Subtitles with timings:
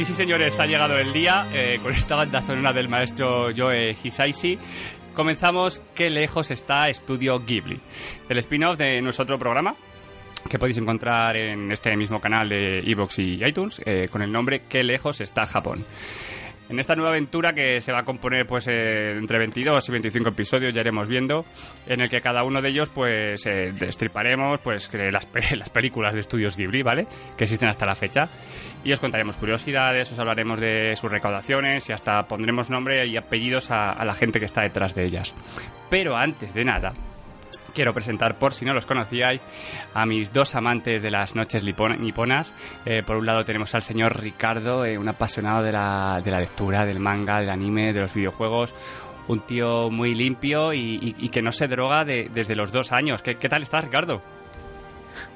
[0.00, 3.94] Y sí, señores, ha llegado el día eh, con esta banda sonora del maestro Joe
[4.02, 4.58] Hisaishi.
[5.12, 7.78] Comenzamos Qué lejos está Estudio Ghibli,
[8.26, 9.74] el spin-off de nuestro programa
[10.48, 14.62] que podéis encontrar en este mismo canal de Evox y iTunes eh, con el nombre
[14.70, 15.84] Qué lejos está Japón.
[16.70, 20.28] En esta nueva aventura que se va a componer pues eh, entre 22 y 25
[20.28, 21.44] episodios, ya iremos viendo,
[21.86, 26.14] en el que cada uno de ellos pues eh, destriparemos pues las, pe- las películas
[26.14, 27.06] de estudios Ghibli, ¿vale?
[27.36, 28.28] Que existen hasta la fecha.
[28.84, 33.70] Y os contaremos curiosidades, os hablaremos de sus recaudaciones y hasta pondremos nombre y apellidos
[33.72, 35.34] a la gente que está detrás de ellas.
[35.90, 36.92] Pero antes de nada,
[37.72, 39.44] quiero presentar, por si no los conocíais,
[39.94, 42.54] a mis dos amantes de las noches niponas.
[42.84, 46.40] Eh, por un lado tenemos al señor Ricardo, eh, un apasionado de la, de la
[46.40, 48.74] lectura, del manga, del anime, de los videojuegos.
[49.28, 52.90] Un tío muy limpio y, y- y que no se droga de- desde los dos
[52.92, 53.22] años.
[53.22, 54.20] ¿Qué, qué tal estás, Ricardo?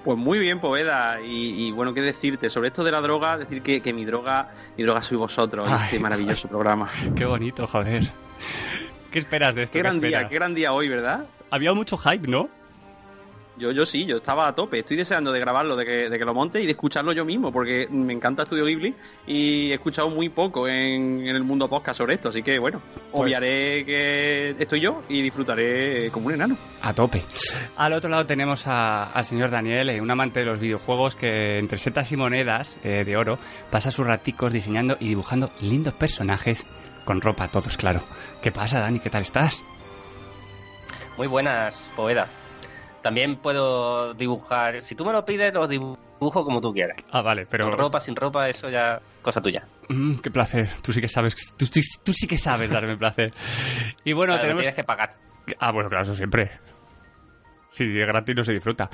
[0.03, 1.21] Pues muy bien, Poveda.
[1.21, 2.51] Y, y bueno, qué decirte.
[2.51, 5.85] Sobre esto de la droga, decir que, que mi droga mi droga sois vosotros Ay,
[5.85, 6.91] este maravilloso programa.
[7.17, 8.03] Qué bonito, joder.
[9.11, 9.75] ¿Qué esperas de esto?
[9.75, 11.27] Qué gran día, qué gran día hoy, ¿verdad?
[11.55, 12.49] Había mucho hype, ¿no?
[13.57, 14.81] Yo, yo sí, yo estaba a tope.
[14.81, 17.53] Estoy deseando de grabarlo, de que, de que lo monte y de escucharlo yo mismo,
[17.53, 18.93] porque me encanta Estudio Ghibli
[19.29, 22.31] y he escuchado muy poco en, en el mundo podcast sobre esto.
[22.31, 22.81] Así que bueno,
[23.13, 26.57] Pues- obviaré que estoy yo y disfrutaré como un enano.
[26.83, 27.23] A tope.
[27.77, 31.61] Al otro lado tenemos a- al señor Daniel, eh, un amante de los videojuegos que
[31.61, 33.39] entre setas y monedas eh, de oro
[33.71, 36.65] pasa sus raticos diseñando y dibujando lindos personajes
[37.05, 38.01] con ropa, todos claro.
[38.43, 38.99] ¿Qué pasa, Dani?
[38.99, 39.63] ¿Qué tal estás?
[41.17, 42.29] Muy buenas, Poveda.
[43.03, 45.99] También puedo dibujar, si tú me lo pides, lo dibujo
[46.45, 46.97] como tú quieras.
[47.13, 47.69] Ah, vale, pero...
[47.69, 49.67] Con ropa, sin ropa, eso ya cosa tuya.
[49.89, 50.71] Mm, qué placer.
[50.83, 53.31] Tú sí que sabes, tú, tú- tú sí que sabes darme placer.
[54.05, 54.63] Y bueno, Claro, tenemos...
[54.63, 55.11] Tienes que pagar.
[55.59, 56.51] Ah, bueno, claro, eso siempre.
[57.75, 58.89] Si es gratis no se disfruta.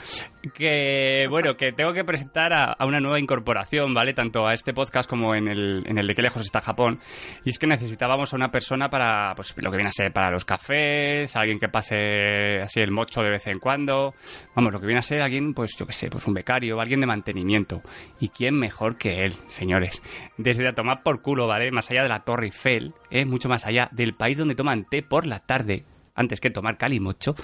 [0.55, 4.15] Que, bueno, que tengo que presentar a, a una nueva incorporación, ¿vale?
[4.15, 6.99] Tanto a este podcast como en el, en el de qué lejos está Japón.
[7.45, 10.31] Y es que necesitábamos a una persona para, pues, lo que viene a ser para
[10.31, 14.15] los cafés, alguien que pase así el mocho de vez en cuando.
[14.57, 17.01] Vamos, lo que viene a ser alguien, pues, yo qué sé, pues un becario, alguien
[17.01, 17.83] de mantenimiento.
[18.19, 20.01] ¿Y quién mejor que él, señores?
[20.39, 21.71] Desde a tomar por culo, ¿vale?
[21.71, 23.25] Más allá de la Torre Eiffel, ¿eh?
[23.25, 27.35] Mucho más allá del país donde toman té por la tarde, antes que tomar calimocho,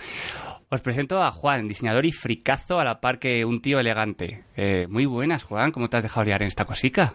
[0.68, 4.44] os presento a Juan, diseñador y fricazo a la par que un tío elegante.
[4.56, 7.14] Eh, muy buenas, Juan, ¿cómo te has dejado liar en esta cosica?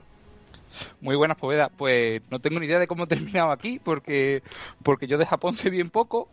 [1.02, 1.70] Muy buenas, Poveda.
[1.70, 4.44] Pues no tengo ni idea de cómo he terminado aquí, porque,
[4.84, 6.30] porque yo de Japón sé bien poco,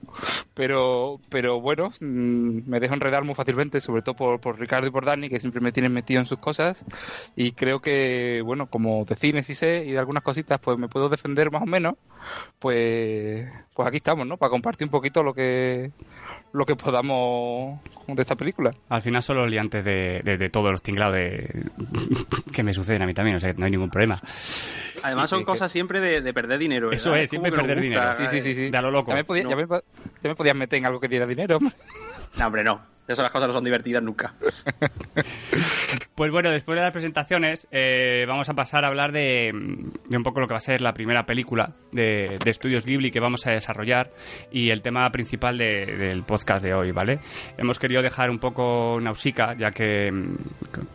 [0.54, 4.90] pero, pero bueno, mm, me dejo enredar muy fácilmente, sobre todo por, por Ricardo y
[4.90, 6.84] por Dani, que siempre me tienen metido en sus cosas,
[7.36, 10.88] y creo que, bueno, como de cine sí sé, y de algunas cositas, pues me
[10.88, 11.94] puedo defender más o menos,
[12.58, 14.36] pues, pues aquí estamos, ¿no?
[14.36, 15.92] Para compartir un poquito lo que,
[16.52, 18.70] lo que podamos de esta película.
[18.88, 21.66] Al final son los liantes de, de- todos los tinglados de...
[22.52, 24.18] que me suceden a mí también, o sea, no hay ningún problema.
[25.02, 26.90] Además son cosas siempre de, de perder dinero.
[26.90, 27.24] Eso ¿verdad?
[27.24, 28.14] es, siempre que perder gusta, dinero.
[28.16, 28.70] Sí, sí, sí, sí.
[28.70, 29.10] De a lo loco.
[29.10, 29.50] Ya me, podía- No.
[29.50, 29.82] ya me po-
[30.22, 31.58] ya me podías meter en algo que diera dinero.
[32.38, 32.80] No, hombre, no.
[33.06, 34.34] Esas las cosas no son divertidas nunca.
[36.14, 40.40] Pues bueno, después de las presentaciones, eh, vamos a pasar a hablar de, un poco
[40.40, 43.52] lo que va a ser la primera película de, de Estudios Ghibli que vamos a
[43.52, 44.10] desarrollar
[44.50, 47.20] y el tema principal de- del podcast de hoy, ¿vale?
[47.56, 50.36] Hemos querido dejar un poco Nausicaa, ya que, mm,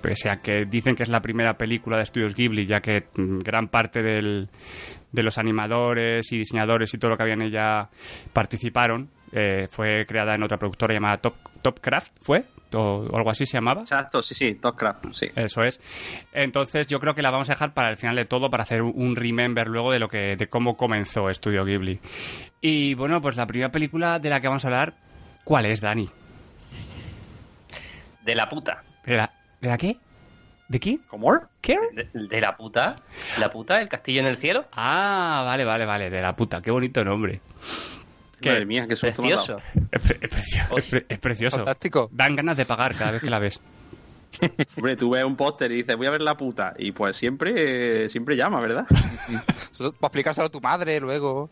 [0.01, 3.39] pese a que dicen que es la primera película de Estudios Ghibli, ya que mm,
[3.39, 4.49] gran parte del,
[5.13, 7.87] de los animadores y diseñadores y todo lo que había en ella
[8.33, 12.45] participaron, eh, fue creada en otra productora llamada Top, Topcraft, ¿fue?
[12.73, 13.81] O, o algo así se llamaba.
[13.81, 15.27] Exacto, sí, sí, Topcraft, sí.
[15.35, 15.79] Eso es.
[16.33, 18.81] Entonces yo creo que la vamos a dejar para el final de todo, para hacer
[18.81, 21.99] un- un remember luego de lo que, de cómo comenzó Estudio Ghibli.
[22.61, 24.93] Y bueno, pues la primera película de la que vamos a hablar,
[25.43, 26.07] ¿cuál es, Dani?
[28.23, 28.83] De la puta.
[29.05, 29.31] ¿De la,
[29.61, 29.97] ¿de la qué?
[30.69, 30.97] ¿De qué?
[31.07, 31.33] ¿Cómo?
[31.61, 31.77] ¿Qué?
[31.91, 32.95] De, de la puta.
[33.37, 34.65] La puta, el castillo en el cielo.
[34.71, 37.41] Ah, vale, vale, vale, de la puta, qué bonito nombre.
[38.43, 38.49] ¿Qué?
[38.51, 39.53] Madre mía, qué susto Precioso.
[39.53, 39.87] dado.
[39.91, 41.55] Es, pre- es precio- es pre- es precioso.
[41.57, 42.09] Fantástico.
[42.11, 43.59] Dan ganas de pagar cada vez que la ves.
[44.77, 46.73] Hombre, tú ves un póster y dices, voy a ver la puta.
[46.77, 48.85] Y pues siempre, siempre llama, ¿verdad?
[49.77, 51.49] Para explicárselo a tu madre luego.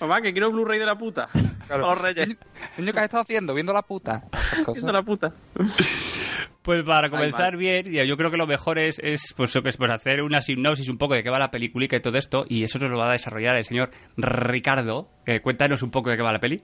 [0.00, 1.28] Mamá, que quiero Blu-ray de la puta.
[1.66, 1.86] Claro.
[1.90, 2.36] A los reyes.
[2.78, 3.54] Niño, ¿qué has estado haciendo?
[3.54, 4.24] Viendo la puta.
[4.72, 5.32] Viendo la puta.
[6.62, 7.56] Pues para comenzar mal.
[7.56, 10.98] bien, yo creo que lo mejor es, es pues, es, pues, hacer una sinopsis un
[10.98, 13.12] poco de qué va la peliculica y todo esto, y eso nos lo va a
[13.12, 15.08] desarrollar el señor Ricardo.
[15.26, 16.62] Eh, cuéntanos un poco de qué va la peli.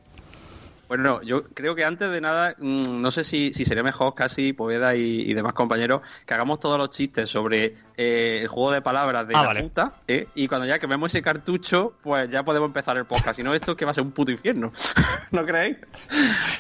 [0.91, 4.53] Bueno, yo creo que antes de nada, mm, no sé si, si sería mejor casi,
[4.53, 8.83] Poveda y, y demás compañeros, que hagamos todos los chistes sobre eh, el juego de
[8.83, 9.63] palabras de Ah, la vale.
[9.63, 10.27] puta, ¿eh?
[10.35, 13.37] y cuando ya quememos ese cartucho, pues ya podemos empezar el podcast.
[13.37, 14.73] Si no, esto es que va a ser un puto infierno.
[15.31, 15.77] ¿No creéis?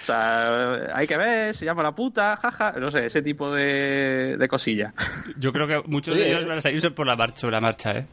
[0.02, 4.36] O sea, hay que ver, se llama la puta, jaja, no sé, ese tipo de,
[4.38, 4.94] de cosillas.
[5.38, 8.06] Yo creo que muchos de ellos van a salirse por la marcha, la marcha, ¿eh?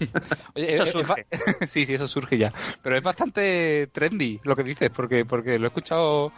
[0.54, 1.26] Oye, Eso es- es surge.
[1.68, 2.52] sí, sí, eso surge ya.
[2.82, 6.32] Pero es bastante trendy lo que dices, porque, porque lo he escuchado,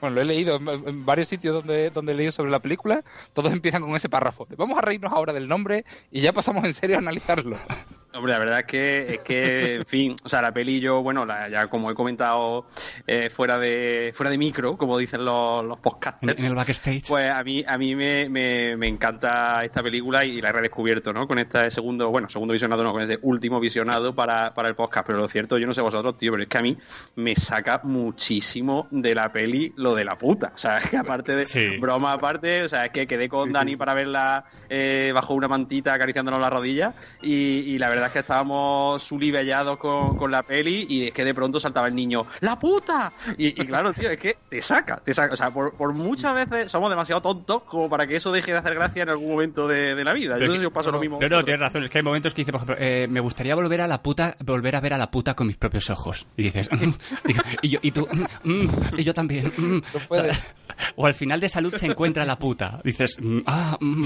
[0.00, 3.02] bueno, lo he leído en, en varios sitios donde, donde he leído sobre la película.
[3.32, 4.46] Todos empiezan con ese párrafo.
[4.46, 7.56] de, Vamos a reírnos ahora del nombre y ya pasamos en serio a analizarlo.
[8.16, 11.26] Hombre, la verdad es que, es que, en fin, o sea, la peli yo, bueno,
[11.26, 12.66] la, ya como he comentado
[13.06, 17.06] eh, fuera de fuera de micro, como dicen los, los En, podcasters, en el backstage.
[17.06, 21.12] Pues a mí, a mí me, me, me encanta esta película y la he redescubierto,
[21.12, 21.28] ¿no?
[21.28, 25.06] Con este segundo, bueno, segundo visionado, no, con este último visionado para, para el podcast.
[25.06, 26.76] Pero lo cierto, yo no sé vosotros, tío, pero es que a mí
[27.16, 30.52] me saca muchísimo de la peli lo de la puta.
[30.54, 31.78] O sea, es que aparte de Sí.
[31.80, 35.94] broma aparte, o sea, es que quedé con Dani para verla eh, bajo una mantita
[35.94, 40.86] acariciándonos la rodilla y, y la verdad es que estábamos sulibellados con, con la peli
[40.88, 43.12] y es que de pronto saltaba el niño, ¡la puta!
[43.38, 45.34] Y, y claro, tío, es que te saca, te saca.
[45.34, 48.58] O sea, por, por muchas veces somos demasiado tontos como para que eso deje de
[48.58, 50.38] hacer gracia en algún momento de, de la vida.
[50.38, 51.18] Yo no sé si os pasa lo mismo.
[51.20, 51.84] No, no, tienes razón.
[51.84, 54.36] Es que hay momentos que dice, por ejemplo, eh, me gustaría volver a la puta,
[54.44, 56.26] volver a ver a la puta con mis propios ojos.
[56.36, 56.90] Y dices, "Mm",
[57.62, 58.06] y, yo, y tú,
[58.96, 59.46] y yo también.
[59.56, 59.75] mm".
[60.96, 62.80] O al final de salud se encuentra la puta.
[62.84, 64.04] Dices, "Mm, ah, mm,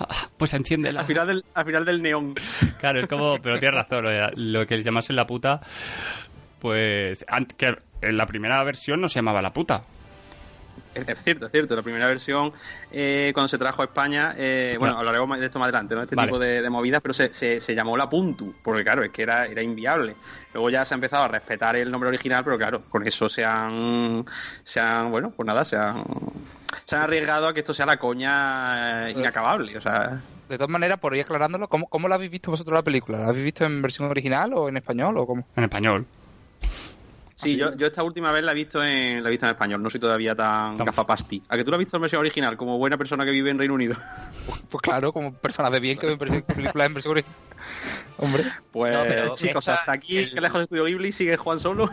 [0.00, 1.00] ah, pues enciéndela.
[1.00, 2.34] Al final del, al final del neón.
[2.78, 5.60] Claro, es como, pero tienes razón, lo, que llamas la puta,
[6.58, 7.24] pues,
[7.56, 9.82] que en la primera versión no se llamaba la puta.
[10.96, 11.76] Es, es cierto, es cierto.
[11.76, 12.52] La primera versión,
[12.90, 16.02] eh, cuando se trajo a España, eh, bueno, hablaremos de esto más adelante, ¿no?
[16.02, 16.28] Este Vale.
[16.28, 19.22] tipo de, de movidas, pero se, se, se llamó la Puntu, porque claro, es que
[19.22, 20.14] era, era inviable.
[20.54, 23.44] Luego ya se ha empezado a respetar el nombre original, pero claro, con eso se
[23.44, 24.24] han,
[24.62, 26.02] se han bueno, pues nada, se han,
[26.86, 30.20] se han arriesgado a que esto sea la coña eh, inacabable, o sea...
[30.48, 33.18] De todas maneras, por ir aclarándolo, ¿cómo, ¿cómo la habéis visto vosotros la película?
[33.18, 35.44] ¿La habéis visto en versión original o en español o cómo?
[35.56, 36.06] En español.
[37.38, 39.82] Sí, yo, yo esta última vez la he visto en la he visto en español,
[39.82, 41.42] no soy todavía tan Tan- gafapasti.
[41.50, 43.58] ¿A que tú la has visto en versión original, como buena persona que vive en
[43.58, 43.94] Reino Unido?
[44.70, 47.36] Pues claro, como personas de bien que ven películas en versión original.
[48.18, 51.60] Hombre, Pues No, pero chicos, esta- hasta aquí, el- que lejos estudio Ghibli, sigue Juan
[51.60, 51.90] solo.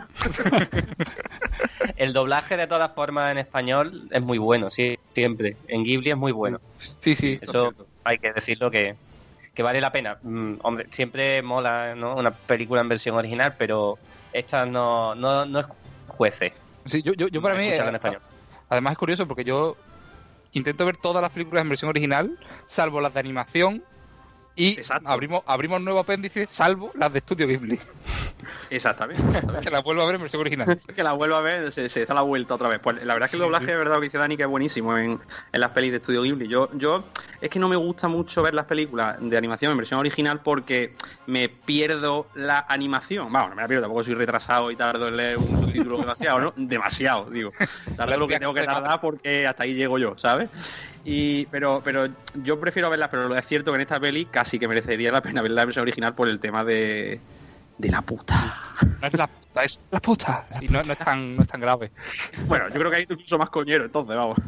[1.96, 5.56] El doblaje, de todas formas, en español es muy bueno, sí, siempre.
[5.68, 6.58] En Ghibli es muy bueno.
[6.78, 7.38] sí, sí.
[7.40, 7.72] Eso
[8.04, 8.94] hay que decirlo que,
[9.54, 10.16] que vale la pena.
[10.22, 12.16] Mm, hombre, siempre mola ¿no?
[12.16, 13.98] una película en versión original, pero
[14.34, 15.66] esta no, no, no es
[16.08, 16.52] jueces.
[16.86, 18.20] Sí, yo, yo, yo para mí, en eh, español.
[18.68, 19.76] además es curioso porque yo
[20.52, 23.82] intento ver todas las películas en versión original, salvo las de animación,
[24.56, 25.08] y Exacto.
[25.08, 27.78] abrimos, abrimos nuevo apéndice, salvo las de Estudio Ghibli,
[28.70, 29.22] Exactamente.
[29.22, 29.64] exactamente.
[29.68, 30.80] que las vuelvo a ver en versión original.
[30.94, 32.80] que la vuelva a ver, se, se da la vuelta otra vez.
[32.80, 34.48] Pues la verdad es que el doblaje es verdad lo que dice Dani que es
[34.48, 35.20] buenísimo en,
[35.52, 36.48] en las pelis de Estudio Ghibli.
[36.48, 37.04] Yo, yo
[37.40, 40.94] es que no me gusta mucho ver las películas de animación en versión original porque
[41.26, 43.32] me pierdo la animación.
[43.32, 46.40] Vamos, no me la pierdo, tampoco soy retrasado y tardo en leer un subtítulo demasiado,
[46.40, 46.52] ¿no?
[46.56, 47.50] Demasiado, digo.
[47.96, 50.48] Tardo lo que tengo que tardar porque hasta ahí llego yo, ¿sabes?
[51.04, 52.08] Y, pero, pero
[52.42, 55.20] yo prefiero verlas, pero lo es cierto que en esta peli casi que merecería la
[55.20, 57.20] pena verla en versión original por el tema de,
[57.78, 58.58] de la puta.
[59.00, 60.46] No es la puta, es la puta.
[60.60, 61.90] Y no, no es tan, no es tan grave.
[62.46, 64.38] Bueno, yo creo que hay incluso más coñero, entonces, vamos.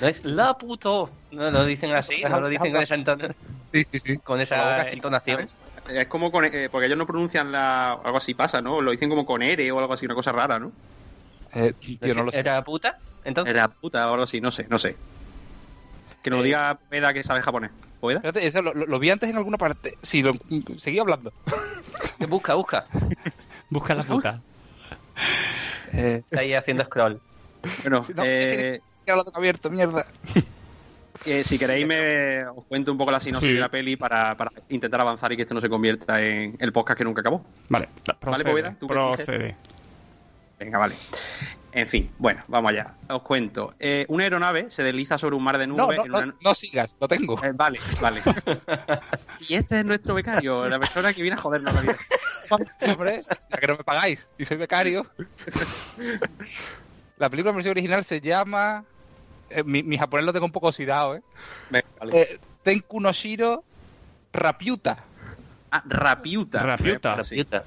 [0.00, 1.10] No es la puto.
[1.30, 4.18] No lo dicen así, no lo dicen con esa, enton- Sí, sí, sí.
[4.18, 5.48] con La esa entonación.
[5.88, 8.80] Es como con, eh, porque ellos no pronuncian la, algo así pasa, ¿no?
[8.80, 10.72] Lo dicen como con ere o algo así, una cosa rara, ¿no?
[11.54, 12.38] Eh, tío, no lo sé.
[12.40, 12.98] ¿Era puta?
[13.24, 14.96] Entonces, Era puta o algo así, no sé, no sé.
[16.22, 16.44] Que nos Eh.
[16.44, 17.70] diga Peda que sabe japonés.
[18.00, 18.18] ¿Pueda?
[18.18, 19.94] Espérate, eso lo, lo- lo vi antes en alguna parte.
[20.02, 20.32] Sí, lo,
[20.76, 21.32] seguí hablando.
[22.28, 22.86] busca, busca.
[23.70, 24.40] Busca la puta.
[25.92, 27.20] Eh, Está ahí haciendo scroll.
[27.82, 30.04] Bueno, No, eh, ya lo tengo abierto, mierda.
[31.26, 33.54] eh, si queréis me os cuento un poco la sinopsis Sí.
[33.54, 36.72] de la peli para, para intentar avanzar y que esto no se convierta en el
[36.72, 37.44] podcast que nunca acabó.
[37.68, 38.50] Vale, Vale, procede.
[38.50, 39.56] Poveda, ¿tú qué procede.
[40.64, 40.94] Venga, vale.
[41.72, 42.94] En fin, bueno, vamos allá.
[43.08, 43.74] Os cuento.
[43.80, 45.96] Eh, una aeronave se desliza sobre un mar de nubes.
[45.98, 47.42] no, en no, una- no sigas, lo tengo.
[47.42, 48.20] Eh, vale, vale.
[49.48, 51.96] y este es nuestro becario, la persona que viene a jodernos la vida.
[52.86, 55.06] Hombre, ya que no me pagáis y soy becario.
[57.18, 58.84] La película en versión original se llama.
[59.50, 61.22] eh, mi, mi japonés lo tengo un poco oxidado, ¿eh?
[61.70, 62.20] Venga, vale.
[62.22, 63.64] eh Tenku no Shiro
[64.32, 64.98] Rapiuta.
[65.70, 66.58] Ah, rapiuta.
[66.62, 67.16] Rapiuta.
[67.16, 67.64] Puta.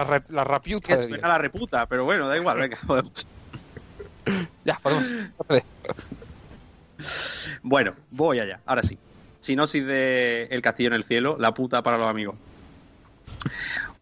[0.00, 0.86] La, re- la Rapiuta.
[0.86, 1.24] Que de suena Dios.
[1.24, 3.26] a la reputa, pero bueno, da igual, venga, podemos.
[4.64, 5.10] Ya, podemos.
[7.62, 8.98] Bueno, voy allá, ahora sí.
[9.40, 12.36] Sinopsis de El castillo en el cielo, la puta para los amigos.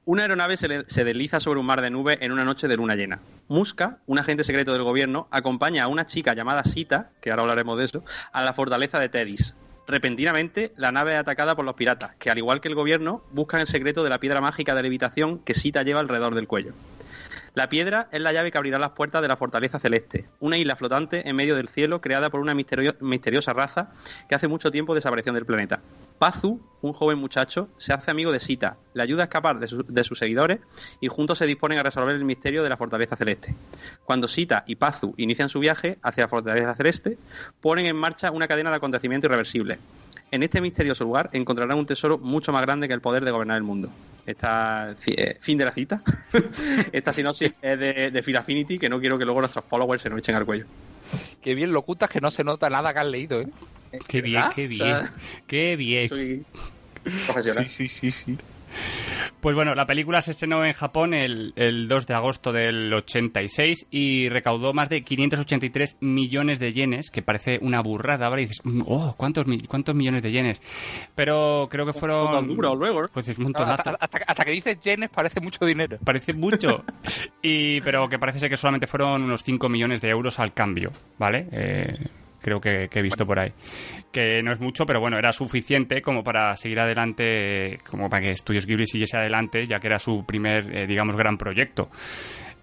[0.04, 2.76] Una aeronave se, le- se desliza sobre un mar de nubes en una noche de
[2.76, 3.18] luna llena.
[3.48, 7.78] Muska, un agente secreto del gobierno, acompaña a una chica llamada Sita, que ahora hablaremos
[7.78, 9.54] de eso, a la fortaleza de Tedis.
[9.88, 13.62] Repentinamente, la nave es atacada por los piratas, que al igual que el gobierno, buscan
[13.62, 16.74] el secreto de la piedra mágica de levitación que Sita lleva alrededor del cuello.
[17.54, 20.76] La piedra es la llave que abrirá las puertas de la fortaleza celeste, una isla
[20.76, 23.88] flotante en medio del cielo creada por una misterio- misteriosa raza
[24.28, 25.80] que hace mucho tiempo desapareció del planeta.
[26.18, 29.84] Pazu, un joven muchacho, se hace amigo de Sita, le ayuda a escapar de, su-
[29.86, 30.58] de sus seguidores
[31.00, 33.54] y juntos se disponen a resolver el misterio de la fortaleza celeste.
[34.04, 37.18] Cuando Sita y Pazu inician su viaje hacia la fortaleza celeste,
[37.60, 39.78] ponen en marcha una cadena de acontecimientos irreversibles.
[40.30, 43.56] En este misterioso lugar encontrarán un tesoro mucho más grande que el poder de gobernar
[43.56, 43.88] el mundo.
[44.26, 46.02] Esta, eh, fin de la cita.
[46.92, 50.10] Esta sinopsis es de, de Phil Affinity, que no quiero que luego nuestros followers se
[50.10, 50.66] nos echen al cuello.
[51.42, 53.48] Qué bien lo cutas que no se nota nada que has leído, ¿eh?
[54.06, 54.78] Qué bien, qué O bien.
[54.78, 55.12] sea,
[55.46, 56.08] Qué bien.
[56.10, 56.44] Soy
[57.24, 57.66] profesional.
[57.66, 58.36] sí, sí, sí.
[59.40, 63.86] Pues bueno, la película se estrenó en Japón el, el 2 de agosto del 86
[63.90, 68.26] y recaudó más de 583 millones de yenes, que parece una burrada.
[68.26, 70.60] Ahora dices, mm, oh, ¿cuántos, cuántos millones de yenes?
[71.14, 72.48] Pero creo que fueron...
[72.48, 73.08] duro, luego, ¿eh?
[73.12, 73.96] Pues es un Hasta, montonazo.
[74.00, 75.98] hasta- hasta que dices yenes parece mucho dinero.
[76.04, 76.84] Parece mucho.
[77.42, 80.90] Y, pero que parece ser que solamente fueron unos 5 millones de euros al cambio,
[81.18, 81.46] ¿vale?
[81.52, 81.96] Eh,
[82.40, 83.52] creo que, que he visto por ahí.
[84.12, 88.34] Que no es mucho, pero bueno, era suficiente como para seguir adelante, como para que
[88.36, 91.90] Studios Ghibli siguiese adelante, ya que era su primer, eh, digamos, gran proyecto.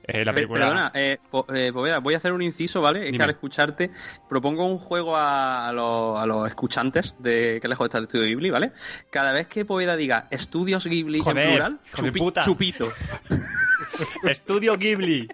[0.07, 0.59] Eh, la Pe- película...
[0.67, 1.17] Perdona, eh,
[1.55, 2.99] eh, Poveda, voy a hacer un inciso, ¿vale?
[2.99, 3.17] Es Dime.
[3.17, 3.89] que al escucharte
[4.29, 8.25] propongo un juego a, a los, a los escuchantes de que lejos está el estudio
[8.27, 8.71] Ghibli, ¿vale?
[9.09, 12.43] Cada vez que Poveda diga estudios Ghibli Joder, en plural, chupi- puta.
[12.43, 12.91] chupito,
[14.23, 15.27] Estudio Ghibli.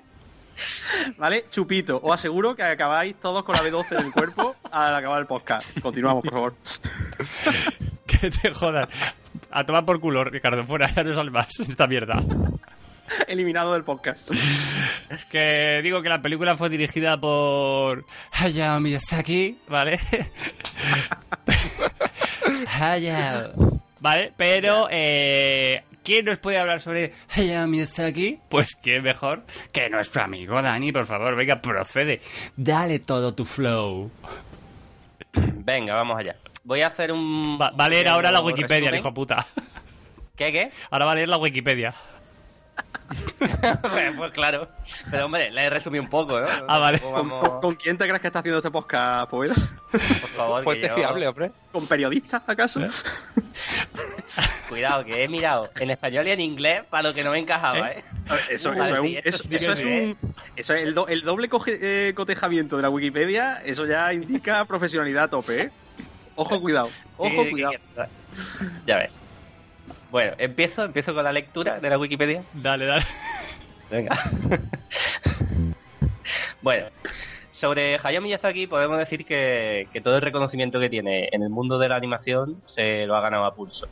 [1.18, 1.46] ¿Vale?
[1.52, 2.00] Chupito.
[2.02, 5.80] Os aseguro que acabáis todos con la B12 en el cuerpo al acabar el podcast.
[5.80, 6.56] Continuamos, por favor.
[8.08, 8.88] que te jodas.
[9.52, 12.24] A tomar por culo, Ricardo, fuera, ya no sale más esta mierda.
[13.28, 14.30] Eliminado del podcast.
[15.30, 20.00] Que digo que la película fue dirigida por Hayao Miyazaki, ¿vale?
[22.80, 23.82] Hayao.
[24.00, 24.34] ¿Vale?
[24.36, 28.40] Pero, eh, ¿quién nos puede hablar sobre Hayao Miyazaki?
[28.50, 32.20] Pues quién mejor que nuestro amigo Dani, por favor, venga, procede.
[32.56, 34.12] Dale todo tu flow.
[35.34, 36.36] Venga, vamos allá.
[36.64, 37.58] Voy a hacer un.
[37.60, 39.00] Va, va a leer ahora la Wikipedia, resumen.
[39.00, 39.46] hijo puta.
[40.36, 40.70] ¿Qué, qué?
[40.90, 41.94] Ahora va a leer la Wikipedia.
[44.18, 44.70] pues claro.
[45.10, 46.48] Pero hombre, le he resumido un poco, ¿no?
[46.68, 47.00] Ah, vale.
[47.00, 49.54] ¿Con, vamos- con- con quién te crees que está haciendo este podcast, Poveda?
[49.92, 51.52] Por favor, que Fuente yo- fiable, hombre.
[51.72, 52.80] ¿Con periodistas, acaso?
[52.82, 52.90] ¿Eh?
[54.70, 57.92] Cuidado, que he mirado en español y en inglés para lo que no me encajaba,
[57.92, 58.04] ¿eh?
[58.50, 59.06] Eso, Vale, eso es un,
[59.54, 60.18] eso, es un-
[60.56, 64.64] eso es el, do- el doble coge- eh, cotejamiento de la Wikipedia, eso ya indica
[64.66, 65.72] profesionalidad a tope, ¿eh?
[66.36, 67.74] Ojo, cuidado, ojo, cuidado.
[68.88, 69.12] Ya ves.
[70.12, 72.44] Bueno, empiezo, empiezo con la lectura de la Wikipedia.
[72.54, 73.06] Dale, dale.
[73.90, 74.20] Venga.
[76.62, 76.88] bueno,
[77.52, 81.80] sobre Hayao Miyazaki podemos decir que, que todo el reconocimiento que tiene en el mundo
[81.80, 83.88] de la animación se lo ha ganado a pulso.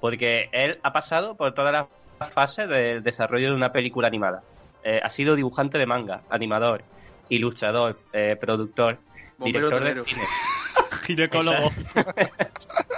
[0.00, 4.42] Porque él ha pasado por todas las fases del desarrollo de una película animada.
[4.82, 6.82] Eh, ha sido dibujante de manga, animador,
[7.28, 8.98] ilustrador, eh, productor,
[9.38, 10.22] Bombero director de cine.
[11.06, 11.72] Ginecólogo.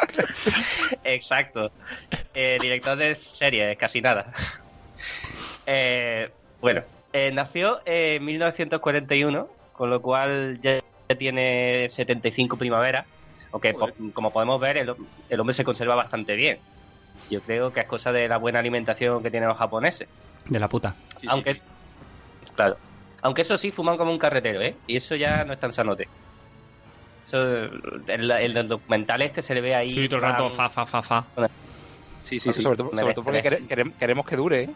[1.04, 1.70] Exacto.
[2.34, 4.32] Eh, director de series, casi nada.
[5.66, 6.30] Eh,
[6.60, 10.80] bueno, eh, nació en 1941, con lo cual ya
[11.18, 13.06] tiene 75 primaveras.
[13.52, 14.94] Aunque, po- como podemos ver, el,
[15.28, 16.60] el hombre se conserva bastante bien.
[17.28, 20.08] Yo creo que es cosa de la buena alimentación que tienen los japoneses.
[20.46, 20.94] De la puta.
[21.20, 21.60] Sí, aunque, sí.
[22.54, 22.76] claro.
[23.22, 24.76] Aunque eso sí, fuman como un carretero, ¿eh?
[24.86, 26.08] Y eso ya no es tan sanote.
[27.34, 29.90] El, el documental este se le ve ahí.
[29.92, 31.24] Sí, todo el rato, fa, fa, fa, fa.
[32.24, 32.62] Sí, sí, sí.
[32.62, 34.70] sobre todo, sobre todo porque quere- querem- queremos que dure, ¿eh?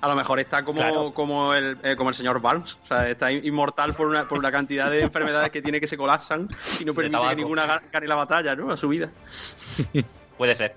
[0.00, 1.12] A lo mejor está como, Claro.
[1.14, 2.76] como, el, eh, como el señor Barnes.
[2.84, 5.96] O sea, está inmortal por una, por una cantidad de enfermedades que tiene que se
[5.96, 8.70] colapsan y no permite que ninguna ga- gane la batalla, ¿no?
[8.70, 9.08] A su vida.
[10.36, 10.74] Puede ser.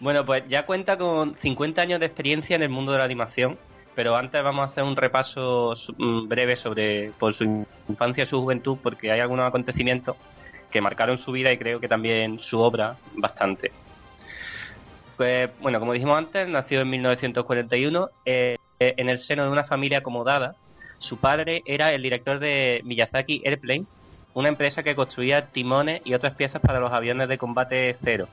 [0.00, 3.58] Bueno, pues ya cuenta con 50 años de experiencia en el mundo de la animación,
[3.94, 8.40] pero antes vamos a hacer un repaso mm, breve sobre por su infancia y su
[8.40, 10.16] juventud, porque hay algunos acontecimientos
[10.70, 13.72] que marcaron su vida y creo que también su obra bastante.
[15.16, 19.64] Pues, bueno, como dijimos antes, nació en 1941 eh, eh, en el seno de una
[19.64, 20.56] familia acomodada.
[20.98, 23.84] Su padre era el director de Miyazaki Airplane,
[24.34, 28.28] una empresa que construía timones y otras piezas para los aviones de combate cero.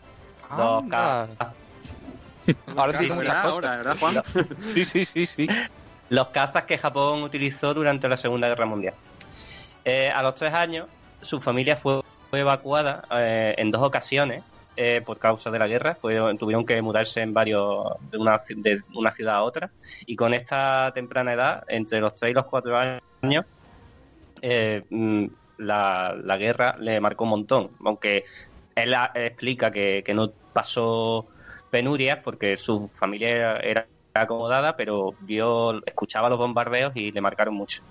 [0.79, 1.27] Anda.
[1.37, 1.53] ca-
[2.77, 3.63] Ahora entiendo muchas cosas.
[3.63, 4.21] Ahora, ¿verdad, Juan?
[4.65, 5.47] Sí, sí, sí, sí.
[6.09, 8.95] los cazas que Japón utilizó durante la Segunda Guerra Mundial.
[9.83, 10.87] Eh, a los tres años,
[11.21, 14.43] su familia fue, fue evacuada eh, en dos ocasiones
[14.75, 19.11] eh, por causa de la guerra, tuvieron que mudarse en varios de una, de una
[19.11, 19.71] ciudad a otra
[20.05, 23.45] y con esta temprana edad, entre los 3 y los 4 años,
[24.41, 25.25] eh, mm,
[25.57, 28.23] la, la guerra le marcó un montón, aunque
[28.75, 31.27] él a- explica que, que no pasó
[31.69, 37.81] penurias porque su familia era, acomodada, pero vio, escuchaba los bombardeos y le marcaron mucho.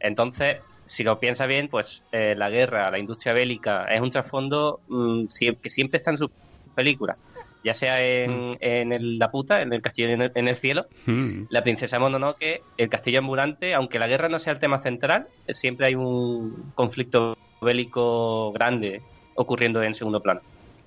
[0.00, 4.80] Entonces, si lo piensa bien, pues eh, la guerra, la industria bélica, es un trasfondo
[4.88, 6.30] mm, siem- que siempre está en sus
[6.74, 7.16] películas,
[7.62, 10.86] ya sea en, en el- La puta, en el castillo en el, en el cielo,
[11.06, 11.44] Mm.
[11.50, 15.86] la princesa Mononoke, el castillo ambulante, aunque la guerra no sea el tema central, siempre
[15.86, 19.02] hay un conflicto bélico grande
[19.34, 20.40] ocurriendo en segundo plano.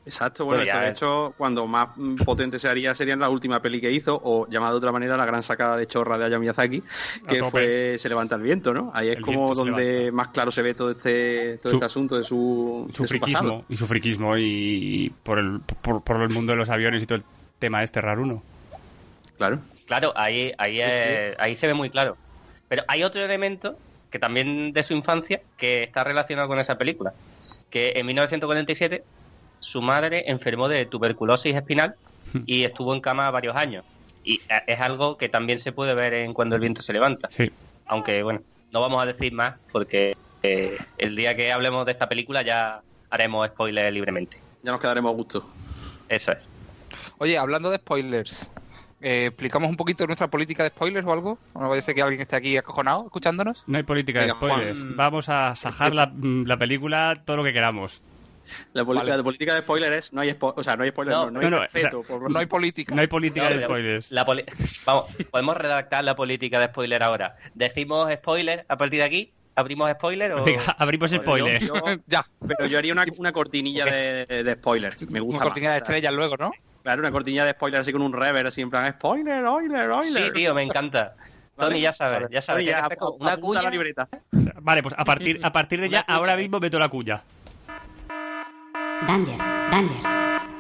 [0.04, 1.90] Exacto, bueno, esto de hecho, cuando más
[2.26, 5.26] potente sería sería en la última peli que hizo, o llamada de otra manera, la
[5.28, 6.82] gran sacada de chorra de Hayao Miyazaki,
[7.28, 8.90] que fue Se levanta el viento, ¿no?
[8.96, 11.86] Ahí es El como se donde más claro se ve todo este, todo Su- este
[11.86, 13.66] asunto de su, Su de friquismo, pasado.
[13.70, 17.18] y su friquismo y por el, por, por el mundo de los aviones y todo
[17.20, 17.24] el
[17.60, 18.42] tema este raruno.
[19.38, 19.60] Claro.
[19.86, 22.18] Claro, ahí, ahí, es- ahí se ve muy claro.
[22.68, 23.78] Pero hay otro elemento
[24.10, 27.14] que también de su infancia que está relacionado con esa película.
[27.70, 29.04] Que en 1947
[29.62, 31.96] su madre enfermó de tuberculosis espinal
[32.46, 33.86] y estuvo en cama varios años.
[34.24, 37.30] Y eh, es algo que también se puede ver en Cuando el viento se levanta.
[37.32, 37.50] Sí.
[37.86, 38.42] Aunque, bueno,
[38.74, 42.82] no vamos a decir más porque eh, el día que hablemos de esta película ya
[43.10, 44.38] haremos spoilers libremente.
[44.64, 45.50] Ya nos quedaremos a gusto.
[46.10, 46.48] Eso es.
[47.18, 48.50] Oye, hablando de spoilers,
[49.02, 51.38] eh, ¿explicamos un poquito nuestra política de spoilers o algo?
[51.56, 53.64] No vaya a ser que alguien esté aquí acojonado escuchándonos.
[53.68, 54.82] No hay política Venga, de spoilers.
[54.82, 54.98] Juan.
[54.98, 58.02] Vamos a sajar la, la película todo lo que queramos.
[58.74, 59.24] La, Vale.
[59.24, 61.40] política de spoiler es, no hay spo- o sea, no hay spoiler, No, no, no
[61.40, 62.94] hay no, no, respeto o por- No hay política.
[62.96, 64.12] No hay política No, de spoilers.
[64.12, 64.46] la poli-
[64.86, 67.36] Vamos, podemos redactar la política de spoiler ahora.
[67.54, 69.34] ¿Decimos spoiler a partir de aquí?
[69.56, 70.44] ¿Abrimos spoiler o...?
[70.46, 71.62] Venga, abrimos spoiler.
[71.62, 71.74] yo-
[72.08, 72.26] ya.
[72.48, 74.96] pero yo haría una, una cortinilla de, de spoiler.
[75.10, 75.74] Me gusta Una cortina más.
[75.76, 76.52] de estrellas luego, ¿no?
[76.84, 80.24] Claro, una cortinilla de spoiler así con un rever, así en plan spoiler, spoiler, spoiler.
[80.28, 81.16] Sí, tío, me encanta.
[81.58, 82.66] Tony, ya sabes, ya sabes.
[82.66, 83.62] Oye, como una cuña.
[83.62, 84.08] la libreta.
[84.62, 87.22] Vale, pues a partir, a partir de ya, ahora mismo meto la cuña.
[89.08, 89.38] Danger,
[89.72, 89.98] danger.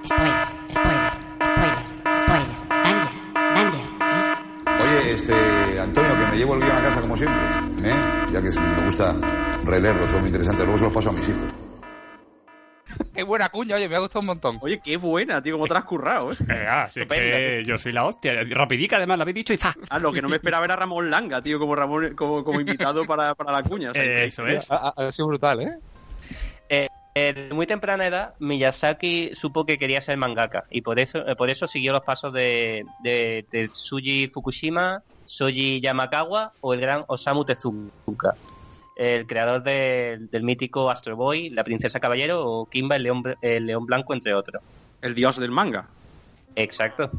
[0.04, 1.14] Spoiler, spoiler,
[1.46, 1.84] spoiler,
[2.20, 2.56] spoiler.
[2.70, 3.12] Danger,
[3.56, 3.80] danger.
[3.80, 4.82] ¿eh?
[4.84, 7.40] Oye, este, Antonio, que me llevo el guion a casa como siempre,
[7.90, 7.96] ¿eh?
[8.32, 9.16] Ya que sí, me gusta
[9.64, 10.64] releerlos, son muy interesantes.
[10.64, 11.54] Luego se los paso a mis hijos.
[13.14, 14.58] Qué buena cuña, oye, me ha gustado un montón.
[14.62, 16.36] Oye, qué buena, tío, cómo te la has currado, ¿eh?
[16.50, 17.38] Eh, ah, es Estupenda.
[17.38, 18.34] que yo soy la hostia.
[18.50, 19.74] Rapidica, además, lo habéis dicho y ¡fa!
[19.90, 23.06] Ah, lo que no me esperaba era Ramón Langa, tío, como Ramón, como, como invitado
[23.06, 23.92] para, para la cuña.
[23.92, 24.70] o sea, Eh, eso es.
[24.72, 25.72] Ha, ha- ha sido brutal, ¿eh?
[26.70, 31.28] Eh, eh, de muy temprana edad, Miyazaki supo que quería ser mangaka y por eso,
[31.28, 36.82] eh, por eso siguió los pasos de, de, de Tsuji Fukushima, Soji Yamakawa o el
[36.82, 38.36] gran Osamu Tezuka,
[38.96, 43.66] el creador del- del mítico Astro Boy, La Princesa Caballero o Kimba, el León, el
[43.66, 44.62] León Blanco, entre otros.
[45.02, 45.90] El dios del manga.
[46.56, 47.12] Exacto.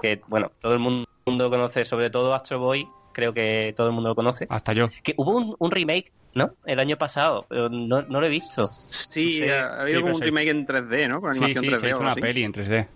[0.00, 1.06] Que, bueno, todo el mundo
[1.50, 2.86] conoce, sobre todo Astro Boy,
[3.16, 4.46] creo que todo el mundo lo conoce.
[4.50, 4.90] Hasta yo.
[5.02, 6.50] Que hubo un, un remake, ¿no?
[6.66, 8.66] El año pasado, pero no, no lo he visto.
[8.66, 11.22] Sí, Sí, ha habido sí, como un remake en 3D, ¿no?
[11.22, 12.20] Con Sí, animación sí, 3D se hizo una así.
[12.20, 12.86] peli en 3D.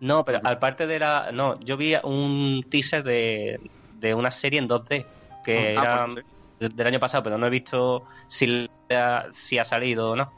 [0.00, 1.30] No, pero aparte de la...
[1.30, 3.60] No, yo vi un teaser de,
[4.00, 5.04] de una serie en 2D
[5.44, 6.32] que Ah, era pues, sí.
[6.60, 10.32] de- del año pasado, pero no he visto si, la- si ha salido o no.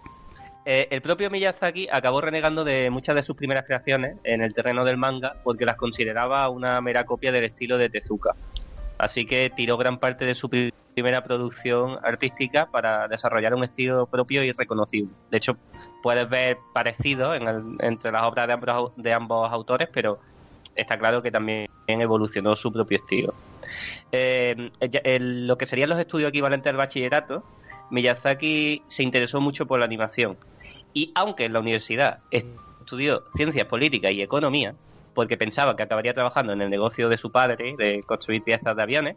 [0.70, 4.85] Eh, el propio Miyazaki acabó renegando de muchas de sus primeras creaciones en el terreno
[4.85, 8.35] del manga porque las consideraba una mera copia del estilo de Tezuka.
[8.98, 14.04] Así que tiró gran parte de su pri- primera producción artística para desarrollar un estilo
[14.09, 15.11] propio y reconocible.
[15.31, 15.57] De hecho,
[16.02, 20.18] puedes ver parecidos en el- entre las obras de ambos, de ambos autores, pero
[20.74, 23.33] está claro que también evolucionó su propio estilo.
[24.12, 24.70] Eh,
[25.18, 27.42] lo que serían los estudios equivalentes al bachillerato,
[27.90, 30.37] Miyazaki se interesó mucho por la animación.
[30.92, 34.74] Y aunque en la universidad estudió ciencias políticas y economía,
[35.14, 38.83] porque pensaba que acabaría trabajando en el negocio de su padre, de construir piezas de
[38.83, 39.16] aviones,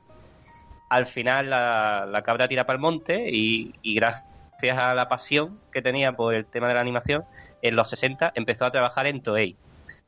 [0.89, 5.81] al final la, cabra tira para el monte y, y gracias a la pasión que
[5.81, 7.23] tenía por el tema de la animación,
[7.61, 9.55] en los 60 empezó a trabajar en Toei.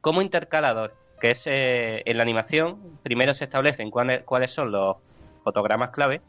[0.02, 4.98] Como intercalador, que es eh, en la animación, primero se establecen cuáles, cuáles son los
[5.44, 6.22] fotogramas clave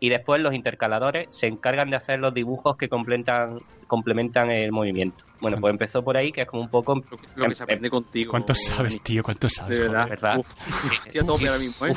[0.00, 5.24] y después los intercaladores se encargan de hacer los dibujos que complementan, complementan el movimiento.
[5.40, 6.94] Bueno, pues empezó por ahí, que es como un poco...
[6.94, 8.30] Lo que, lo que se aprende contigo.
[8.30, 9.22] ¿Cuánto sabes, tío?
[9.22, 9.78] ¿Cuánto sabes?
[9.78, 10.04] De verdad.
[10.04, 10.20] joder?
[10.20, 10.38] ¿verdad?
[10.38, 11.94] Uf, estoy a tope ahora mismo, ¿eh?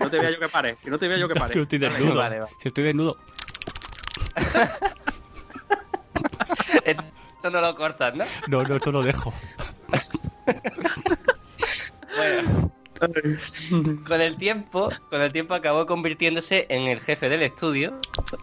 [0.00, 1.60] No te vea yo que pare, que no te vea yo que pare.
[1.60, 2.14] Estoy desnudo.
[2.16, 2.52] Vale, vale.
[2.60, 3.16] Si estoy desnudo.
[6.84, 8.24] Esto no lo cortas, ¿no?
[8.48, 9.32] No, no, esto lo dejo.
[12.16, 12.72] Bueno,
[14.06, 17.98] con el tiempo, con el tiempo acabó convirtiéndose en el jefe del estudio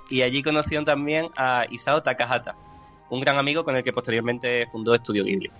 [0.09, 2.55] y allí conoció también a Isao Takahata,
[3.09, 5.51] un gran amigo con el que posteriormente fundó Estudio Ghibli.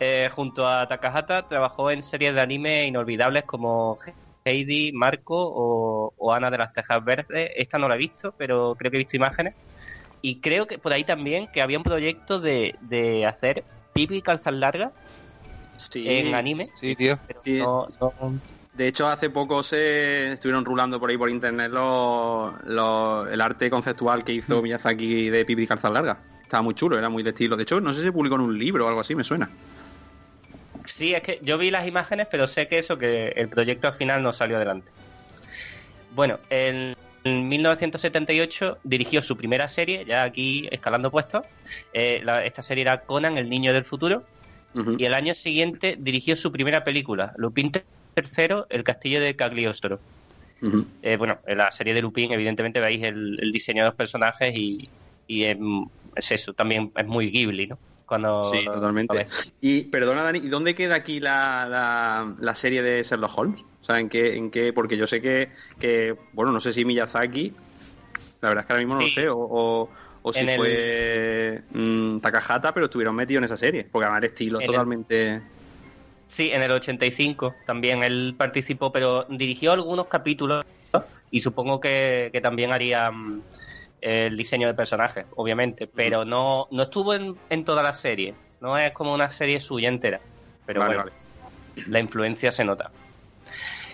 [0.00, 3.98] Eh, junto a Takahata trabajó en series de anime inolvidables como
[4.44, 7.50] Heidi, Marco o, Ana de las Tejas Verdes.
[7.56, 9.54] Esta no la he visto, pero creo que he visto imágenes.
[10.20, 14.54] Y creo que por ahí también que había un proyecto de, de hacer pipi calzas
[14.54, 14.92] largas
[15.76, 16.04] Sí.
[16.08, 16.68] en anime.
[16.74, 17.18] Sí, tío.
[17.26, 17.58] Pero Sí.
[17.58, 18.40] no, no-
[18.74, 23.70] De hecho, hace poco se estuvieron rulando por ahí por internet los, los- el arte
[23.70, 26.18] conceptual que hizo Miyazaki de Pipi y Calzas Largas.
[26.42, 27.56] Estaba muy chulo, era muy de estilo.
[27.56, 29.48] De hecho, no sé si se publicó en un libro o algo así, me suena.
[30.86, 33.94] Sí, es que yo vi las imágenes, pero sé que eso, que el proyecto al
[33.94, 34.90] final no salió adelante.
[36.14, 41.44] Bueno, en, en 1978 dirigió su primera serie, ya aquí escalando puestos.
[41.92, 44.24] Eh, la- esta serie era Conan, el niño del futuro.
[44.98, 47.70] Y el año siguiente dirigió su primera película, Lupin
[48.16, 50.00] III, El castillo de Cagliostro.
[50.60, 50.84] Ujú.
[51.02, 54.54] Eh, bueno, en la serie de Lupin, evidentemente veis el, el diseño de los personajes
[54.56, 54.88] y,
[55.26, 55.56] y es,
[56.16, 57.78] es eso, también es muy Ghibli, ¿no?
[58.06, 59.26] Cuando Sí, totalmente.
[59.60, 63.60] Y perdona, Dani, ¿y dónde queda aquí la, la, la serie de Sherlock Holmes?
[63.82, 64.72] O sea, ¿en qué, en qué?
[64.72, 67.52] Porque yo sé que, que, bueno, no sé si Miyazaki,
[68.40, 69.14] la verdad es que ahora mismo no Sí.
[69.16, 69.90] lo sé, o, o,
[70.26, 74.30] o si el- fue mm, Takahata, pero estuvieron metidos en esa serie, porque además el
[74.30, 75.42] estilo En el- totalmente...
[76.28, 80.64] Sí, en el 85 también él participó, pero dirigió algunos capítulos
[81.30, 83.42] y supongo que, que también haría mm,
[84.00, 88.76] el diseño de personajes, obviamente, pero no, no estuvo en, en toda la serie, no
[88.78, 90.20] es como una serie suya entera,
[90.64, 91.10] pero Vale, bueno,
[91.76, 92.92] la influencia se nota.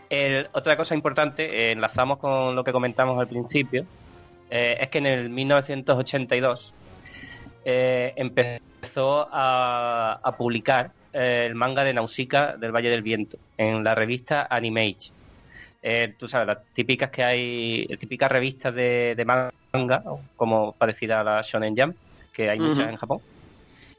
[0.08, 3.86] El- otra cosa importante, eh, enlazamos con lo que comentamos al principio,
[4.50, 6.74] eh, es que en el 1982
[7.64, 13.84] eh, empezó a, a publicar eh, el manga de Nausicaa del Valle del Viento en
[13.84, 15.12] la revista Animage.
[15.82, 20.02] Eh, tú sabes, las típicas que hay, típicas revistas de, de manga,
[20.36, 21.96] como parecida a la Shonen Jump,
[22.32, 23.20] que hay muchas en Japón.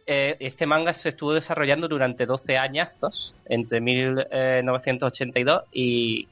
[0.06, 6.28] Este manga se estuvo desarrollando durante 12 años, entre 1982 y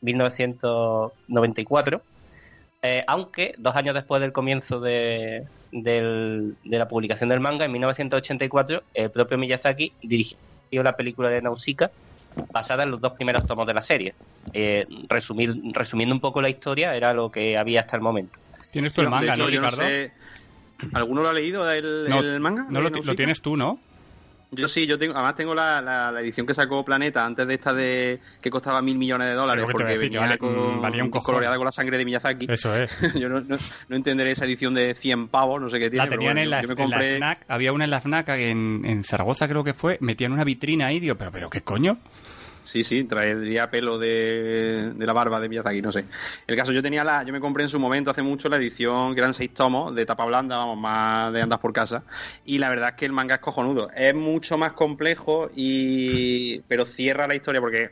[0.00, 2.02] 1994.
[2.82, 7.72] Eh, aunque dos años después del comienzo de, del- de la publicación del manga, en
[7.72, 10.38] 1984, el propio Miyazaki dirigió
[10.82, 11.92] la película de Nausicaa
[12.50, 14.14] basada en los dos primeros tomos de la serie.
[14.52, 18.38] Eh, resumir, resumiendo un poco la historia, era lo que había hasta el momento.
[18.70, 19.82] Tienes tú el manga, hecho, ¿no, Ricardo?
[19.82, 20.12] sé-
[20.94, 22.66] ¿Alguno lo ha leído el, No, el manga?
[22.68, 23.80] no lo, lo tienes tú, ¿no?
[24.54, 27.54] Yo sí, yo tengo, además tengo la, la, la edición que sacó Planeta antes de
[27.54, 31.02] esta de que costaba mil millones de dólares porque decir venía vale- con, mm, valía
[31.04, 32.46] un coloreada con la sangre de Miyazaki.
[32.50, 32.94] Eso es.
[33.18, 33.56] yo no, no,
[33.88, 36.04] no entenderé esa edición de 100 pavos, no sé qué tiene.
[36.04, 37.16] La tenían bueno, en, la, yo me en la compré...
[37.16, 40.88] FNAC, había una en la FNAC en, en Zaragoza creo que fue, metían una vitrina
[40.88, 41.96] ahí, digo, pero, pero ¿qué coño?
[42.64, 46.04] Sí, sí, traería pelo de, de la barba de Miyazaki, no sé.
[46.46, 49.14] El caso, yo tenía la, yo me compré en su momento hace mucho la edición
[49.14, 52.04] que eran seis tomos de tapa blanda, vamos, más de andas por casa.
[52.44, 53.90] Y la verdad es que el manga es cojonudo.
[53.96, 57.90] Es mucho más complejo y pero cierra la historia porque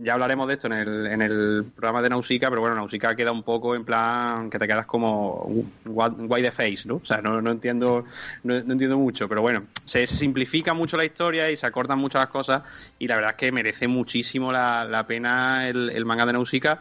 [0.00, 3.32] ya hablaremos de esto en el, en el programa de Nausicaa, pero bueno, Nausicaa queda
[3.32, 5.46] un poco en plan que te quedas como
[5.86, 6.96] what- why the face, ¿no?
[6.96, 8.04] O sea, no, no entiendo
[8.44, 11.98] no, no entiendo mucho, pero bueno, se, se simplifica mucho la historia y se acortan
[11.98, 12.62] muchas cosas
[12.98, 16.80] y la verdad es que merece muchísimo la, la pena el, el manga de Nausicaa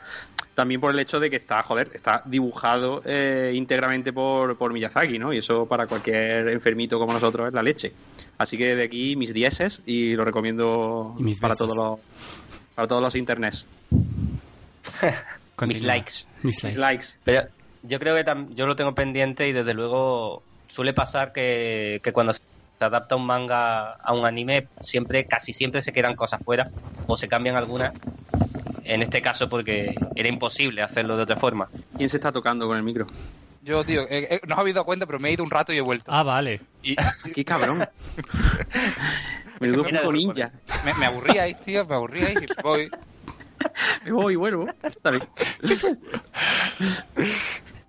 [0.55, 5.17] también por el hecho de que está, joder, está dibujado eh, íntegramente por, por Miyazaki,
[5.17, 5.31] ¿no?
[5.33, 7.93] Y eso para cualquier enfermito como nosotros es la leche.
[8.37, 11.67] Así que de aquí mis dieces y lo recomiendo Y mis para besos.
[11.73, 13.67] todos los para todos los internets.
[15.67, 16.25] Mis likes.
[16.41, 16.67] Mis likes.
[16.67, 17.07] Mis likes.
[17.23, 17.47] Pero
[17.83, 22.33] yo creo que yo lo tengo pendiente y desde luego suele pasar que, que cuando
[22.33, 22.41] se
[22.79, 26.71] adapta un manga a un anime, siempre, casi siempre se quedan cosas fuera
[27.05, 27.93] o se cambian algunas.
[28.83, 31.69] En este caso porque era imposible hacerlo de otra forma.
[31.95, 33.05] ¿Quién se está tocando con el micro?
[33.61, 35.71] Yo, tío, eh, eh, no os habéis dado cuenta, pero me he ido un rato
[35.71, 36.11] y he vuelto.
[36.11, 36.61] Ah, vale.
[36.81, 36.95] Y
[37.35, 37.87] ¡Qué cabrón!
[39.59, 40.51] Menudo ninja.
[40.85, 42.89] Me, me aburríais, tío, me aburríais y voy.
[44.05, 44.67] Me voy y vuelvo.
[44.83, 45.27] Está bien.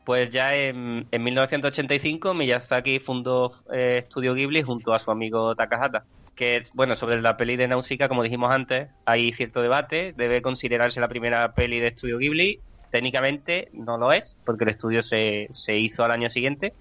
[0.04, 6.04] Pues ya en, en 1985 Miyazaki fundó eh, Estudio Ghibli junto a su amigo Takahata.
[6.34, 10.12] Que es, bueno, sobre la peli de Nausicaa, como dijimos antes, hay cierto debate.
[10.16, 12.58] Debe considerarse la primera peli de Estudio Ghibli.
[12.90, 16.72] Técnicamente no lo es, porque el estudio se, se hizo al año siguiente.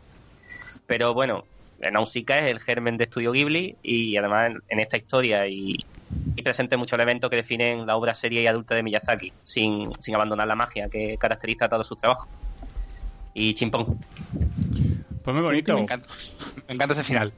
[0.88, 1.46] Pero bueno,
[1.90, 5.78] Nausicaa es el germen de Estudio Ghibli y además en, en esta historia y,
[6.36, 10.16] y presente muchos elementos que definen la obra seria y adulta de Miyazaki, sin, sin
[10.16, 12.28] abandonar la magia que caracteriza todos sus trabajos.
[13.34, 14.00] Y chimpón.
[15.24, 15.74] Pues muy bonito.
[15.76, 16.08] Me encanta,
[16.68, 17.32] me encanta ese final.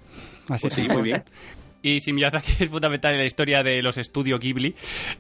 [0.49, 1.23] Así Pues sí, muy bien.
[1.85, 4.73] Y si Miyazaki es fundamental en la historia de los estudios Ghibli,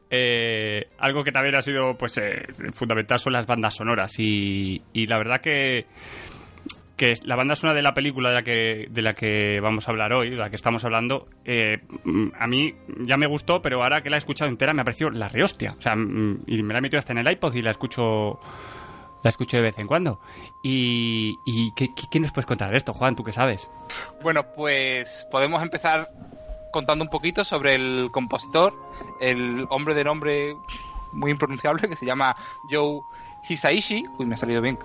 [0.09, 4.17] eh, algo que también ha sido pues eh, fundamental son las bandas sonoras.
[4.17, 5.87] Y, y la verdad que,
[7.03, 9.91] que la banda sonora de la película de la que, de la que vamos a
[9.91, 13.83] hablar hoy, de la que estamos hablando, eh, mm, a mí ya me gustó, pero
[13.83, 15.75] ahora que la he escuchado entera me ha parecido la rehostia.
[15.77, 18.39] O sea, mm, y me la he metido hasta en el iPod y la escucho
[19.23, 20.19] la escucho de vez en cuando.
[20.63, 23.15] ¿Y, y ¿qué, qué- qué nos puedes contar de esto, Juan?
[23.15, 23.69] ¿Tú qué sabes?
[24.21, 26.09] Bueno, pues podemos empezar
[26.71, 28.73] contando un poquito sobre el compositor,
[29.21, 30.55] el hombre de nombre
[31.13, 32.35] muy impronunciable que se llama
[32.69, 32.99] Joe
[33.47, 34.05] Hisaishi.
[34.19, 34.77] Uy, me ha salido bien.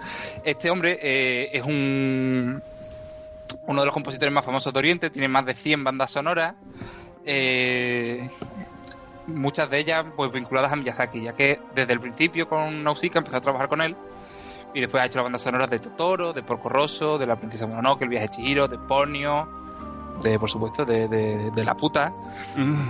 [0.45, 2.63] Este hombre eh, es un
[3.67, 6.55] uno de los compositores más famosos de Oriente, tiene más de 100 bandas sonoras.
[7.25, 8.29] eh,
[9.27, 13.37] muchas de ellas pues vinculadas a Miyazaki, ya que desde el principio con Nausicaa empezó
[13.37, 13.95] a trabajar con él
[14.73, 17.67] y después ha hecho las bandas sonoras de Totoro, de Porco Rosso, de La Princesa
[17.67, 19.47] Mononoke, El Viaje de Chihiro, de Ponyo,
[20.23, 22.11] de, por supuesto, de, de- de La Puta.
[22.57, 22.89] Mm.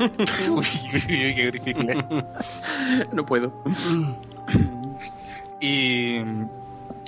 [0.50, 2.04] uy, uy, uy, qué difícil, ¿eh?
[3.12, 3.52] No puedo.
[5.60, 6.18] Y,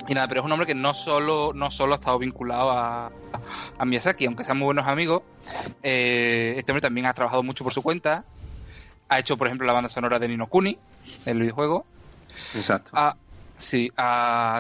[0.09, 3.13] y nada, pero es un hombre que no solo, no solo ha estado vinculado a,
[3.79, 5.23] a Miyazaki, aunque sean muy buenos amigos,
[5.83, 8.25] eh, este hombre también ha trabajado mucho por su cuenta.
[9.09, 10.79] Ha hecho, por ejemplo, la banda sonora de Nino Kuni,
[11.27, 11.85] el videojuego.
[12.55, 12.91] Exacto.
[13.59, 13.91] Sí,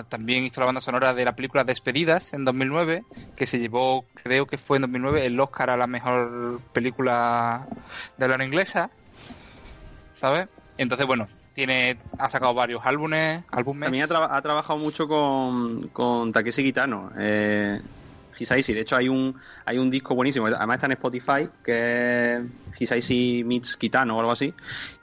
[0.08, 3.04] también hizo la banda sonora de la película Despedidas en 2009,
[3.36, 7.66] que se llevó, creo que fue en 2009, el Oscar a la mejor película
[8.16, 8.90] de habla inglesa,
[10.14, 10.48] ¿sabes?
[10.78, 13.86] Entonces, bueno, tiene, ha sacado varios álbumes, álbumes.
[13.86, 17.10] También ha, traba- ha trabajado mucho con, con Takeshi Kitano.
[17.18, 17.80] Eh,
[18.38, 18.74] Hisaishi.
[18.74, 20.46] De hecho, hay un hay un disco buenísimo.
[20.46, 22.42] Además está en Spotify, que es
[22.78, 24.52] Hisaishi Meets Kitano o algo así.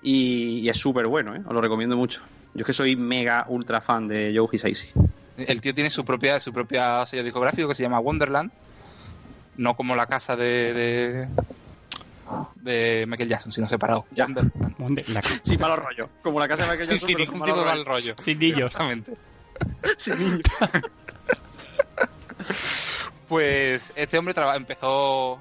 [0.04, 1.42] Y, y es súper bueno, ¿eh?
[1.44, 2.22] Os lo recomiendo mucho.
[2.54, 4.90] Yo es que soy mega ultra fan de Joe Hisaishi.
[5.48, 8.52] El tío tiene su propia, su propia sello discográfico que se llama Wonderland,
[9.58, 11.28] no como la casa de, de,
[12.56, 14.06] de Michael Jackson, sino separado.
[14.12, 14.28] Ya.
[14.28, 16.10] La- Sin malos rollos.
[16.22, 18.16] Como la casa de Michael Jackson, sí, pero ningún sin tipo de mal rollo.
[18.24, 18.60] Sin niños.
[18.72, 19.14] Exactamente.
[19.98, 20.42] Sin niños.
[23.28, 25.40] Pues este hombre traba- empezó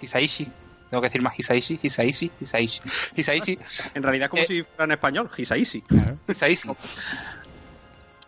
[0.00, 0.48] Hisaishi.
[0.90, 2.80] Tengo que decir más Hisaishi, Hisaishi, Hisaishi.
[3.16, 3.58] Hisaishi,
[3.94, 4.46] En realidad como Eh.
[4.46, 5.30] si fuera en español.
[5.36, 5.82] Hisaishi.
[5.82, 6.18] Claro.
[6.28, 6.68] Hisaishi.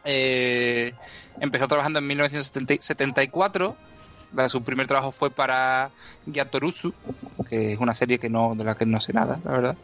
[0.04, 0.92] Eh,
[1.40, 3.76] empezó trabajando en 1974.
[4.48, 5.90] Su primer trabajo fue para
[6.26, 6.92] Gyatorusu,
[7.48, 9.76] que es una serie que no, de la que no sé nada, la verdad.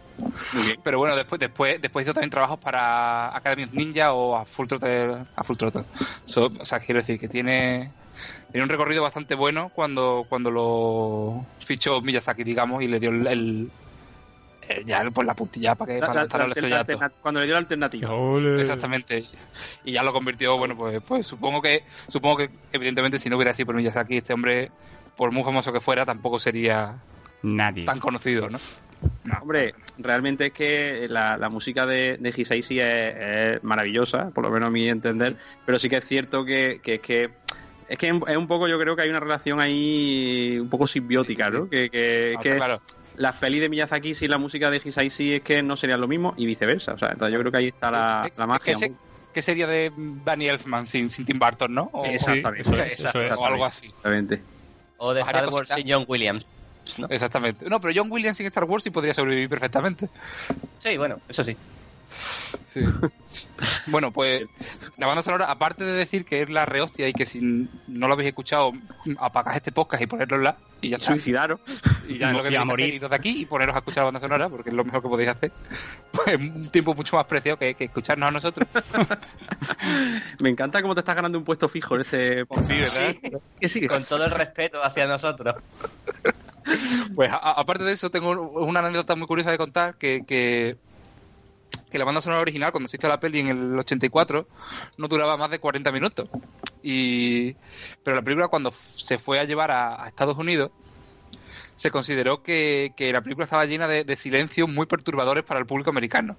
[0.53, 0.81] Muy bien.
[0.83, 4.67] Pero bueno, después, después, después hizo también trabajos para Academy of Ninja o a Full
[4.67, 5.25] Throttle.
[5.37, 5.85] A Full Throttle.
[6.27, 7.91] So- o sea, quiero decir que tiene,
[8.51, 13.27] tiene un recorrido bastante bueno cuando, cuando lo fichó Miyazaki, digamos, y le dio el-
[13.27, 13.71] el-
[14.85, 16.25] ya pues la puntilla para que La- para la-
[16.99, 18.09] la- Cuando le dio la alternativa.
[18.61, 19.25] Exactamente.
[19.85, 23.53] Y ya lo convirtió, bueno, pues, pues supongo que, supongo que evidentemente si no hubiera
[23.53, 24.71] sido por Miyazaki, este hombre,
[25.17, 26.97] por muy famoso que fuera, tampoco sería
[27.43, 27.85] Nadie.
[27.85, 28.59] tan conocido, ¿no?
[29.41, 33.15] Hombre, realmente es que la, la música de, de Hisaishi es,
[33.57, 36.95] es maravillosa, por lo menos a mi entender, pero sí que es cierto que, que
[36.95, 37.31] es que
[37.89, 41.51] es que es un poco, yo creo que hay una relación ahí un poco simbiótica,
[41.51, 41.69] ¿no?
[41.69, 42.81] Que, que, Ah, que claro.
[43.17, 46.35] Las pelis de Miyazaki sin la música de Hisaishi es que no serían lo mismo
[46.37, 48.65] y viceversa, o sea, entonces yo creo que ahí está la, Es- la es magia.
[48.65, 48.97] que se-
[49.33, 51.91] ¿Qué sería de Danny Elfman sin, sin Tim Burton, no?
[51.95, 52.65] O, Exactamente.
[52.69, 53.39] Sí, eso es, eso es.
[53.39, 53.87] o algo así.
[53.87, 54.45] Exactamente.
[54.97, 56.47] O de Star Wars sin John Williams.
[56.99, 57.07] ¿no?
[57.09, 57.69] Exactamente.
[57.71, 60.11] No, pero John Williams sin Star Wars sí podría sobrevivir perfectamente.
[60.79, 61.57] Sí, bueno, eso sí.
[62.67, 62.85] Sí.
[63.87, 64.45] bueno, pues
[64.97, 68.15] la banda sonora, aparte de decir que es la rehostia y que si no lo
[68.15, 68.73] habéis escuchado,
[69.19, 71.13] apagáis este podcast y ponerlo en la y ya está.
[71.13, 71.61] Suicidaros.
[72.09, 73.01] Y ya es lo que a morir.
[73.09, 75.29] de aquí y poneros a escuchar la banda sonora, porque es lo mejor que podéis
[75.31, 75.53] hacer.
[76.11, 78.69] Pues un tiempo mucho más preciado que, que escucharnos a nosotros.
[80.41, 82.71] Me encanta cómo te estás ganando un puesto fijo en este podcast.
[82.71, 83.17] Sí, ¿verdad?
[83.63, 85.55] Sí, que- Con todo el respeto hacia nosotros.
[87.15, 90.77] Pues a- aparte de eso, tengo una anécdota muy curiosa de contar que, que,
[91.91, 94.47] que la banda sonora original, cuando se hizo la peli en el 84,
[94.97, 96.29] no duraba más de 40 minutos.
[96.83, 97.55] Y,
[98.03, 100.71] pero la película, cuando se fue a llevar a, a Estados Unidos,
[101.83, 105.67] se consideró que, que la película estaba llena de, de silencios muy perturbadores para el
[105.67, 106.37] público americano.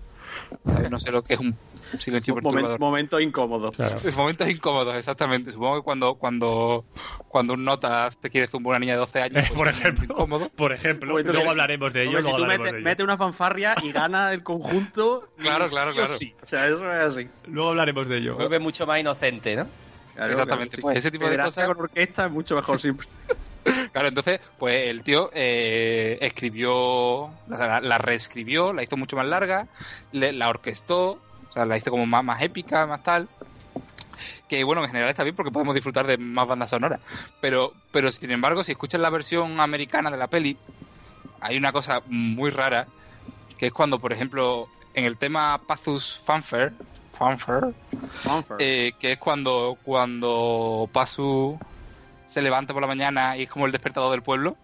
[0.65, 0.89] ¿Sabes?
[0.89, 1.55] No sé lo que es un
[1.99, 2.79] silencio perturbador.
[2.79, 3.71] momento incómodo.
[3.71, 3.99] Claro.
[4.03, 5.51] Es momentos incómodos, exactamente.
[5.51, 6.85] Supongo que cuando cuando
[7.27, 10.05] cuando un nota te quiere zumbar una niña de 12 años, Eh, pues, por ejemplo.
[10.05, 10.49] incómodo.
[10.55, 11.11] Por ejemplo.
[11.11, 12.15] Luego que- hablaremos de ello.
[12.17, 12.85] Si luego tú hablaremos metes, de ello.
[12.89, 15.27] metes una fanfarria y gana el conjunto.
[15.37, 16.15] Claro, sí claro, o claro.
[16.17, 16.33] sí.
[16.41, 17.27] O sea, eso es así.
[17.49, 18.35] Luego hablaremos de ello.
[18.35, 19.67] Vuelve mucho más inocente, ¿no?
[20.15, 23.07] Claro, Exactamente, claro, pues ese tipo de cosas- con orquesta es mucho mejor siempre.
[23.91, 29.67] Claro, entonces, pues el tío eh, escribió, la, la reescribió, la hizo mucho más larga,
[30.11, 31.21] le- la orquestó, o
[31.51, 33.29] sea, la hizo como más, más épica, más tal.
[34.47, 36.99] Que bueno, en general está bien porque podemos disfrutar de más bandas sonoras.
[37.39, 40.59] Pero, pero sin embargo, si escuchas la versión americana de la peli,
[41.39, 42.87] hay una cosa muy rara,
[43.57, 46.73] que es cuando, por ejemplo, en el tema Pathus Fanfare,
[47.11, 47.73] Fanfare,
[48.63, 51.59] eh, que es cuando, cuando Pasu
[52.25, 54.57] se levanta por la mañana y es como el despertador del pueblo,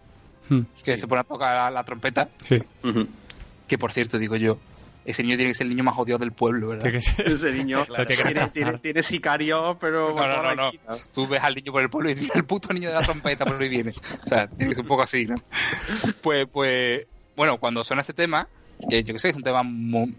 [0.50, 0.62] Hmm.
[0.84, 2.58] que se pone a tocar la, la trompeta, Sí.
[3.68, 4.58] Que por cierto, digo yo,
[5.06, 6.84] ese niño tiene que ser el niño más odiado del pueblo, ¿verdad?
[6.84, 7.86] Tiene que ser- Ese niño
[8.82, 10.72] tiene sicarios, pero No, no, no.
[11.14, 13.46] Tú ves al niño por el pueblo y dices, el puto niño de la trompeta
[13.46, 13.92] por ahí viene.
[14.24, 15.36] O sea, tiene que ser un poco así, ¿no?
[16.22, 18.48] Pues, pues, bueno, cuando suena ese tema,
[18.90, 20.16] que yo que sé, es un tema muy,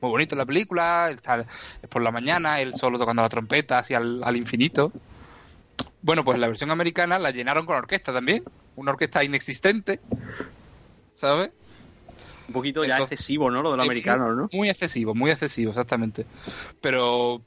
[0.00, 1.40] muy bonito en la película, está,
[1.82, 4.90] es por la mañana, él solo tocando la trompeta así al, al infinito.
[6.02, 8.44] Bueno, pues la versión americana la llenaron con orquesta también,
[8.76, 10.00] una orquesta inexistente,
[11.12, 11.50] ¿sabes?
[12.48, 13.62] Un poquito ya Entonces- excesivo, ¿no?
[13.62, 14.48] Lo de los Es americanos, ¿no?
[14.52, 16.24] Muy excesivo, muy excesivo, exactamente.
[16.80, 17.40] Pero,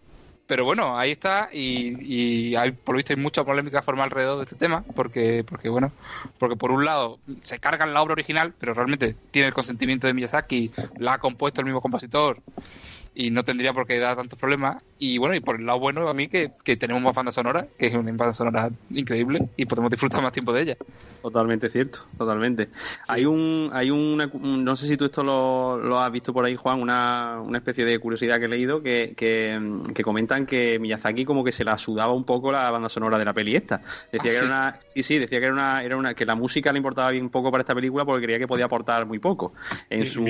[0.45, 4.39] pero bueno, ahí está y, y hay, por lo visto hay mucha polémica formal alrededor
[4.39, 5.93] de este tema, porque, porque bueno,
[6.37, 10.13] porque por un lado se cargan la obra original, pero realmente tiene el consentimiento de
[10.13, 12.41] Miyazaki, la ha compuesto el mismo compositor
[13.19, 14.83] y no tendría por qué dar tantos problemas.
[14.97, 17.69] Y bueno, y por el lado bueno a mí que, que tenemos más banda sonora,
[17.77, 20.77] que es una banda sonora increíble y podemos disfrutar más tiempo de ella.
[21.21, 22.69] Totalmente cierto, totalmente.
[23.09, 26.45] Hay un, hay una, un- no sé si tú esto lo, lo has visto por
[26.45, 29.59] ahí, Juan, una, una especie de curiosidad que he leído que, que,
[29.93, 33.25] que comentan que Miyazaki como que se la sudaba un poco la banda sonora de
[33.25, 33.81] la peli esta.
[34.13, 34.45] Decía Ah, que era ¿sí?
[34.45, 37.29] una, sí, sí, decía que era una, era una, que la música le importaba bien
[37.29, 39.53] poco para esta película porque creía que podía aportar muy poco.
[39.89, 40.21] En su,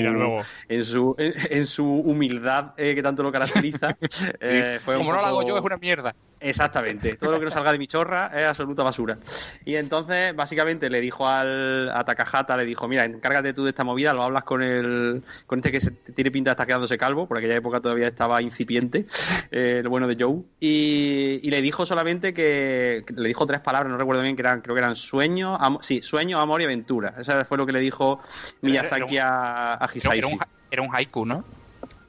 [0.68, 3.88] en su, en, en su humildad eh, que tanto lo caracteriza.
[4.40, 6.16] eh, fue Como no lo hago yo, es una mierda.
[6.42, 9.18] Exactamente, todo lo que no salga de mi chorra es absoluta basura.
[9.66, 13.84] Y entonces, básicamente, le dijo al, a Takahata, le dijo, mira, encárgate tú de esta
[13.84, 17.28] movida, lo hablas con el con este que se, tiene pinta de estar quedándose calvo,
[17.28, 19.06] por aquella época todavía estaba incipiente,
[19.52, 23.60] eh, el bueno de Joe, y, y le dijo solamente que, que le dijo tres
[23.60, 26.64] palabras, no recuerdo bien, que eran, creo que eran sueño, amo- sí, sueño, amor y
[26.64, 27.16] aventura.
[27.20, 28.22] Eso fue lo que le dijo
[28.62, 30.38] Miyazaki a, a Hisaishi.
[30.72, 31.44] era un haiku, ¿no?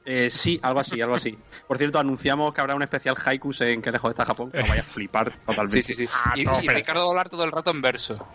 [0.03, 1.37] Eh, sí, algo así, algo así.
[1.67, 4.81] Por cierto, anunciamos que habrá un especial haikus en que lejos está Japón, que vaya
[4.81, 5.83] a flipar totalmente.
[5.83, 6.13] Sí, sí, sí.
[6.25, 8.27] Ah, Y, no, y pero- Ricardo Dolar todo el rato en verso.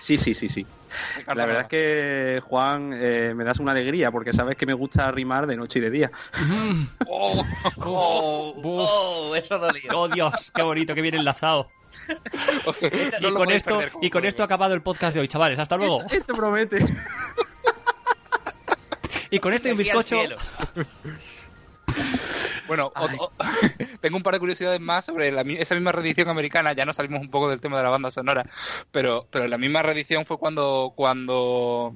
[0.00, 0.66] Sí, sí, sí, sí.
[1.18, 4.72] Ricardo La verdad es que, Juan, eh, me das una alegría porque sabes que me
[4.72, 6.10] gusta rimar de noche y de día.
[7.06, 7.44] Oh,
[7.76, 8.54] ¡Oh!
[8.64, 9.36] ¡Oh!
[9.36, 9.90] Eso dolía.
[9.94, 10.50] ¡Oh, Dios!
[10.54, 11.68] ¡Qué bonito, qué bien enlazado!
[13.20, 15.58] no y, con esto, perder, y con esto ha acabado el podcast de hoy, chavales.
[15.58, 16.02] Hasta luego.
[16.10, 16.78] Esto promete.
[19.32, 20.22] Y con esto y un bizcocho.
[22.68, 23.32] Bueno, otro-
[24.00, 26.72] tengo un par de curiosidades más sobre la esa misma reedición americana.
[26.72, 28.46] Ya no salimos un poco del tema de la banda sonora,
[28.92, 31.92] pero, pero la misma reedición fue cuando, cuando,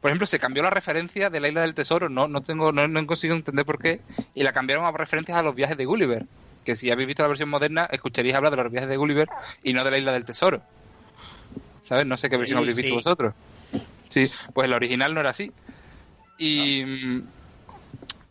[0.00, 2.08] por ejemplo, se cambió la referencia de la isla del tesoro.
[2.08, 4.00] No, no tengo, no, no he conseguido entender por qué
[4.34, 6.24] y la cambiaron a referencias a los viajes de Gulliver.
[6.64, 9.28] Que si habéis visto la versión moderna, escucharíais hablar de los viajes de Gulliver
[9.62, 10.62] y no de la isla del tesoro.
[11.82, 12.06] ¿Sabes?
[12.06, 12.94] No sé qué versión Sí, habréis visto sí.
[12.94, 13.34] vosotros.
[14.08, 15.52] Sí, pues en la original no era así.
[16.38, 16.84] Y.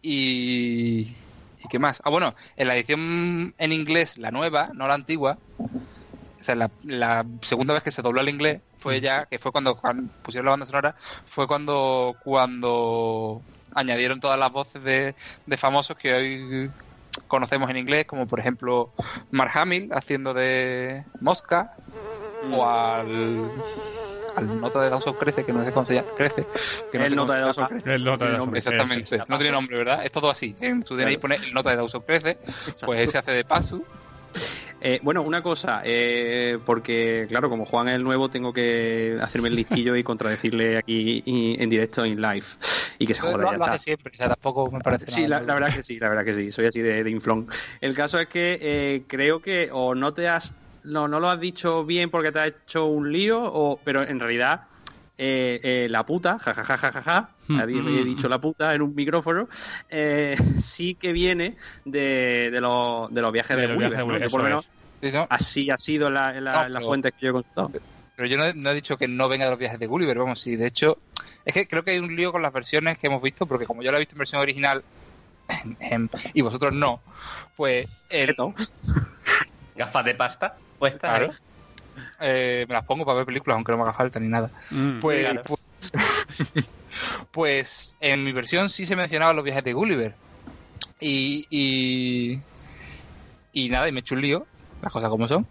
[0.01, 1.15] Y.
[1.63, 2.01] ¿Y qué más?
[2.05, 7.25] Ah, bueno, en la edición en inglés, la nueva, no la antigua, o sea, la,
[7.41, 10.51] segunda vez que se dobló al inglés fue ya, que fue cuando, cuando pusieron la
[10.51, 13.41] banda sonora, fue cuando cuando
[13.73, 15.15] añadieron todas las voces de,
[15.47, 16.71] de famosos que hoy
[17.27, 18.93] conocemos en inglés, como por ejemplo
[19.31, 21.73] Mark Hamill haciendo de Mosca,
[22.51, 23.49] o al,
[24.35, 26.45] al nota de Dawson Crece, que no sé cómo se llama, Crece,
[26.89, 27.81] que no El nota de Dawson llama.
[27.81, 27.95] Crece.
[27.95, 28.61] El nota de Dawson nombre.
[28.61, 28.75] Crece.
[28.75, 30.05] Exactamente, no tiene nombre, ¿verdad?
[30.05, 30.55] Es todo así.
[30.59, 31.19] En su DNI Claro.
[31.21, 32.37] pone el nota de Dawson Crece,
[32.85, 33.85] pues ese hace de Pasu.
[34.81, 39.47] Eh, bueno, una cosa, eh, porque claro, como Juan es el nuevo, tengo que hacerme
[39.47, 42.45] el listillo y contradecirle aquí y- en directo, en live.
[42.99, 45.21] Y que se joda, lo- ya lo hace siempre, o sea, tampoco me parece Sí,
[45.21, 45.47] la, nada.
[45.47, 47.47] la verdad que sí, la verdad que sí, soy así de, de inflón.
[47.79, 50.53] El caso es que eh, creo que o no te has,
[50.85, 54.19] no, no lo has dicho bien porque te has hecho un lío, o, pero en
[54.19, 54.61] realidad
[55.17, 59.47] eh, eh, la puta, jajajajaja, nadie me mm, he dicho la puta en un micrófono,
[59.89, 64.29] eh, sí que viene de, de, los, de los viajes de, De ¿no?
[64.29, 64.65] Por lo menos
[65.01, 65.11] es.
[65.11, 65.27] Sí, ¿no?
[65.29, 67.33] así ha sido en, la, en, la- No, en las pero- fuentes que yo he
[67.33, 67.71] consultado.
[68.17, 70.39] Pero yo no, no he dicho que no venga de los viajes de Gulliver, vamos,
[70.39, 70.55] sí.
[70.55, 70.97] De hecho,
[71.43, 73.83] es que creo que hay un lío con las versiones que hemos visto, porque como
[73.83, 74.83] yo la he visto en versión original
[76.33, 77.01] y vosotros no,
[77.57, 78.33] pues el.
[79.75, 80.99] Gafas de pasta puestas.
[81.01, 81.31] Claro.
[81.31, 81.35] ¿eh?
[82.19, 84.49] eh, me las pongo para ver películas, aunque no me haga falta ni nada.
[84.71, 84.99] Mm.
[84.99, 85.43] Pues, claro.
[85.43, 85.61] pues,
[87.31, 90.15] pues en mi versión sí se mencionaban los viajes de Gulliver.
[90.99, 92.39] Y, y,
[93.51, 94.45] y nada, y me he hecho un lío,
[94.81, 95.45] las cosas como son.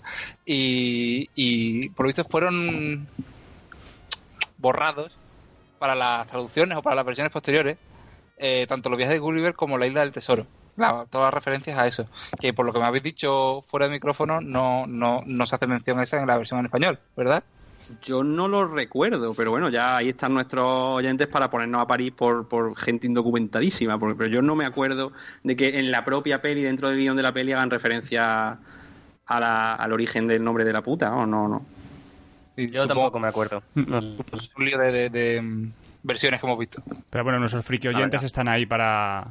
[0.47, 3.07] Y, y por lo visto fueron
[4.59, 5.13] borrados
[5.79, 7.77] para las traducciones o para las versiones posteriores,
[8.39, 10.47] eh, tanto los viajes de Gulliver como la isla del tesoro.
[10.77, 12.07] Claro, todas las referencias a eso.
[12.41, 15.67] Que por lo que me habéis dicho fuera de micrófono, no, no, no se hace
[15.67, 17.45] mención a esa en la versión en español, ¿verdad?
[18.03, 22.13] Yo no lo recuerdo, pero bueno, ya ahí están nuestros oyentes para ponernos a París
[22.17, 25.13] por, por gente indocumentadísima, porque, pero yo no me acuerdo
[25.43, 28.57] de que en la propia peli, dentro del guion de la peli, hagan referencia
[29.27, 31.27] a la- al origen del nombre de la puta, ¿no?
[31.27, 31.67] No, no.
[32.57, 33.63] Yo supongo- tampoco me acuerdo.
[33.75, 33.99] No,
[34.33, 35.73] Es un lío de, de- de, mm,
[36.05, 36.83] versiones que hemos visto.
[37.11, 39.27] Pero bueno, nuestros friki oyentes están ahí para,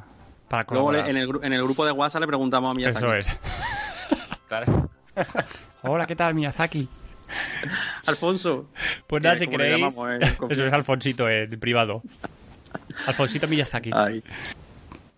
[0.48, 3.04] para Luego en el, en el grupo de WhatsApp le preguntamos a Miyazaki.
[3.04, 3.40] Eso es.
[4.48, 4.90] claro.
[5.82, 6.88] Hola, ¿qué tal, Miyazaki?
[8.06, 8.66] Alfonso.
[9.06, 9.78] Pues nada, Eh, si queréis...
[9.78, 12.02] llamamos, eh, Eso es Alfonsito, en privado.
[13.06, 13.90] Alfonsito Miyazaki.
[13.92, 14.22] Ay.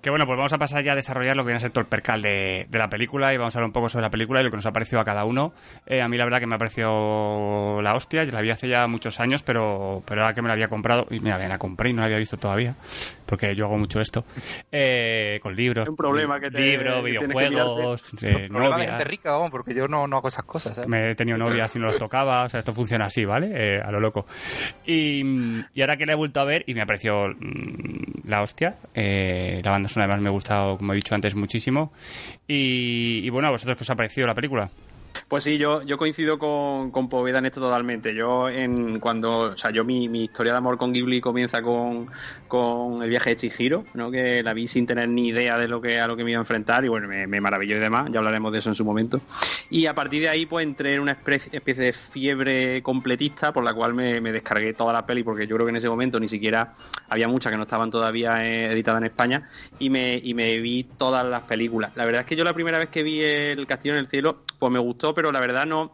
[0.07, 1.81] Que bueno, pues vamos a pasar ya a desarrollar lo que viene a ser todo
[1.81, 4.41] el percal de, de la película y vamos a hablar un poco sobre la película
[4.41, 5.53] y lo que nos ha parecido a cada uno.
[5.85, 8.69] Eh, a mí la verdad que me ha parecido la hostia, yo la vi hace
[8.69, 11.59] ya muchos años, pero, pero ahora que me la había comprado, y mira, me la
[11.59, 12.77] compré y no la había visto todavía,
[13.27, 14.25] porque yo hago mucho esto,
[14.71, 15.89] eh, con libros.
[15.89, 20.07] Un problema que te- Libros, videojuegos, eh, Problema de gente rica, vamos, porque yo no,
[20.07, 20.77] no hago esas cosas.
[20.77, 20.89] ¿sabes?
[20.89, 23.51] Me he tenido novias y no los tocaba, o sea, esto funciona así, ¿vale?
[23.53, 24.25] Eh, a lo loco.
[24.85, 25.21] Y,
[25.75, 28.77] y ahora que la he vuelto a ver y me ha parecido mm, la hostia,
[28.95, 31.93] eh, la banda además me ha gustado, como he dicho antes, muchísimo.
[32.47, 34.71] Y, y bueno, ¿a vosotros qué os ha parecido la película?
[35.29, 38.15] Pues sí, yo, yo coincido con, con Poveda en esto totalmente.
[38.15, 42.09] Yo en cuando, o sea, yo mi, mi historia de amor con Ghibli comienza con,
[42.49, 44.11] con el viaje de Chihiro, ¿no?
[44.11, 46.39] Que la vi sin tener ni idea de lo que a lo que me iba
[46.39, 48.11] a enfrentar y bueno, me, me maravilló y demás.
[48.13, 49.21] Ya hablaremos de eso en su momento.
[49.71, 53.75] Y a partir de ahí, pues entré en una especie, de fiebre completista por la
[53.75, 56.29] cual me, me descargué toda la peli porque yo creo que en ese momento ni
[56.29, 56.75] siquiera
[57.09, 59.49] había muchas que no estaban todavía eh, editadas en España
[59.79, 61.93] y me, y me vi todas las películas.
[61.95, 64.39] La verdad es que yo la primera vez que vi el Castillo en el Cielo,
[64.59, 65.93] pues me gustó, pero la verdad no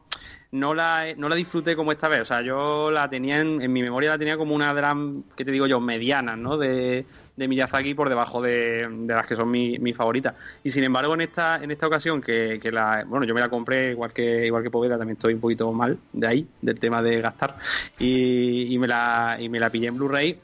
[0.52, 2.20] no la, no la disfruté como esta vez.
[2.20, 5.50] O sea, yo la tenía en, mi memoria, la tenía como una dram, ¿qué te
[5.50, 5.80] digo yo?
[5.80, 6.58] Mediana, ¿no?
[6.58, 7.06] De,
[7.36, 10.34] de Miyazaki por debajo de, de las que son mi- mis favoritas.
[10.62, 13.48] Y sin embargo, en esta, en esta ocasión, que, que la, bueno, yo me la
[13.48, 17.02] compré igual que, igual que Poveda, también estoy un poquito mal de ahí, del tema
[17.02, 17.56] de gastar.
[17.98, 20.38] Y, y me la, y me la pillé en Blu-ray.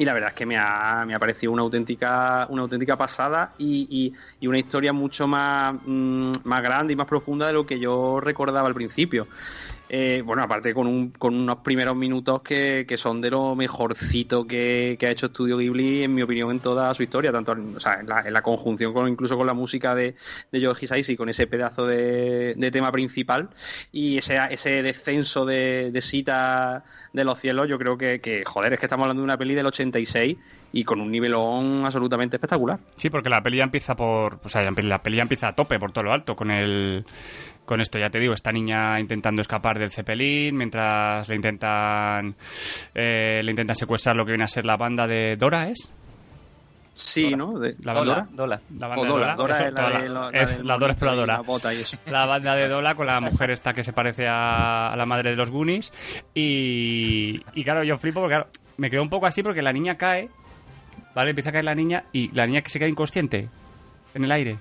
[0.00, 3.52] Y la verdad es que me ha, me ha parecido una auténtica, una auténtica pasada
[3.58, 7.78] y, y- una historia mucho más, mm, más grande y más profunda de lo que
[7.78, 9.26] yo recordaba al principio.
[9.92, 14.46] Eh, bueno, aparte con, un, con unos primeros minutos que, que son de lo mejorcito
[14.46, 17.74] que, que ha hecho Estudio Ghibli, en mi opinión, en toda su historia, tanto en,
[17.74, 20.14] o sea, en, la, en la conjunción con incluso con la música de,
[20.52, 23.48] de Yoji Hisaishi, con ese pedazo de, de tema principal
[23.90, 28.78] y ese, ese descenso de, Sita de los cielos, yo creo que, que, joder, es
[28.78, 30.36] que estamos hablando de una peli del 86
[30.72, 32.78] y con un nivelón absolutamente espectacular.
[32.96, 34.38] Sí, porque la peli empieza por.
[34.44, 37.04] O sea, la peli ya empieza a tope por todo lo alto con el.
[37.70, 42.34] Con esto, ya te digo, esta niña intentando escapar del Zeppelin mientras le intentan.
[42.96, 45.92] eh, le intentan secuestrar lo que viene a ser la banda de Dora, ¿es?
[46.94, 47.60] Sí, ¿no?
[47.60, 48.60] De, La banda Dola, Dola.
[48.76, 51.42] La banda Dora, de Dora, Dora eso, es la, de, la- es Dora exploradora.
[52.06, 55.30] la banda de Dola con la mujer esta que se parece a, a la madre
[55.30, 55.92] de los Goonies.
[56.34, 58.48] Y, y claro, yo flipo porque claro,
[58.78, 60.28] me quedo un poco así porque la niña cae,
[61.14, 61.30] ¿vale?
[61.30, 63.48] Empieza a caer la niña y la niña que se queda inconsciente
[64.14, 64.58] en el aire.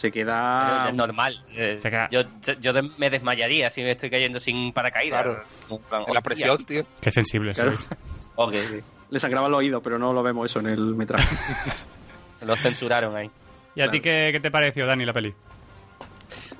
[0.00, 0.88] Se queda...
[0.88, 1.44] es normal.
[1.50, 2.22] eh, Se queda- Yo,
[2.58, 5.22] yo me desmayaría si me estoy cayendo sin paracaídas.
[5.22, 5.44] Claro.
[5.90, 6.84] Plan, la presión, tío.
[7.00, 7.76] Qué sensible Claro.
[7.76, 7.90] sois.
[8.36, 8.54] Ok,
[9.10, 11.36] Le sangraba el oído, pero no lo vemos eso en el metraje.
[12.40, 13.30] lo censuraron ahí.
[13.74, 15.34] ¿Y a ti qué, qué te pareció, Dani, la peli?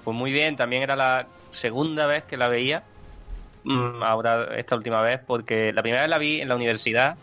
[0.05, 2.83] Pues muy bien, también era la segunda vez que la veía.
[3.65, 7.17] Mm, ahora, esta última vez, porque la primera vez la vi en la universidad.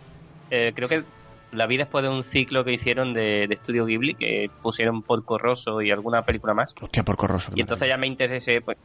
[0.49, 1.03] eh, creo que
[1.51, 5.23] la vi después de un ciclo que hicieron de, de Estudio Ghibli, que pusieron por
[5.23, 6.73] Corroso y alguna película más.
[6.79, 7.51] Hostia, por corroso.
[7.55, 8.77] Y entonces ya me interesé, pues,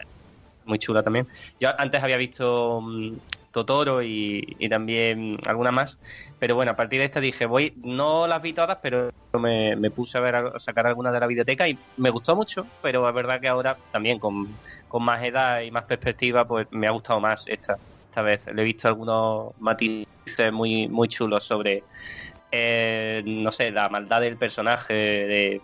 [0.64, 1.26] muy chula también.
[1.60, 3.16] Yo antes había visto mm,
[3.50, 5.98] Totoro y, y también alguna más,
[6.38, 9.90] pero bueno, a partir de esta dije, voy, no las vi todas, pero me, me
[9.90, 13.14] puse a ver a sacar algunas de la videoteca y me gustó mucho, pero es
[13.14, 14.48] verdad que ahora también con,
[14.88, 17.76] con más edad y más perspectiva, pues me ha gustado más esta,
[18.08, 18.46] esta vez.
[18.46, 21.82] Le he visto algunos matices muy, muy chulos sobre,
[22.52, 25.60] eh, no sé, la maldad del personaje de,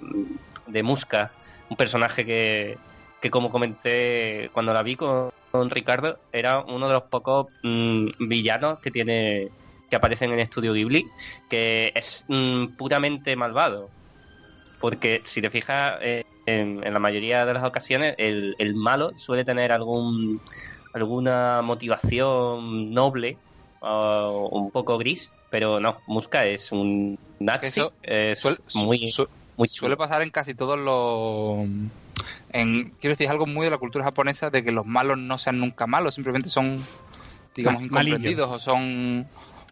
[0.66, 1.30] de Muska,
[1.68, 2.78] un personaje que,
[3.20, 8.06] que como comenté cuando la vi con, con Ricardo, era uno de los pocos mm,
[8.20, 9.48] villanos que tiene
[9.90, 11.06] que aparecen en Estudio Ghibli,
[11.48, 13.88] que es mm, puramente malvado.
[14.80, 19.12] Porque si te fijas, eh, en, en la mayoría de las ocasiones, el, el malo
[19.16, 20.40] suele tener algún
[20.94, 23.36] alguna motivación noble
[23.80, 29.28] o un poco gris, pero no, Muska es un nazi, Eso es Suel- muy, su-
[29.56, 31.66] muy suele pasar en casi todos los...
[32.50, 35.38] En, quiero decir, es algo muy de la cultura japonesa de que los malos no
[35.38, 36.84] sean nunca malos, simplemente son,
[37.54, 39.26] digamos, incomprendidos o son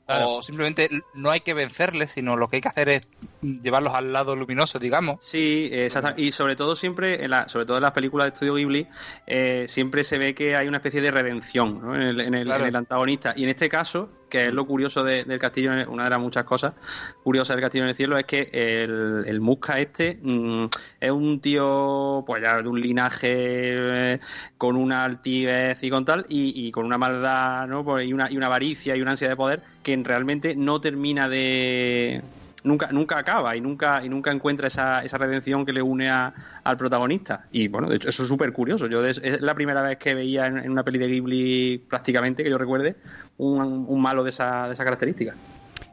[0.07, 0.35] Claro.
[0.35, 3.11] O simplemente no hay que vencerles, sino lo que hay que hacer es
[3.43, 5.18] llevarlos al lado luminoso, digamos.
[5.20, 6.22] Sí, exacto.
[6.22, 8.87] Y sobre todo siempre, en la, sobre todo en las películas de Estudio Ghibli,
[9.27, 11.97] eh, siempre se ve que hay una especie de redención ¿no?
[11.97, 12.62] en, el, en, el, Claro.
[12.62, 13.35] en el antagonista.
[13.37, 16.45] Y en este caso, que es lo curioso de- del castillo, una de las muchas
[16.45, 16.74] cosas
[17.22, 20.64] curiosas del castillo en el cielo, es que el, el Musca este mm,
[21.01, 24.20] es un tío, pues ya de un linaje eh,
[24.59, 27.85] con una altivez y con tal, y, y con una maldad, ¿no?
[27.85, 31.29] Pues, y, una, y una avaricia y una ansia de poder que realmente no termina
[31.29, 32.22] de
[32.67, 36.35] nunca nunca acaba y nunca y nunca encuentra esa, esa redención que le une a-
[36.64, 39.81] al protagonista y bueno de hecho eso es súper curioso yo des- es la primera
[39.83, 42.97] vez que veía en, en una peli de Ghibli prácticamente que yo recuerde
[43.39, 45.35] un, un malo de esa, de esa característica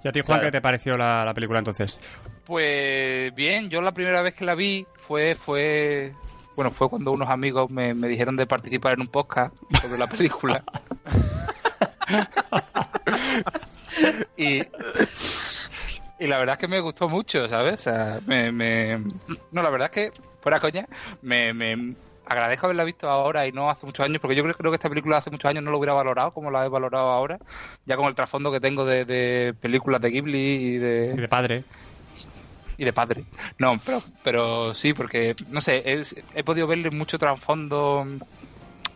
[0.04, 0.48] ¿Y a ti, Juan, Claro.
[0.48, 1.98] qué te pareció la, la película entonces?
[2.46, 6.12] Pues bien, yo la primera vez que la vi fue fue
[6.58, 10.08] bueno, fue cuando unos amigos me, me dijeron de participar en un podcast sobre la
[10.08, 10.62] película.
[14.38, 14.62] y,
[16.20, 17.74] y la verdad es que me gustó mucho, ¿sabes?
[17.76, 18.98] O sea, me, me-
[19.52, 20.86] No, la verdad es que, fuera coña,
[21.22, 21.96] me, me
[22.26, 24.90] agradezco haberla visto ahora y no hace muchos años, porque yo creo, creo que esta
[24.90, 27.38] película hace muchos años no lo hubiera valorado como la he valorado ahora,
[27.86, 31.28] ya con el trasfondo que tengo de, de películas de Ghibli y de Y de
[31.28, 31.66] padre.
[32.78, 33.26] y de padre.
[33.60, 38.06] No, pero, pero sí, porque, no sé, es- he podido verle mucho trasfondo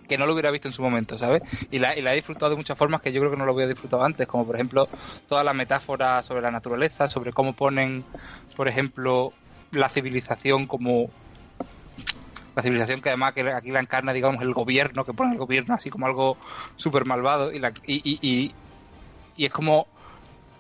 [0.08, 1.44] que no lo hubiera visto en su momento, ¿sabes?
[1.70, 3.52] Y la, y la he disfrutado de muchas formas que yo creo que no lo
[3.52, 4.88] había disfrutado antes, como por ejemplo
[5.28, 8.06] toda la metáfora sobre la naturaleza, sobre cómo ponen,
[8.56, 9.34] por ejemplo,
[9.72, 11.10] la civilización como
[12.56, 15.76] la civilización que además que aquí la encarna, digamos, el gobierno, que pone el gobierno
[15.76, 16.38] así como algo
[16.76, 18.56] súper malvado y, la, y, y, y,
[19.36, 19.86] y es como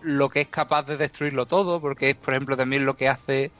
[0.02, 3.52] lo que es capaz de destruirlo todo, porque es, por ejemplo, también lo que hace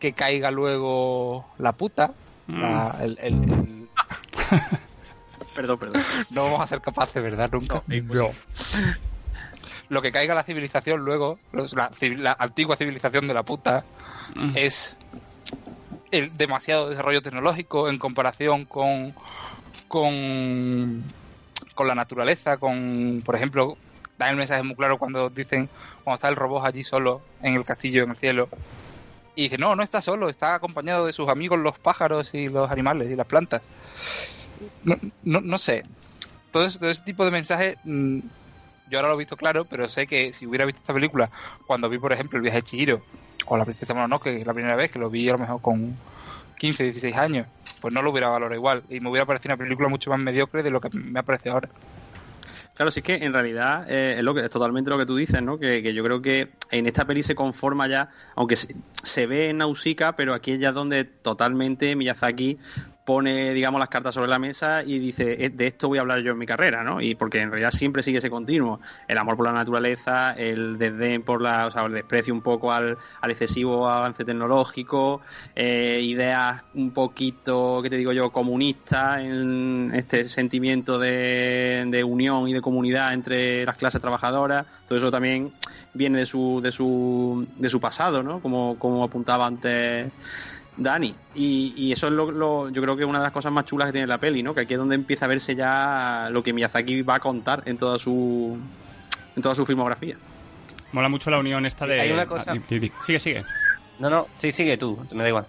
[0.00, 2.12] que caiga luego la puta.
[2.48, 3.88] la- el- el- el-
[5.54, 7.50] perdón perdón no vamos a ser capaces, ¿verdad?
[7.52, 7.82] Nunca.
[9.88, 13.84] Lo que caiga la civilización luego, los- la, la antigua civilización de la puta,
[14.56, 14.98] es
[16.10, 19.14] el demasiado desarrollo tecnológico en comparación con,
[19.88, 21.02] con,
[21.74, 23.76] con la naturaleza, con, por ejemplo,
[24.18, 25.68] da el mensaje muy claro cuando dicen,
[26.02, 28.48] cuando está el robot allí solo en el castillo, en el cielo,
[29.36, 32.70] y dice, no, no está solo, está acompañado de sus amigos los pájaros y los
[32.70, 33.62] animales y las plantas.
[34.84, 35.84] No, no, no sé,
[36.52, 38.20] todo ese, todo ese tipo de mensajes, mm,
[38.88, 41.30] yo ahora lo he visto claro, pero sé que si hubiera visto esta película
[41.66, 43.02] cuando vi, por ejemplo, El viaje de Chihiro
[43.46, 45.96] o La princesa Mononoke, la primera vez que lo vi a lo mejor con
[46.58, 47.46] 15, 16 años,
[47.80, 50.62] pues no lo hubiera valorado igual y me hubiera parecido una película mucho más mediocre
[50.62, 51.68] de lo que me ha parecido ahora.
[52.74, 55.14] Claro, sí es que en realidad eh, es, lo que, es totalmente lo que tú
[55.14, 55.58] dices, ¿no?
[55.58, 59.50] Que, que yo creo que en esta peli se conforma ya, aunque se, se ve
[59.50, 62.58] en Nausicaa, pero aquí es ya donde totalmente Miyazaki
[63.04, 66.20] pone, digamos, las cartas sobre la mesa y dice, "Eh, de esto voy a hablar
[66.20, 67.00] yo en mi carrera, ¿no?
[67.00, 71.22] Y porque en realidad siempre sigue ese continuo, el amor por la naturaleza, el desdén
[71.22, 75.20] por la, o sea, el desprecio un poco al, al excesivo avance tecnológico,
[75.54, 82.48] eh, ideas un poquito, ¿qué te digo yo?, comunistas, en este sentimiento de, de unión
[82.48, 85.52] y de comunidad entre las clases trabajadoras, todo eso también
[85.92, 88.40] viene de su, de su, de su pasado, ¿no?
[88.40, 90.10] Como, como apuntaba antes
[90.76, 91.14] Dani.
[91.34, 93.64] Y, y eso es lo, lo- yo creo que es una de las cosas más
[93.66, 94.54] chulas que tiene la peli, ¿no?
[94.54, 97.76] Que aquí es donde empieza a verse ya lo que Miyazaki va a contar en
[97.78, 98.58] toda su
[99.36, 100.16] en toda su filmografía.
[100.92, 102.00] Mola mucho la unión esta de...
[102.00, 103.42] Hay una cosa- Ah, di- di- Sigue, sigue.
[103.98, 105.46] No, no, sí, sigue tú, me da igual.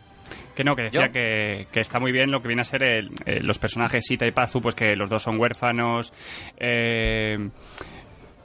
[0.55, 3.11] Que no, que decía que, que está muy bien lo que viene a ser el-
[3.25, 6.13] eh, los personajes Sita y Pazu, pues que los dos son huérfanos,
[6.57, 7.37] eh,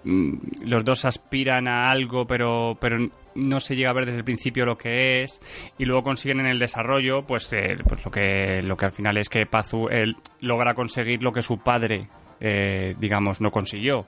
[0.04, 0.34] mm,
[0.66, 2.98] los dos aspiran a algo, pero, pero
[3.40, 5.40] no se llega a ver desde el principio lo que es,
[5.78, 9.16] y luego consiguen en el desarrollo, pues, eh, pues lo que lo que al final
[9.16, 12.08] es que Pazu él logra conseguir lo que su padre,
[12.40, 14.06] eh, digamos, no consiguió,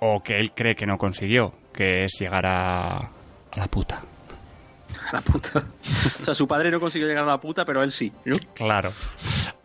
[0.00, 4.02] o que él cree que no consiguió, que es llegar a, a la puta.
[5.08, 5.64] A la puta.
[6.20, 8.36] O sea, su padre no consiguió llegar a la puta, pero él sí, ¿no?
[8.54, 8.92] Claro.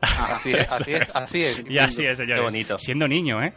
[0.02, 1.64] Así es, así es, así es.
[1.70, 2.40] Y así es, señores.
[2.40, 2.78] Qué bonito.
[2.78, 3.54] Siendo niño, ¿eh?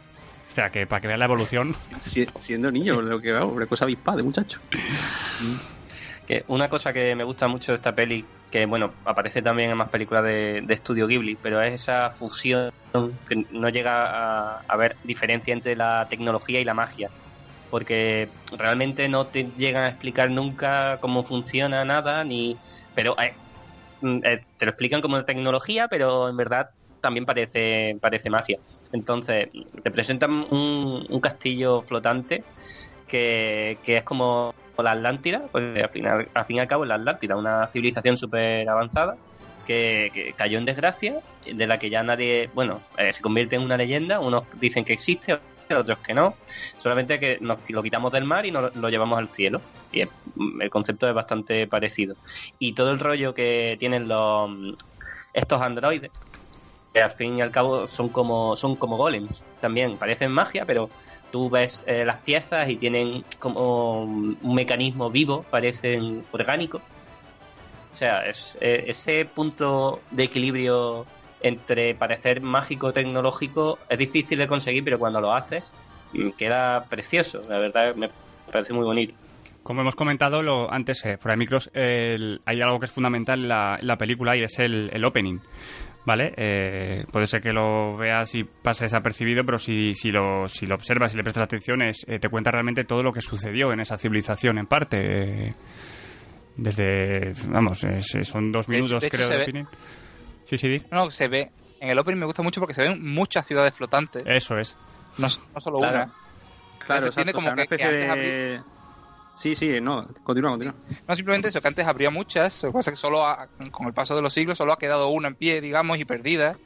[0.49, 1.73] O sea, que para que vean la evolución.
[2.05, 4.59] Si- siendo niño, lo que veo, una cosa avispada de muchacho.
[6.25, 9.77] Que una cosa que me gusta mucho de esta peli, que bueno, aparece también en
[9.77, 12.69] más películas de, de estudio Ghibli, pero es esa fusión
[13.27, 17.11] que no llega a, a ver diferencia entre la tecnología y la magia.
[17.69, 22.61] Porque realmente no te llegan a explicar nunca cómo funciona nada, ni.
[22.93, 23.37] Pero eh,
[24.01, 26.67] mm, eh, te lo explican como tecnología, pero en verdad
[27.01, 28.59] también parece, parece magia.
[28.91, 29.49] Entonces,
[29.83, 32.43] te presentan un, castillo flotante
[33.07, 36.89] que, que es como la Atlántida, pues al, final, al fin y al cabo es
[36.89, 39.17] la Atlántida, una civilización súper avanzada
[39.67, 43.63] que, que cayó en desgracia, de la que ya nadie, bueno, eh, se convierte en
[43.63, 45.39] una leyenda, unos dicen que existe,
[45.75, 46.35] otros que no.
[46.77, 49.61] Solamente que nos lo quitamos del mar y nos lo llevamos al cielo.
[49.91, 50.09] Y es-
[50.61, 52.15] el concepto es bastante parecido.
[52.57, 54.49] Y todo el rollo que tienen los
[55.33, 56.11] estos androides,
[56.93, 60.89] que al fin y al cabo son como son como golems también, parecen magia, pero
[61.31, 66.81] tú ves eh, las piezas y tienen como un mecanismo vivo, parecen orgánicos.
[67.91, 71.05] O sea, es, eh, ese punto de equilibrio
[71.41, 75.71] entre parecer mágico tecnológico es difícil de conseguir, pero cuando lo haces
[76.13, 77.41] mm, queda precioso.
[77.49, 78.09] La verdad me
[78.51, 79.13] parece muy bonito.
[79.63, 83.41] Como hemos comentado lo, antes, eh, fuera de micros, el- hay algo que es fundamental
[83.41, 85.39] en la, la película y es el, el opening.
[86.05, 86.33] ¿Vale?
[86.37, 90.75] Eh, puede ser que lo veas y pase desapercibido, pero si, si, lo, si lo
[90.75, 93.79] observas y le prestas atención, es, eh, te cuenta realmente todo lo que sucedió en
[93.81, 94.97] esa civilización, en parte.
[95.49, 95.53] eh,
[96.57, 97.33] desde.
[97.47, 99.65] Vamos, es- son dos De hecho- minutos, de hecho, creo, de ve- opening.
[100.45, 100.81] Sí, sí, di.
[100.91, 101.51] No, se ve.
[101.79, 104.75] En el opening me gusta mucho porque se ven muchas ciudades flotantes, Eso es.
[105.17, 105.95] no, no solo Claro.
[106.03, 106.13] una.
[106.85, 108.61] Claro, se entiende exacto, como o sea, una que- que antes de...
[109.41, 110.75] Sí, sí, no, continúa, continúa.
[111.07, 113.87] No simplemente eso, que antes habría muchas, lo que pasa es que solo ha- con
[113.87, 116.59] el paso de los siglos solo ha quedado una en pie, digamos, y perdida,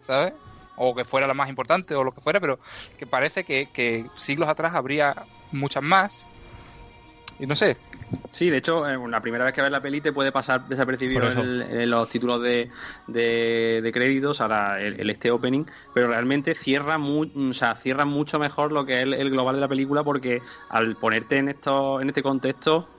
[0.00, 0.34] ¿sabes?
[0.76, 2.58] O que fuera la más importante o lo que fuera, pero
[2.98, 6.30] que parece que, que siglos atrás habría muchas más.
[7.38, 7.80] Y no sé,
[8.32, 11.28] Sí, de hecho, eh, la primera vez que ves la peli te puede pasar desapercibido
[11.28, 12.70] el- el- los títulos de,
[13.06, 18.04] de, de créditos, ahora el, el este opening, pero realmente cierra, mu- o sea, cierra
[18.06, 21.48] mucho mejor lo que es el, el global de la película porque al ponerte en,
[21.48, 22.92] esto, en este contexto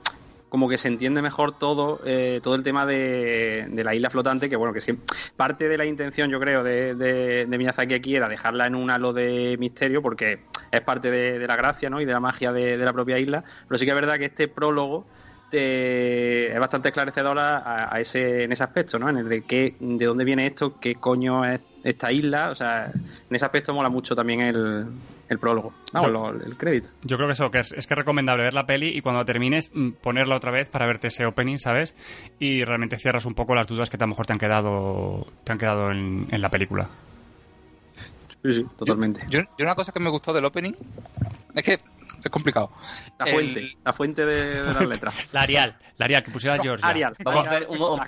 [0.48, 4.48] como que se entiende mejor todo eh, todo el tema de, de la isla flotante
[4.48, 4.92] que bueno que sí,
[5.36, 8.90] parte de la intención yo creo de, de, de Miyazaki aquí era dejarla en un
[8.90, 10.40] halo de misterio porque
[10.70, 12.00] es parte de, la gracia ¿no?
[12.00, 14.48] y de la magia de la propia isla pero sí que es verdad que este
[14.48, 15.06] prólogo
[15.52, 20.04] es bastante esclarecedora a, a ese en ese aspecto no en el de qué de
[20.06, 24.14] dónde viene esto qué coño es esta isla o sea en ese aspecto mola mucho
[24.16, 24.86] también el,
[25.28, 27.94] el prólogo vamos Yo- lo- el crédito Yo creo que eso, que es, es que
[27.94, 31.24] es recomendable ver la peli y cuando termines mm, ponerla otra vez para verte ese
[31.26, 31.94] opening, ¿sabes?
[32.40, 35.52] Y realmente cierras un poco las dudas que a lo mejor te han quedado, te
[35.52, 36.88] han quedado en, en la película.
[38.46, 40.72] Sí sí totalmente yo, yo una cosa que me gustó del opening
[41.54, 41.80] es que
[42.24, 42.70] es complicado.
[43.18, 45.14] La El- fuente, la fuente de, de las letras.
[45.32, 46.84] La Arial, la Arial, que pusiera George.
[46.84, 47.14] Arial.
[47.24, 48.00] Vamos a hacer un, un-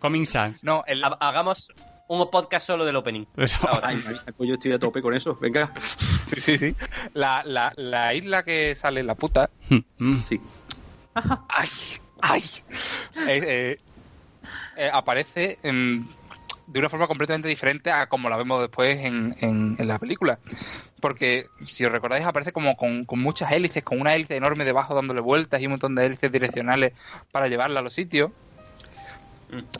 [0.00, 0.58] Coming Sun.
[0.62, 1.70] No, el, ha- hagamos
[2.08, 3.24] un podcast solo del opening.
[3.36, 3.66] Eso.
[3.66, 3.88] Ahora.
[3.88, 4.02] Ay,
[4.36, 5.36] pues yo estoy a tope con eso.
[5.40, 5.72] Venga.
[6.26, 6.76] sí, sí, sí.
[7.14, 9.48] La, la, la isla que sale la puta
[9.98, 10.18] Mm.
[10.28, 10.40] Sí.
[11.14, 11.68] ¡Ay!
[12.20, 12.42] ¡Ay!
[13.16, 13.80] Eh, eh,
[14.76, 16.06] eh, aparece en-
[16.72, 20.38] de una forma completamente diferente a como la vemos después en, en- en la película.
[21.00, 24.94] Porque, si os recordáis, aparece como con, con muchas hélices, con una hélice enorme debajo
[24.94, 26.92] dándole vueltas y un montón de hélices direccionales
[27.30, 28.30] para llevarla a los sitios.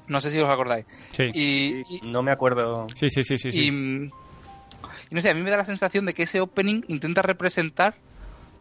[0.07, 0.84] No sé si os acordáis.
[1.12, 1.24] Sí.
[1.32, 2.88] Y, y- No me acuerdo.
[2.95, 3.49] sí, sí, sí, sí.
[3.49, 4.11] y, sí.
[5.11, 7.95] y no sé, a mí me da la sensación de que ese opening intenta representar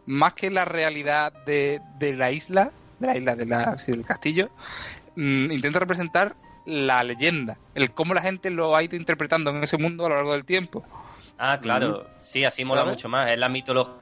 [0.06, 4.04] más que la realidad de, de la isla, de la isla de la, sí, del
[4.06, 4.48] castillo,
[5.16, 6.34] mm, intenta representar
[6.64, 10.16] la leyenda, el cómo la gente lo ha ido interpretando en ese mundo a lo
[10.16, 10.84] largo del tiempo.
[11.38, 12.06] Ah, claro.
[12.20, 12.94] Sí, así mola ¿Sabes?
[12.96, 13.30] mucho más.
[13.30, 14.00] Es la mitología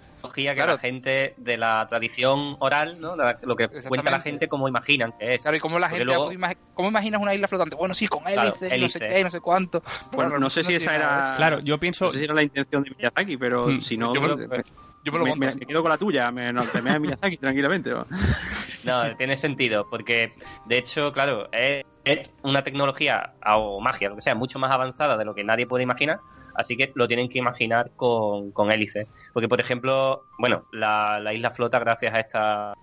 [0.51, 0.73] que Claro.
[0.73, 3.17] la gente de la tradición oral, ¿no?
[3.17, 5.43] La- lo que cuenta la gente como imaginan que es.
[5.43, 7.77] Claro, y cómo la Porque gente, luego- pues, ¿cómo imaginas una isla flotante?
[7.77, 9.83] Bueno, sí, con Claro, hélices, y no sé qué, no sé cuánto.
[10.13, 11.33] Bueno, no sé si esa era.
[11.37, 12.07] Claro, yo pienso.
[12.07, 14.15] No sé si era la intención de Miyazaki, pero Mm, si no.
[14.15, 14.63] yo me lo- me,
[15.03, 15.61] Yo me lo me- monto me- así.
[15.61, 16.31] me quedo con la tuya.
[16.31, 17.89] Me, no, te me Miyazaki tranquilamente.
[17.91, 18.07] ¿no?
[18.85, 20.35] No, tiene sentido, porque
[20.67, 25.17] de hecho, claro, es, es una tecnología o magia, lo que sea, mucho más avanzada
[25.17, 26.21] de lo que nadie puede imaginar,
[26.55, 29.07] así que lo tienen que imaginar con, con hélices.
[29.33, 32.75] Porque, por ejemplo, bueno, la, la isla flota gracias a esta,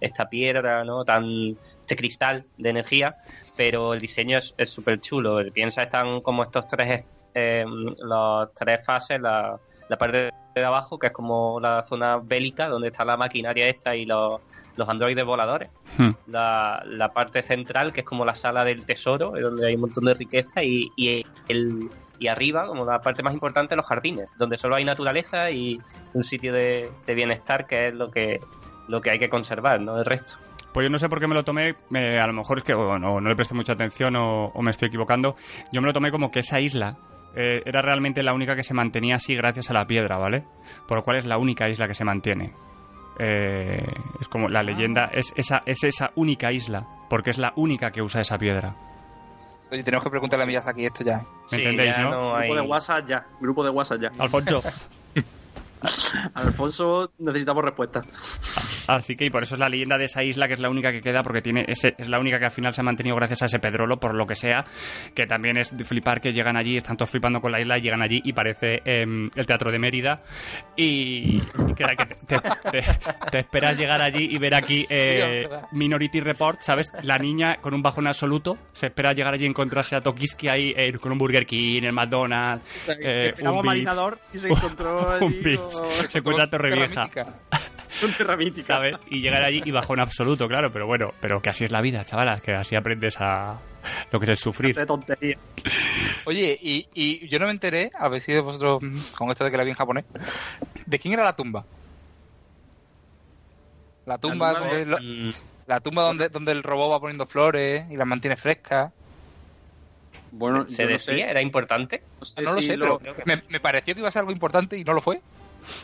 [0.00, 1.04] esta piedra, ¿no?
[1.04, 3.16] Tan, este cristal de energía,
[3.56, 5.40] pero el diseño es súper chulo.
[5.52, 7.04] Piensa, están como estos tres,
[7.34, 7.64] eh,
[7.98, 9.58] las tres fases, la,
[9.88, 10.32] la parte de
[10.64, 14.40] abajo, que es como la zona bélica, donde está la maquinaria esta y los,
[14.76, 15.70] los androides voladores.
[15.98, 16.10] Hmm.
[16.28, 20.04] La, la parte central, que es como la sala del tesoro, donde hay un montón
[20.04, 24.56] de riqueza, y, y, el, y arriba, como la parte más importante, los jardines, donde
[24.56, 25.80] solo hay naturaleza y
[26.14, 28.40] un sitio de, de bienestar, que es lo que,
[28.88, 30.36] lo que hay que conservar, no el resto.
[30.72, 32.74] Pues yo no sé por qué me lo tomé, eh, a lo mejor es que
[32.74, 35.34] o no, no le presté mucha atención o, o me estoy equivocando.
[35.72, 36.98] Yo me lo tomé como que esa isla
[37.36, 40.42] eh, era realmente la única que se mantenía así gracias a la piedra, ¿vale?
[40.88, 42.52] Por lo cual es la única isla que se mantiene.
[43.18, 43.86] Eh,
[44.20, 48.02] es como la leyenda, es esa, es esa única isla, porque es la única que
[48.02, 48.74] usa esa piedra.
[49.70, 51.24] Oye, tenemos que preguntarle a Miyazaki esto ya.
[51.50, 52.36] ¿Me entendéis, ya no?
[52.36, 53.26] hay- Grupo de WhatsApp ya.
[53.40, 54.10] Grupo de WhatsApp ya.
[54.18, 54.62] Alfonso,
[56.34, 58.02] Alfonso, necesitamos respuesta.
[58.88, 60.92] Así que y por eso es la leyenda de esa isla que es la única
[60.92, 63.42] que queda porque tiene ese, es la única que al final se ha mantenido gracias
[63.42, 64.64] a ese pedrolo por lo que sea
[65.14, 67.82] que también es de flipar que llegan allí están todos flipando con la isla y
[67.82, 70.22] llegan allí y parece em, el teatro de Mérida
[70.76, 71.84] y, que,
[72.26, 72.38] te,
[72.70, 72.82] te-
[73.30, 75.48] te esperas llegar allí y ver aquí eh.
[75.72, 79.96] Minority Report sabes la niña con un bajón absoluto se espera llegar allí y encontrarse
[79.96, 84.48] a Tokiski ahí eh, con un Burger King el McDonald's eh, un marinador y se
[84.48, 85.60] encontró un allí Vips.
[85.60, 85.75] con-
[86.10, 87.26] se encuentra Torre Tierra Vieja mítica.
[88.00, 88.74] con tierra mítica.
[88.74, 88.96] ¿sabes?
[89.10, 92.04] Y llegar allí y bajón absoluto, claro, pero bueno, pero que así es la vida,
[92.04, 93.58] chavalas, que así aprendes a
[94.12, 94.74] lo que es el sufrir.
[94.76, 95.36] De tontería.
[96.26, 98.80] Oye, y, y yo no me enteré, a ver si vosotros,
[99.16, 100.04] con esto de que la vi en japonés,
[100.84, 101.64] ¿de quién era la tumba?
[104.06, 105.30] La tumba, tumba donde, de- la, Mm,
[105.66, 108.92] la tumba donde, donde el robot va poniendo flores y las mantiene frescas.
[110.30, 111.14] Bueno, ¿Se yo no decía?
[111.26, 112.02] sé, ¿Era importante?
[112.20, 114.20] no sé No lo si sé, lo- pero me, me pareció que iba a ser
[114.20, 115.20] algo importante y no lo fue.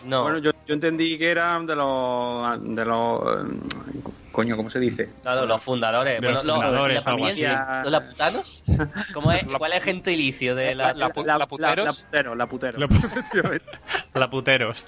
[0.06, 0.22] No.
[0.22, 2.58] Bueno, yo, yo entendí que eran de los...
[2.74, 3.20] de los...
[4.32, 5.10] Coño, ¿cómo se dice?
[5.22, 6.20] Claro, los fundadores.
[6.20, 7.82] De bueno, los fundadores, la algo familia, así.
[7.84, 8.64] ¿Los laputanos?
[9.12, 9.46] ¿Cómo es?
[9.46, 11.84] La- ¿Cuál es el gentilicio de la, La- pu- la puteros.
[11.84, 12.78] La, putero, la putero.
[12.78, 13.60] La-.
[14.20, 14.86] La puteros.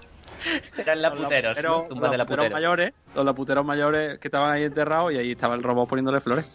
[0.76, 1.82] Eran laputeros, Los ¿no?
[1.88, 2.53] Tumbas de laputeros laputeros.
[2.53, 6.47] mayores, los laputeros mayores que estaban ahí enterrados y ahí estaba el robot poniéndole flores.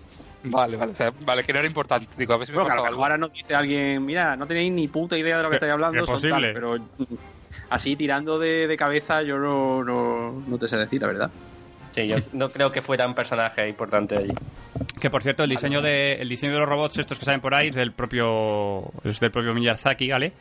[0.43, 2.07] Vale, vale, o sea, vale, que no era importante.
[2.17, 3.03] Digo, a ver si me Bueno, mejor algo.
[3.03, 5.73] ahora nos dice alguien, mira, no tenéis ni puta idea de lo que Que- estáis
[5.73, 6.53] hablando, que son posible.
[6.53, 6.75] tal", pero
[7.70, 11.32] así tirando de, de cabeza yo no, no, no te sé decir, la verdad.
[11.93, 14.30] Sí, yo no creo que fuera un personaje importante allí.
[15.01, 17.55] Que por cierto, el diseño de el diseño de los robots estos que salen por
[17.55, 20.34] ahí es del propio es del propio Miyazaki, ¿vale?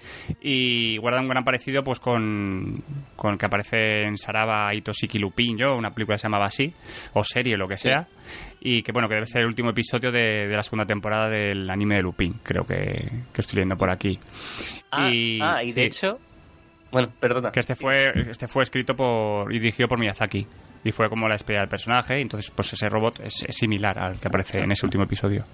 [0.42, 2.82] Y guarda un gran parecido pues con
[3.16, 6.46] con el que aparece en Saraba y Toshiki Lupin, yo, una película que se llamaba
[6.46, 6.72] así
[7.14, 8.06] o serie lo que sea.
[8.60, 11.68] Y que bueno, que debe ser el último episodio de, de la segunda temporada del
[11.70, 14.18] anime de Lupin, creo que, que estoy leyendo por aquí.
[14.90, 16.18] Ah, Y- ah, y de hecho...
[16.90, 17.50] Bueno, perdona.
[17.52, 20.46] Que este fue, este fue escrito por y dirigido por Miyazaki.
[20.84, 22.18] Y fue como la despedida del personaje.
[22.18, 25.44] y Entonces, pues ese robot es, es similar al que aparece en ese último episodio.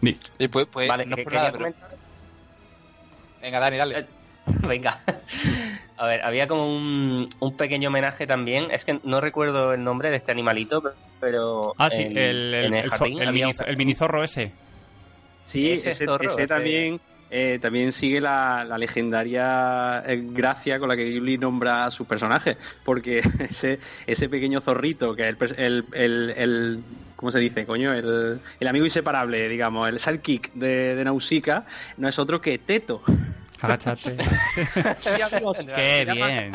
[0.00, 0.16] Di.
[0.38, 1.64] Y pues, pues Vale, no que por quería nada, pero...
[1.72, 1.94] comentar-
[3.42, 3.98] Venga, Dani, dale.
[4.00, 4.06] Eh,
[4.66, 5.00] Venga.
[5.96, 8.70] A ver, había como un, un pequeño homenaje también.
[8.72, 10.82] Es que no recuerdo el nombre de este animalito,
[11.20, 11.72] pero.
[11.78, 14.52] Ah, sí, en- el, el, en el, jardín el mini, una- el mini zorro ese.
[15.46, 17.00] Sí, Ese ese, zorro, ese ese- también
[17.36, 22.06] eh, también sigue la, la legendaria eh, gracia con la que Ghibli nombra a sus
[22.06, 23.18] personajes, porque
[23.50, 26.84] ese, ese pequeño zorrito, que es el, el, el, el-
[27.16, 27.92] ¿cómo se dice, coño?
[27.94, 31.66] El amigo inseparable, digamos, el sidekick de, de Nausicaa,
[31.96, 33.02] no es otro que Teto.
[33.60, 34.16] Agáchate.
[35.74, 36.52] Qué bien.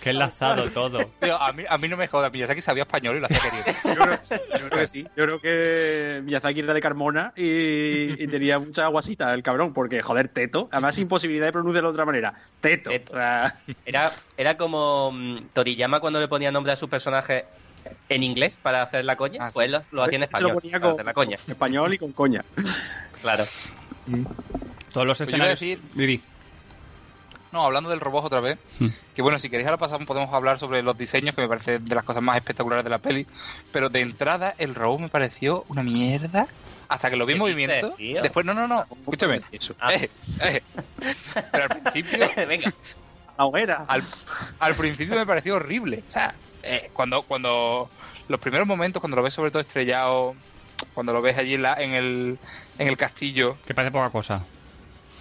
[0.00, 0.98] Qué enlazado todo.
[1.20, 3.64] Tío, a, mí, a mí no me joda, Miyazaki sabía español y lo hacía querido.
[3.84, 4.18] Yo creo,
[4.58, 5.02] yo creo que sí.
[5.16, 10.02] Yo creo que Miyazaki era de Carmona y, y tenía mucha guasita el cabrón, porque,
[10.02, 10.68] joder, Teto.
[10.72, 12.34] Además, imposibilidad de pronunciarlo de otra manera.
[12.60, 12.90] Teto.
[12.90, 17.44] Era, era como mm, Toriyama cuando le ponía nombre a sus personajes
[18.08, 19.38] en inglés para hacer la coña.
[19.42, 19.54] Ah, sí.
[19.54, 20.48] pues él lo, lo hacía en español.
[20.54, 21.36] lo ponía para con, hacer la coña.
[21.46, 22.44] español y con coña.
[23.22, 23.44] Claro.
[24.92, 25.60] Todos los Pues yo iba a escenarios.
[25.60, 26.22] decir- Didi.
[27.52, 28.86] No, hablando del robot otra vez, Mm.
[29.14, 31.94] que bueno, si queréis ahora pasamos, podemos hablar sobre los diseños, que me parece de
[31.94, 33.26] las cosas más espectaculares de la peli,
[33.72, 36.46] pero de entrada el robot me pareció una mierda,
[36.88, 39.40] hasta que lo vi en ¿Qué movimiento, dices, después, no, no, no, escúchame,
[39.80, 39.94] Ah.
[39.94, 40.10] eh,
[40.42, 40.62] eh.
[41.52, 42.18] pero al principio,
[42.48, 42.72] Venga.
[43.38, 44.02] La al,
[44.58, 47.88] al principio me pareció horrible, o sea, eh, cuando, cuando,
[48.26, 50.34] los primeros momentos, cuando lo ves sobre todo estrellado,
[50.92, 52.38] cuando lo ves allí en, la- en el,
[52.78, 54.44] en el castillo, Que parece poca cosa.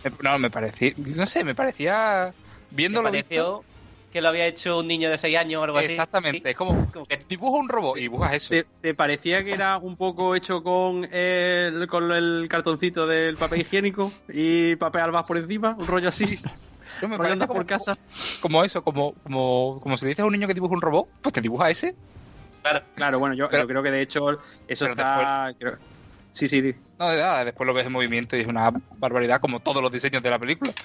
[0.10, 2.34] Me- no, me parecía, no sé, me parecía,
[2.72, 3.64] Me viéndolo visto- pareció
[4.12, 5.88] que lo había hecho un niño de 6 años o algo así.
[5.88, 6.50] Exactamente, Sí.
[6.50, 8.50] es como, Como que- un robot y dibujas eso.
[8.50, 13.62] ¿Te, te parecía que era un poco hecho con el, con el cartoncito del papel
[13.62, 15.76] higiénico y papel albas por encima?
[15.78, 16.26] Un rollo así.
[17.02, 17.96] No, me parece como, por casa.
[18.42, 21.08] como eso, como, como, como si le dices a un niño que dibuja un robot,
[21.22, 21.94] pues te dibuja ese.
[22.64, 22.82] Claro.
[22.96, 25.54] Claro, bueno, yo, Pero- yo creo que de hecho eso está.
[25.60, 25.78] creo-
[26.38, 26.76] Sí, sí.
[27.00, 29.92] No, de nada, después lo ves en movimiento y es una barbaridad como todos los
[29.92, 30.76] diseños de la película.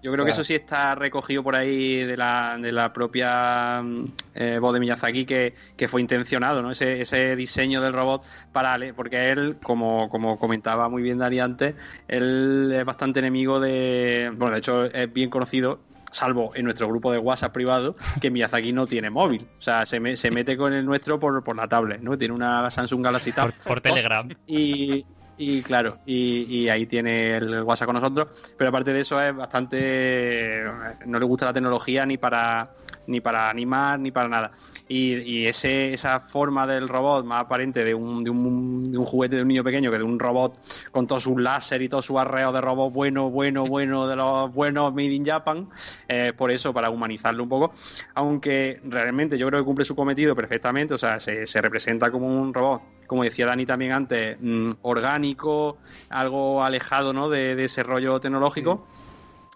[0.00, 4.04] Yo creo que eso sí está recogido por ahí de la, de la propia mm,
[4.34, 6.70] eh, voz de Miyazaki que, que fue intencionado, ¿no?
[6.70, 11.74] Ese, ese diseño del robot para porque él, como, como comentaba muy bien Dani antes,
[12.06, 17.12] él es bastante enemigo de, bueno, de hecho es bien conocido salvo en nuestro grupo
[17.12, 19.46] de WhatsApp privado, que Miyazaki no tiene móvil.
[19.58, 22.16] O sea, se, me- se mete con el nuestro por, por la tablet, ¿no?
[22.16, 23.52] Tiene una Samsung Galaxy Tab.
[23.52, 24.28] Por, por Telegram.
[24.46, 25.04] Y,
[25.36, 28.28] y claro, y, y ahí tiene el WhatsApp con nosotros.
[28.56, 30.64] Pero aparte de eso es bastante...
[31.06, 32.70] No le gusta la tecnología ni para
[33.08, 34.52] ni para animar, ni para nada.
[34.86, 39.04] Y, y ese, esa forma del robot más aparente de un, de, un, de un
[39.04, 40.60] juguete de un niño pequeño que de un robot
[40.92, 44.52] con todos sus láser y todo su arreo de robot bueno, bueno, bueno, de los
[44.52, 45.68] buenos Made in Japan,
[46.06, 47.72] eh, por eso, para humanizarlo un poco.
[48.14, 52.26] Aunque realmente yo creo que cumple su cometido perfectamente, o sea, se, se representa como
[52.26, 55.78] un robot, como decía Dani también antes, mm, orgánico,
[56.10, 57.30] algo alejado ¿no?
[57.30, 58.86] de, de ese rollo tecnológico.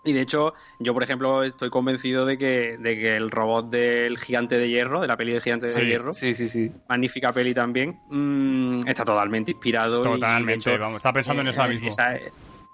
[0.04, 4.18] Y de hecho, yo por ejemplo estoy convencido de que, de que el robot del
[4.18, 6.72] gigante de hierro, de la peli del gigante de Sí, hierro, Sí, sí, sí.
[6.88, 10.00] magnífica peli también, mm, está totalmente inspirado.
[10.00, 11.88] y, Totalmente, de hecho, vamos, estaba pensando en eso ahora eh, mismo.
[11.90, 12.18] esa-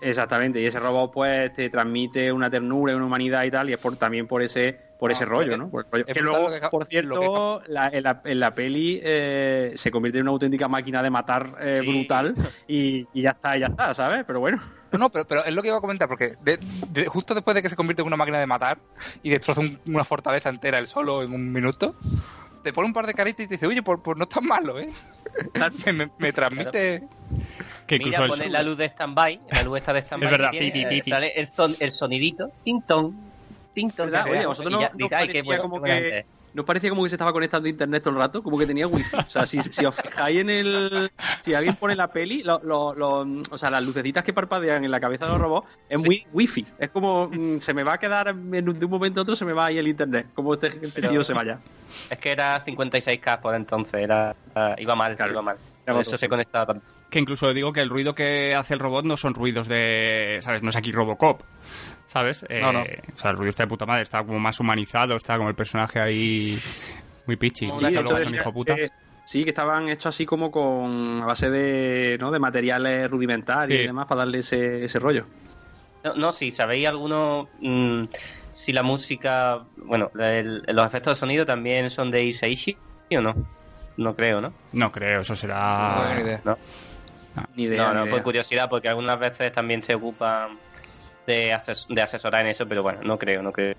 [0.01, 3.74] exactamente, y ese robot pues te transmite una ternura y una humanidad y tal, y
[3.74, 5.70] es por, también por ese por Ah, ese pues rollo, es- ¿no?
[5.70, 6.05] Por el rollo.
[6.09, 9.91] es Que brutal luego, que- por cierto, la- en, la, en la peli eh, se
[9.93, 11.87] convierte en una auténtica máquina de matar eh, Sí.
[11.87, 12.35] brutal
[12.66, 14.24] y, y ya está, ya está, ¿sabes?
[14.26, 14.61] Pero bueno.
[14.93, 16.59] No, no, pero, pero es lo que iba a comentar, porque de-
[16.91, 18.78] de- justo después de que se convierte en una máquina de matar
[19.22, 21.95] y destroza un- una fortaleza entera él solo en un minuto,
[22.62, 24.47] te pone un par de caritas y te dice, oye, pues, pues no es tan
[24.47, 24.89] malo, ¿eh?
[25.86, 27.03] me, me- me transmite...
[27.86, 30.26] Que Mira, el- pones la luz de stand-by, la luz esta de stand-by.
[30.26, 31.11] Es verdad, que tiene, eh, pi.
[31.11, 33.16] Sale el, son- el sonidito, tintón,
[33.74, 34.07] tintón.
[34.07, 34.24] ¿Verdad?
[34.24, 36.26] que Oye, vosotros no, ya no dices, ay, qué bueno, como que.
[36.55, 38.42] ¿No parecía como que se estaba conectando a internet todo el rato?
[38.42, 39.16] Como que tenía wifi.
[39.16, 41.11] O sea, si, si os fijáis en el...
[41.40, 44.90] Si alguien pone la peli, lo, lo- lo- o sea, las lucecitas que parpadean en
[44.90, 46.66] la cabeza de los robots es muy wifi.
[46.78, 49.36] Es como, mm, se me va a quedar, en un- de un momento a otro
[49.36, 50.26] se me va ahí el internet.
[50.34, 50.70] Como este,
[51.03, 51.59] tío se vaya.
[52.11, 54.34] Es que era 56K por entonces, era,
[54.78, 55.32] iba mal, Claro.
[55.32, 55.57] iba mal.
[55.86, 56.84] Por eso se conectaba tanto.
[57.09, 60.62] que incluso digo que el ruido que hace el robot no son ruidos de, ¿sabes?
[60.62, 61.40] No es aquí Robocop,
[62.09, 62.45] ¿sabes?
[62.49, 62.83] Eh, No, no.
[62.83, 65.55] O sea, el ruido está de puta madre, está como más humanizado, está como el
[65.55, 66.59] personaje ahí
[67.27, 67.69] muy pichi.
[67.69, 67.95] Sí, Sí,
[68.35, 68.75] hijo puta.
[68.75, 68.91] que-
[69.25, 72.31] sí, que estaban hechos así como con a base de, ¿no?
[72.31, 73.85] de materiales rudimentarios Sí.
[73.85, 75.27] y demás para darle ese, ese rollo.
[76.03, 78.05] No, no si sabéis alguno, mm,
[78.53, 82.77] si la música, bueno, el- los efectos de sonido también son de Isaichi
[83.17, 83.35] o no?
[83.99, 84.53] No creo, ¿no?
[84.73, 85.95] No creo, eso No será...
[86.01, 86.41] tengo ni idea.
[86.45, 86.57] No,
[87.57, 87.83] Ni idea.
[87.83, 88.15] no, ni no, idea.
[88.15, 90.57] por curiosidad, porque algunas veces también se ocupan
[91.29, 93.74] de, ases- de asesorar en eso, pero bueno, no creo, no creo.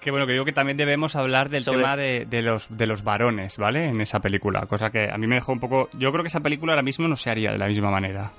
[0.00, 2.86] Que bueno, que digo que también debemos hablar del Sobre- tema de, de los, de
[2.86, 3.84] los varones, ¿vale?
[3.86, 5.88] En esa película, cosa que a mí me dejó un poco...
[5.92, 8.30] Yo creo que esa película ahora mismo no se haría de la misma manera.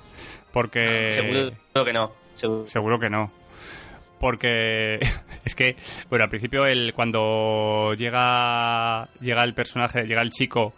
[0.52, 1.12] Porque...
[1.12, 2.12] Seguro que no.
[2.32, 2.66] seguro.
[2.66, 3.30] Seguro que no.
[4.18, 4.96] Porque
[5.44, 5.76] es que,
[6.08, 10.74] bueno, al principio el, cuando llega, llega el personaje, llega el chico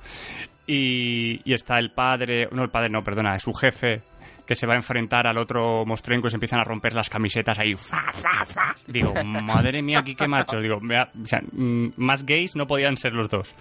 [0.66, 4.00] y, y está el padre, no el padre, no, perdona, es su jefe
[4.46, 7.58] que se va a enfrentar al otro mostrenco y se empiezan a romper las camisetas
[7.58, 8.74] ahí, fa, fa, fa.
[8.86, 10.62] Digo, madre mía, aquí qué machos.
[10.62, 13.54] Digo, vea, o sea, mm, más gays no podían ser los dos.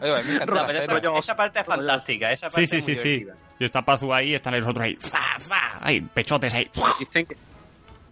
[0.00, 2.32] Oye, me encanta pero esa, parte es fantástica.
[2.32, 3.26] Esa Sí, parte sí, es muy sí, sí.
[3.58, 6.68] Y está Pazu ahí, están los otros ahí, fa, fa, ahí, pechotes ahí.
[6.98, 7.36] Dicen que,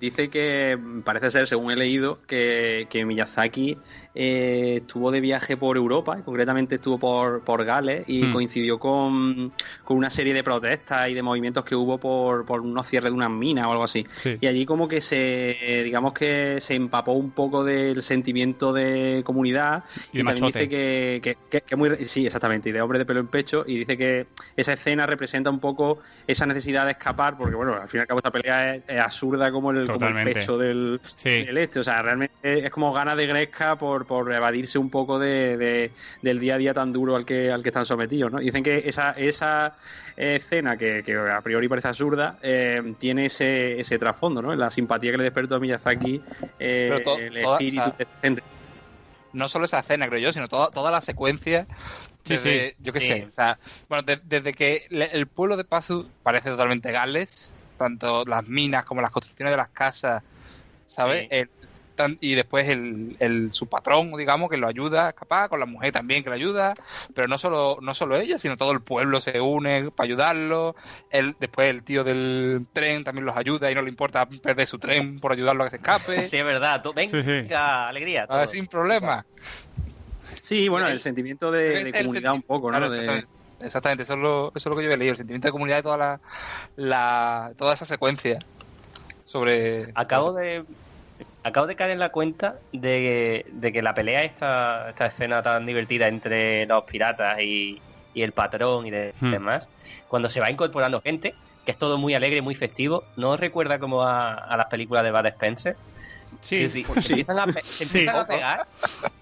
[0.01, 3.77] dice que mm, parece ser, según he leído, que, que Miyazaki
[4.21, 8.33] eh, estuvo de viaje por Europa, y concretamente estuvo por, por Gales y Hmm.
[8.33, 9.53] coincidió con,
[9.85, 13.17] con una serie de protestas y de movimientos que hubo por, por unos cierres de
[13.17, 14.05] unas minas o algo así.
[14.15, 14.37] Sí.
[14.41, 19.85] Y allí como que se, digamos que se empapó un poco del sentimiento de comunidad
[20.13, 23.21] Y también dice que, que, que- que muy, sí, exactamente, y de hombre de pelo
[23.21, 27.55] en pecho, y dice que esa escena representa un poco esa necesidad de escapar, porque
[27.55, 30.25] bueno, al fin y al cabo esta pelea es, es absurda como el, como el
[30.25, 31.45] pecho del, Sí.
[31.45, 35.21] del este, o sea, realmente es como ganas de Gresca por, por evadirse un poco
[35.21, 35.91] de, de-
[36.23, 38.39] del día a día tan duro al que, al que están sometidos, ¿no?
[38.41, 39.77] Dicen que esa, esa
[40.17, 44.53] escena que, que a priori parece absurda, eh, tiene ese, ese trasfondo, ¿no?
[44.57, 46.21] La simpatía que le despertó a Miyazaki,
[46.59, 48.43] eh, Pero el toda- espíritu o sea, esta gente.
[49.35, 51.67] no solo esa escena, creo yo, sino toda, toda la secuencia.
[52.25, 52.77] Desde- sí.
[52.81, 53.07] Yo qué Sí.
[53.07, 53.27] sé.
[53.31, 58.25] O sea, bueno, de- desde que le- el pueblo de Pazu parece totalmente Gales, tanto
[58.27, 60.23] las minas como las construcciones de las casas,
[60.85, 61.27] ¿sabes?
[61.31, 61.49] El-
[61.99, 65.67] tan- y después el, el- su patrón, digamos, que lo ayuda a escapar, con la
[65.67, 66.73] mujer también que lo ayuda,
[67.15, 70.75] pero no solo, no solo ella, sino todo el pueblo se une para ayudarlo.
[71.11, 74.79] El, después el tío del tren también los ayuda y no le importa perder su
[74.79, 76.23] tren por ayudarlo a que se escape.
[76.31, 76.81] Sí, es verdad.
[76.83, 77.55] Tú, venga, Sí, sí.
[77.55, 78.23] alegría.
[78.23, 78.47] Ah, todo.
[78.47, 79.27] sin problema.
[80.43, 82.79] Sí, bueno, El- el sentimiento de, de comunidad un poco, ¿no?
[82.79, 83.29] claro, De- exactamente,
[83.61, 85.79] exactamente, eso es, lo, eso es lo que yo he leído, el sentimiento de comunidad
[85.79, 86.21] y toda la,
[86.77, 88.39] la toda esa secuencia
[89.25, 90.65] sobre Acabo de
[91.49, 95.67] acabo de caer en la cuenta de, de que la pelea esta, esta escena tan
[95.67, 97.81] divertida entre los piratas y,
[98.15, 99.31] y el patrón y de- Hmm.
[99.33, 99.69] demás,
[100.09, 101.35] cuando se va incorporando gente,
[101.65, 105.05] que es todo muy alegre, muy festivo, ¿no os recuerda como a, a las películas
[105.05, 105.77] de Bad Spencer?
[106.41, 107.99] Sí, decir, pues se empiezan, a, pe- se Sí.
[108.01, 108.67] empiezan a pegar,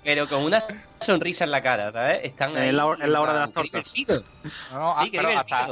[0.02, 0.58] pero con una
[1.00, 2.20] sonrisa en la cara, ¿sabes?
[2.24, 3.84] Están Es ahí, la hora- es la hora de las tortas.
[4.72, 5.68] No, Sí, hasta,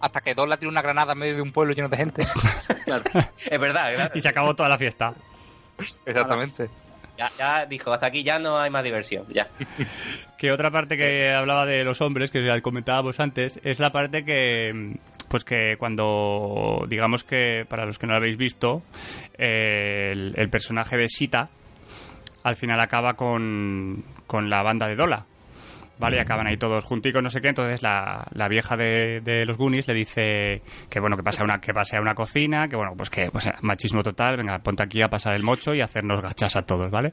[0.00, 2.24] hasta que Don la tiene una granada en medio de un pueblo lleno de gente.
[2.84, 3.02] claro.
[3.44, 4.12] Es verdad, claro.
[4.14, 5.12] y se acabó toda la fiesta.
[6.06, 6.68] Exactamente.
[7.18, 9.26] Ya, ya dijo, hasta aquí ya no hay más diversión.
[9.32, 9.46] Ya.
[10.38, 14.96] Que otra parte que hablaba de los hombres, que comentábamos antes, es la parte que
[15.28, 18.82] pues que cuando digamos que para los que no lo habéis visto
[19.36, 21.50] eh, el, el personaje de Sita
[22.42, 25.26] al final acaba con, con la banda de Dola
[26.00, 26.16] ¿vale?
[26.16, 27.48] Y acaban ahí todos junticos, no sé qué.
[27.48, 31.44] Entonces la, la vieja de, de los Goonies le dice que, bueno, que pase a
[31.44, 34.82] una, que pase a una cocina, que, bueno, pues que, pues machismo total, venga, ponte
[34.82, 37.12] aquí a pasar el mocho y hacernos gachas a todos, ¿vale?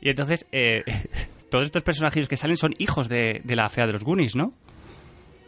[0.00, 0.82] Y entonces, eh,
[1.50, 4.54] todos estos personajes que salen son hijos de, de la fea de los Goonies, ¿no?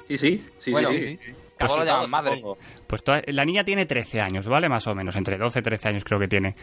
[0.09, 0.71] Sí, sí, sí.
[0.71, 1.19] Bueno, sí, sí.
[1.25, 1.33] sí.
[1.57, 2.31] Casi Todos lo llaman todos, madre.
[2.37, 2.59] supongo.
[2.89, 4.69] Pues toda- la niña tiene 13 años, ¿vale?
[4.69, 6.57] Más o menos, entre 12 y 13 años creo que tiene.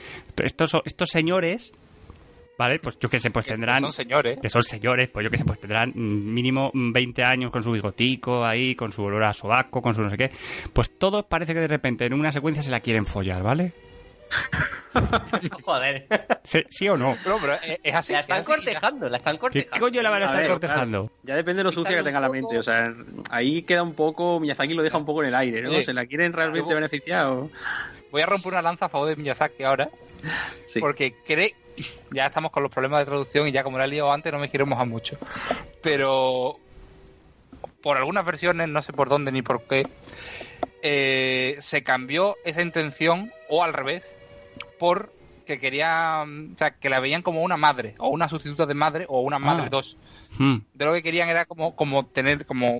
[0.43, 1.73] Estos, estos señores,
[2.59, 2.77] ¿vale?
[2.77, 3.79] Pues yo qué sé, pues Que tendrán...
[3.79, 4.37] Son señores.
[4.39, 7.71] que son señores, pues yo que sé, pues tendrán mínimo mm, 20 años con su
[7.71, 10.29] bigotico ahí, con su olor a sobaco, con su no sé qué.
[10.73, 13.71] Pues todos parece que de repente en una secuencia se la quieren follar, ¿vale?
[15.63, 16.05] Joder.
[16.43, 17.17] ¿Sí, sí o no?
[17.23, 17.53] Pero, pero
[17.83, 18.13] es, así.
[18.13, 18.51] La es están así.
[18.51, 19.79] cortejando, la están ¿Qué cortejando.
[19.79, 20.99] coño la van a A estar ver, cortejando?
[21.07, 22.57] claro, ya depende de lo sucia que tenga la mente.
[22.57, 22.93] O sea,
[23.29, 24.39] ahí queda un poco.
[24.39, 25.71] Miyazaki lo deja un poco en el aire, ¿no?
[25.81, 27.49] ¿Se la quieren realmente yo- beneficiar o.?
[28.11, 29.87] Voy a romper una lanza a favor de Miyazaki ahora,
[30.67, 30.79] Sí.
[30.79, 31.53] porque cree...
[32.11, 34.39] Ya estamos con los problemas de traducción y ya como la he liado antes no
[34.39, 35.17] me quiero mojar mucho.
[35.81, 36.59] Pero
[37.81, 39.87] por algunas versiones, no sé por dónde ni por qué,
[40.81, 44.15] eh, se cambió esa intención, o al revés,
[44.77, 45.13] por
[45.45, 49.05] que querían, o sea, que la veían como una madre, o una sustituta de madre,
[49.09, 49.69] o una madre Ah.
[49.69, 49.97] dos.
[50.37, 50.57] Hmm.
[50.73, 52.79] De lo que querían era como, como tener, como,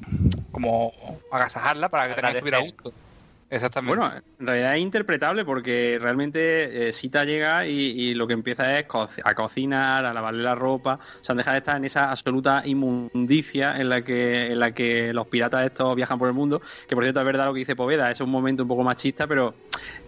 [0.51, 0.93] como
[1.31, 2.93] agasajarla para que también estuviera a gusto.
[3.49, 3.97] Exactamente.
[3.97, 8.77] Bueno, en realidad es interpretable porque realmente eh, Sita llega y, y lo que empieza
[8.79, 12.11] es co- a cocinar, a lavarle la ropa, o sea, deja de estar en esa
[12.11, 16.61] absoluta inmundicia en la que en la que los piratas estos viajan por el mundo,
[16.87, 19.25] que por cierto es verdad lo que dice Poveda, es un momento un poco machista,
[19.27, 19.55] pero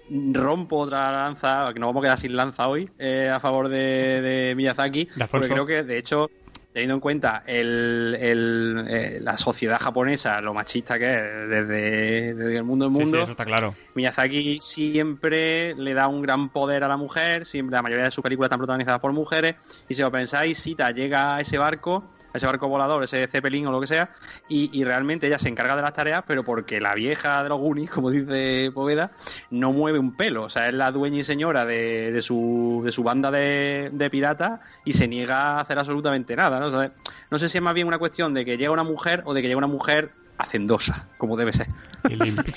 [0.09, 4.21] rompo otra lanza, que no vamos a quedar sin lanza hoy, eh, a favor de,
[4.21, 6.31] de Miyazaki, De porque creo que de hecho
[6.73, 12.57] teniendo en cuenta el, el, eh, la sociedad japonesa, lo machista que es desde, desde
[12.57, 13.75] el mundo del Sí, sí, mundo, eso está claro.
[13.93, 18.23] Miyazaki siempre le da un gran poder a la mujer, siempre la mayoría de sus
[18.23, 19.55] películas están protagonizadas por mujeres,
[19.89, 22.03] y si lo pensáis, Sita llega a ese barco,
[22.33, 24.11] a ese barco volador, ese Zeppelin o lo que sea,
[24.47, 27.59] y, y realmente ella se encarga de las tareas, pero porque la vieja de los
[27.59, 29.11] Goonies, como dice Poveda,
[29.49, 32.91] no mueve un pelo, o sea, es la dueña y señora de, de su, de
[32.91, 36.67] su banda de, de piratas y se niega a hacer absolutamente nada, ¿no?
[36.67, 36.91] O sea,
[37.29, 39.41] no sé si es más bien una cuestión de que llega una mujer o de
[39.41, 41.67] que llega una mujer hacendosa, como debe ser.
[42.09, 42.53] Y limpia.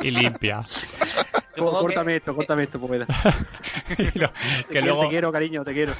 [0.00, 0.62] y limpia.
[1.56, 3.06] Supongo que- Córtame esto, córtame esto, Poveda.
[3.96, 4.04] Que
[4.68, 5.92] Te luego quiero, cariño, te quiero.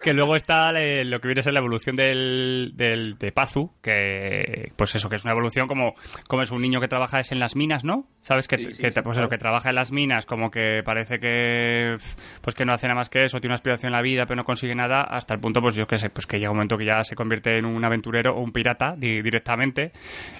[0.00, 3.72] Que luego está eh, lo que viene a ser la evolución del, del de Pazu,
[3.82, 5.94] que pues eso, que es una evolución como,
[6.28, 8.06] como es un niño que trabaja es en las minas, ¿no?
[8.20, 10.82] Sabes que, Sí, sí, que sí, pues eso, que trabaja en las minas, como que
[10.84, 11.96] parece que
[12.40, 14.36] pues que no hace nada más que eso, tiene una aspiración en la vida, pero
[14.36, 16.76] no consigue nada, hasta el punto, pues yo qué sé, pues que llega un momento
[16.76, 19.92] que ya se convierte en un aventurero o un pirata di- directamente,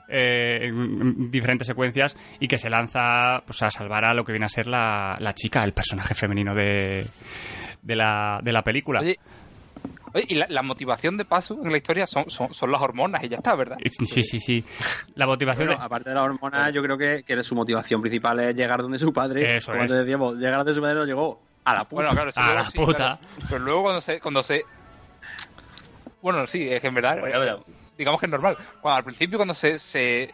[0.09, 4.47] eh, en diferentes secuencias, y que se lanza pues a salvar a lo que viene
[4.47, 7.05] a ser la, la chica, el personaje femenino de,
[7.87, 9.01] de la, de la película.
[9.01, 9.18] Oye,
[10.12, 13.22] oye, y la, la motivación de Pazu en la historia son, son, son las hormonas
[13.24, 13.76] y ya está, ¿verdad?
[14.07, 14.64] Sí, sí, sí.
[15.14, 18.41] La motivación Bueno, de- aparte de la hormona, yo creo que, que su motivación principal
[18.41, 19.57] es llegar donde su padre.
[19.57, 19.91] Eso como es.
[19.93, 21.95] decíamos, llegar donde su padre no llegó a la puta.
[22.03, 22.95] Bueno, claro, sí, A la sí, puta.
[22.97, 23.18] claro.
[23.49, 24.64] Pero luego cuando se, cuando se...
[26.22, 27.64] Bueno, sí, es que en verdad, bueno.
[27.97, 28.57] digamos que es normal.
[28.80, 30.28] Cuando al principio cuando se, se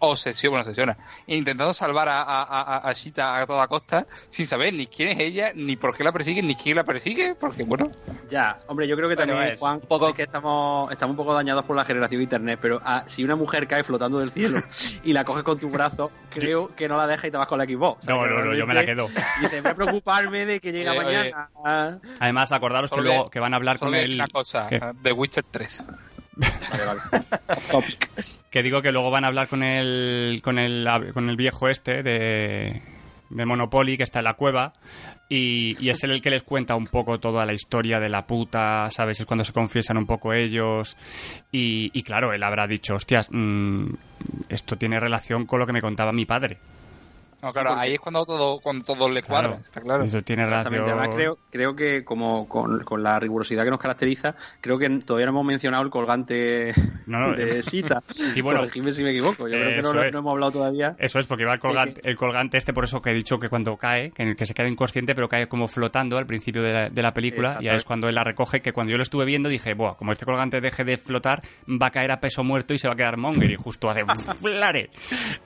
[0.00, 0.96] obsesiona, bueno, obsesiona,
[1.26, 5.18] intentando salvar a, a, a, a Shita a toda costa, sin saber ni quién es
[5.18, 7.90] ella, ni por qué la persigue, ni quién la persigue, porque bueno,
[8.30, 11.12] Ya, hombre, yo creo que Bueno, también, es Juan, un poco- es que estamos, estamos
[11.12, 14.18] un poco dañados por la generación de internet, pero ah, si una mujer cae flotando
[14.18, 14.60] del cielo
[15.04, 17.58] y la coges con tu brazo, creo que no la dejas y te vas con
[17.58, 18.04] la Xbox.
[18.06, 19.08] No, no, no, yo me la quedo.
[19.08, 21.32] realmente Dices, voy a preocuparme de que llegue Oye, oye.
[21.34, 22.00] mañana.
[22.20, 24.14] Además, acordaros que luego que- van a hablar solo con el...
[24.14, 24.76] una cosa, ¿Qué?
[24.76, 25.84] eh, The Witcher 3.
[26.36, 27.00] Vale, vale.
[27.70, 28.10] Topic.
[28.50, 32.02] Que digo que luego van a hablar con el, con el, con el viejo este
[32.02, 32.82] de,
[33.30, 34.72] de Monopoly que está en la cueva
[35.28, 38.26] y, y es él el que les cuenta un poco toda la historia de la
[38.26, 39.20] puta, ¿sabes?
[39.20, 40.96] Es cuando se confiesan un poco ellos
[41.52, 43.86] y, y claro, él habrá dicho, hostias, mm,
[44.48, 46.58] esto tiene relación con lo que me contaba mi padre.
[47.42, 50.04] No, claro, ahí es cuando todo, cuando todo le Claro, cuadra, está claro.
[50.04, 50.44] Eso tiene.
[50.44, 50.90] Exactamente.
[50.90, 55.26] Además, creo, creo que como con, con la rigurosidad que nos caracteriza, creo que todavía
[55.26, 56.72] no hemos mencionado el colgante
[57.06, 58.02] No, no, de Sita.
[58.30, 58.60] Sí, bueno.
[58.60, 59.48] Corregidme si me equivoco.
[59.48, 60.90] Yo creo que no, no hemos hablado todavía.
[60.98, 63.48] Eso es, porque va el colgante, el colgante este, por eso que he dicho que
[63.48, 66.88] cuando cae, que, que se queda inconsciente, pero cae como flotando al principio de la,
[66.90, 69.24] de la película, y ahí es cuando él la recoge, que cuando yo lo estuve
[69.24, 72.74] viendo dije, Buah, como este colgante deje de flotar, va a caer a peso muerto
[72.74, 74.04] y se va a quedar monger, y justo hace
[74.40, 74.90] flare,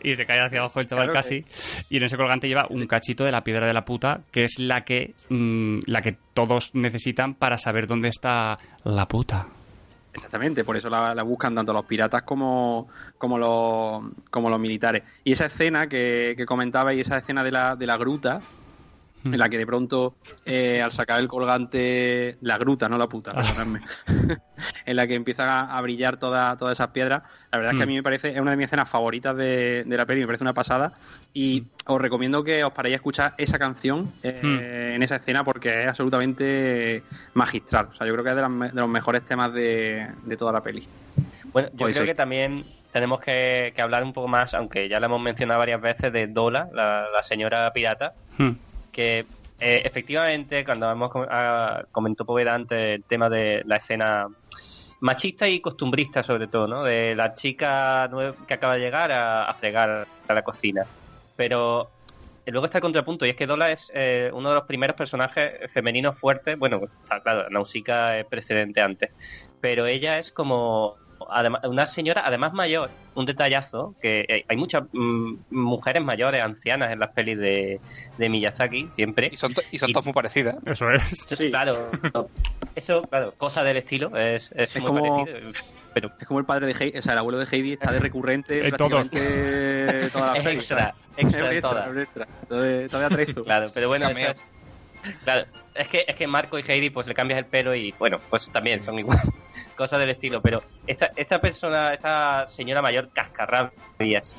[0.03, 1.45] y se cae hacia abajo el chaval Claro casi.
[1.91, 4.59] Y en ese colgante lleva un cachito de la piedra de la puta, que es
[4.59, 9.47] la que, mm, la que todos necesitan para saber dónde está la puta.
[10.13, 15.03] Exactamente, por eso la, la buscan tanto los piratas como, como, los, como los militares.
[15.25, 18.41] Y esa escena que, que comentabais, esa escena de la, de la gruta,
[19.25, 20.15] en la que de pronto,
[20.47, 23.81] eh, al sacar el colgante, la gruta, no la puta, perdonadme,
[24.87, 27.83] en la que empiezan a, a brillar toda- todas esas piedras, la verdad es que
[27.85, 30.27] a mí me parece, es una de mis escenas favoritas de, de la peli, me
[30.27, 30.93] parece una pasada,
[31.33, 35.83] y os recomiendo que os paréis a escuchar esa canción eh, en esa escena porque
[35.83, 37.03] es absolutamente
[37.35, 40.37] magistral, o sea, yo creo que es de, las de los mejores temas de, de
[40.37, 40.87] toda la peli.
[41.53, 45.01] Bueno, yo Puede creo que también tenemos que, que hablar un poco más, aunque ya
[45.01, 48.13] lo hemos mencionado varias veces, de Dola, la, la señora pirata.
[48.95, 49.27] Que
[49.61, 54.29] eh, efectivamente, cuando hemos ah, comentó Poveda antes el tema de la escena
[55.01, 56.85] machista y costumbrista sobre todo, ¿no?
[56.85, 58.09] De la chica
[58.47, 60.87] que acaba de llegar a, a fregar a la cocina.
[61.37, 61.91] Pero
[62.47, 64.97] eh, luego está el contrapunto, y es que Dola es eh, uno de los primeros
[64.97, 66.59] personajes femeninos fuertes.
[66.59, 69.11] Bueno, está claro, Nausicaa es precedente antes.
[69.61, 70.97] Pero ella es como
[71.31, 76.93] además, una señora, además mayor, un detallazo, que eh, hay muchas mm, mujeres mayores, ancianas
[76.93, 77.81] en las pelis de,
[78.19, 79.29] de Miyazaki, siempre.
[79.33, 80.57] Y son, y son Y- todas muy parecidas.
[80.67, 81.03] Eso es.
[81.29, 81.49] Sí.
[81.51, 82.29] Claro, no.
[82.75, 85.53] eso, claro, cosa del estilo, es, es, Es muy como- parecido.
[85.95, 88.01] Pero Es como el padre de Heidi, o sea, el abuelo de Heidi está de
[88.01, 88.91] recurrente En todos.
[89.09, 90.59] prácticamente todas las pelis.
[90.59, 91.97] extra, Es extra extra, todas.
[91.97, 92.27] extra.
[92.49, 93.45] Todavía todavía atrezo.
[93.45, 94.45] Claro, pero bueno, eso es.
[95.23, 98.19] Claro, es que, es que Marco y Heidi, pues le cambias el pelo y bueno,
[98.29, 99.21] pues también son igual.
[99.75, 104.39] Cosas del estilo, pero esta, esta persona, esta señora mayor cascarrabias,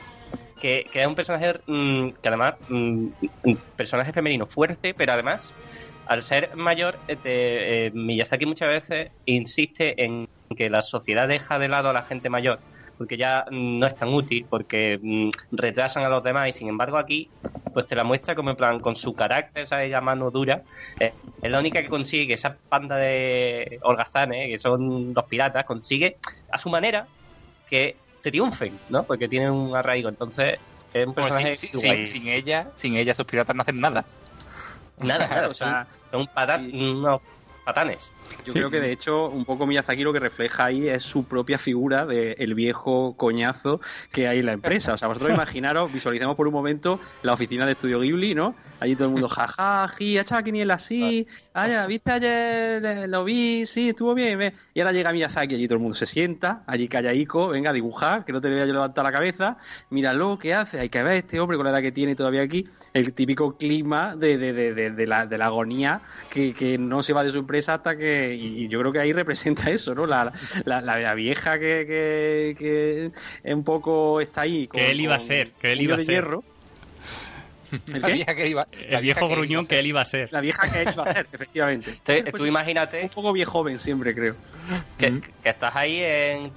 [0.60, 3.08] que, que es un personaje mm, que además, mm,
[3.44, 5.58] un personaje femenino fuerte, pero además,
[6.06, 10.26] al ser mayor, eh, te- eh, Miyazaki muchas veces insiste en
[10.56, 12.64] que la sociedad deja de lado a la gente mayor
[12.98, 16.70] porque ya mm, no es tan útil, porque mm, retrasan a los demás y sin
[16.70, 17.32] embargo aquí
[17.74, 20.62] pues te la muestra como en plan con su carácter, esa ella mano dura,
[21.00, 25.66] eh, es la única que consigue que esa panda de holgazanes, que son los piratas,
[25.66, 26.18] consigue
[26.52, 27.08] a su manera
[27.66, 29.06] que triunfen, ¿no?
[29.06, 30.60] Porque tienen un arraigo, entonces
[30.94, 33.80] es un Pues personaje sin, muy sin- sin ella, sin ella, esos piratas no hacen
[33.80, 34.06] nada.
[34.98, 36.72] Nada, claro, O sea, son, son pata- sí.
[36.74, 37.22] unos
[37.66, 38.12] patanes.
[38.46, 38.60] Yo Sí.
[38.60, 42.06] creo que de hecho un poco Miyazaki lo que refleja ahí es su propia figura
[42.06, 44.94] de el viejo coñazo que hay en la empresa.
[44.94, 48.56] O sea, vosotros imaginaros, visualicemos por un momento la oficina de Estudio Ghibli, ¿no?
[48.80, 53.66] Allí todo el mundo, jaja, ji, echa quiniela, sí, ah, ya, viste ayer, lo vi,
[53.66, 54.54] sí, estuvo bien, ve.
[54.74, 58.26] Y ahora llega Miyazaki, allí todo el mundo se sienta, allí callaico, venga a dibujar,
[58.26, 59.58] que no te vea yo levantar la cabeza,
[59.90, 60.80] míralo, ¿qué hace?
[60.80, 64.16] Hay que ver este hombre con la edad que tiene todavía aquí, el típico clima
[64.16, 67.32] de, de, de, de, de la, de la agonía que, que no se va de
[67.32, 68.34] su empresa hasta que.
[68.36, 70.06] Y, y yo creo que ahí representa eso, ¿no?
[70.06, 70.32] La,
[70.66, 71.86] la, la- la vieja que,
[72.58, 73.12] que,
[73.44, 74.68] que un poco está ahí.
[74.68, 76.08] Que él iba a con ser, que él iba a ser.
[76.16, 76.44] hierro.
[77.88, 78.68] ¿El La vieja que iba.
[78.90, 79.70] la El vieja viejo que gruñón iba.
[79.70, 80.32] que él iba a ser.
[80.32, 81.90] La vieja que él iba a ser, efectivamente.
[81.92, 84.36] Entonces, Pues tú imagínate Un poco viejo joven siempre, creo.
[84.98, 86.52] que, que estás ahí en,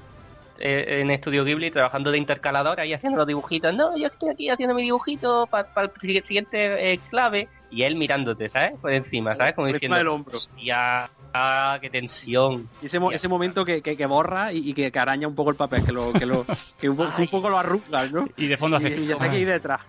[0.61, 3.75] eh, en Estudio Ghibli trabajando de intercalador, ahí haciendo los dibujitos.
[3.75, 7.49] No, yo estoy aquí haciendo mi dibujito para el sigui- siguiente eh, clave.
[7.71, 8.73] Y él mirándote, ¿sabes?
[8.81, 9.55] Por encima, ¿sabes?
[9.55, 10.37] Como Por diciendo, encima del hombro.
[10.39, 12.69] hostia, ah, qué tensión.
[12.81, 15.35] Y ese, mo- ese momento que, que, que borra y, y que, que araña un
[15.35, 16.47] poco el papel, que, lo, que, lo,
[16.81, 18.27] que un, po- un poco lo arrugas, ¿no?
[18.39, 18.89] Y de fondo hace.
[18.89, 19.81] Y, y ya está aquí "Ay", detrás.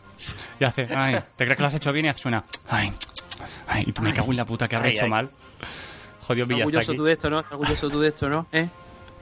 [0.59, 0.87] y hace.
[0.93, 2.05] Ay, ¿te crees que lo has hecho bien?
[2.05, 2.43] Y hace una.
[2.67, 2.91] Ay,
[3.67, 5.11] ay, y tú me cago en la puta que habré Ay, hecho ay.
[5.11, 5.29] mal.
[6.21, 6.97] Jodido Estás orgulloso Miyazaki.
[6.97, 7.39] tú de esto, ¿no?
[7.39, 8.45] Estás orgulloso tú de esto, ¿no?
[8.51, 8.67] ¿Eh?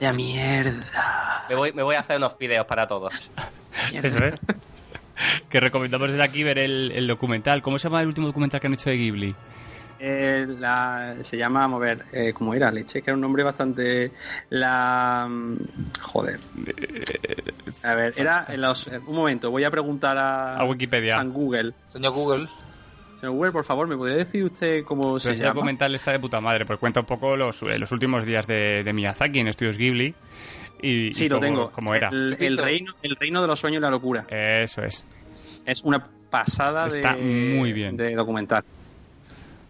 [0.00, 1.44] Ya mierda.
[1.48, 3.14] Me voy, me voy a hacer unos videos para todos.
[3.92, 4.34] Eso es.
[5.48, 7.62] que recomendamos desde aquí ver el, el documental.
[7.62, 9.34] ¿Cómo se llama el último documental que han hecho de Ghibli?
[10.00, 12.70] Eh, la, se llama, vamos a ver, eh, ¿cómo era?
[12.70, 14.12] Leche, que era un nombre bastante...
[14.50, 15.26] La...
[15.28, 15.56] mm,
[16.00, 16.38] Joder.
[17.82, 18.46] A ver, era...
[18.48, 20.52] en los- un momento, voy a preguntar a...
[20.52, 21.16] A Wikipedia.
[21.16, 21.72] San Google.
[21.86, 22.46] Señor Google.
[23.18, 25.54] Señor Google, por favor, ¿me podría decir usted cómo se Pero llama?
[25.54, 28.84] documental está de puta madre, porque cuenta un poco los, eh, los últimos días de,
[28.84, 30.14] de Miyazaki en Estudios Ghibli.
[30.80, 31.70] Y, Sí, y lo cómo- tengo.
[31.72, 32.08] cómo era.
[32.08, 34.26] El, el reino, el reino de los sueños y la locura.
[34.28, 35.04] Eso es.
[35.66, 37.96] Es una pasada Está de, muy bien.
[37.96, 38.62] de documental.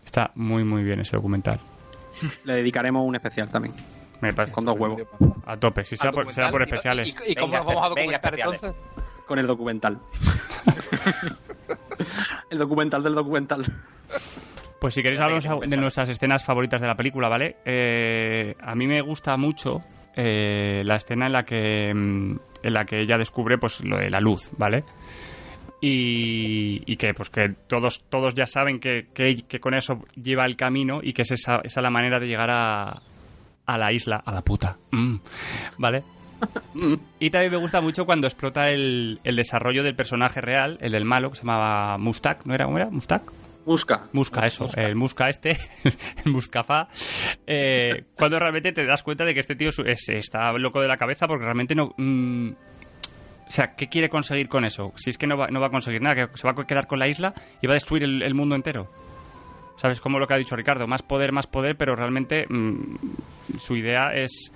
[0.05, 1.61] Está muy, muy bien ese documental.
[2.45, 3.75] Le dedicaremos un especial también,
[4.21, 5.03] Me parece con dos huevos,
[5.47, 5.85] a tope.
[5.85, 7.15] Si será Al por, será por especiales.
[7.27, 8.73] ¿Y, y cómo Venga, nos vamos a documentar entonces?
[9.27, 9.99] con el documental.
[12.51, 13.65] el documental del documental.
[14.81, 17.57] Pues si queréis hablamos de nuestras escenas favoritas de la película, ¿vale?
[17.65, 19.81] Eh, a mí me gusta mucho
[20.17, 24.11] eh, la escena en la que mm, en la que ella descubre pues lo de
[24.11, 24.85] la luz, ¿vale?
[25.81, 30.45] Y, y que pues que todos todos ya saben que, que, que con eso lleva
[30.45, 33.01] el camino y que es esa, esa la manera de llegar a,
[33.65, 35.17] a la isla, a la puta, Mm,
[35.79, 36.03] ¿vale?
[37.21, 41.05] Y también me gusta mucho cuando explota el, el desarrollo del personaje real, el del
[41.05, 42.65] malo, que se llamaba Mustak, ¿no era?
[42.65, 42.91] ¿Cómo era?
[42.91, 43.23] ¿Mustak?
[43.69, 44.09] Busca.
[44.13, 45.51] Musca, eso, el Musca este,
[46.25, 46.89] el Muscafá,
[47.47, 50.89] eh, cuando realmente te das cuenta de que este tío es- es- está loco de
[50.89, 51.93] la cabeza porque realmente no...
[51.97, 54.93] mm, o sea, ¿qué quiere conseguir con eso?
[54.97, 56.87] Si es que no va, no va a conseguir nada, que se va a quedar
[56.87, 57.33] con la isla
[57.63, 58.91] y va a destruir el, el mundo entero.
[59.79, 60.01] ¿Sabes?
[60.01, 62.97] Como lo que ha dicho Ricardo, más poder, más poder, pero realmente mm,
[63.59, 64.53] su idea es,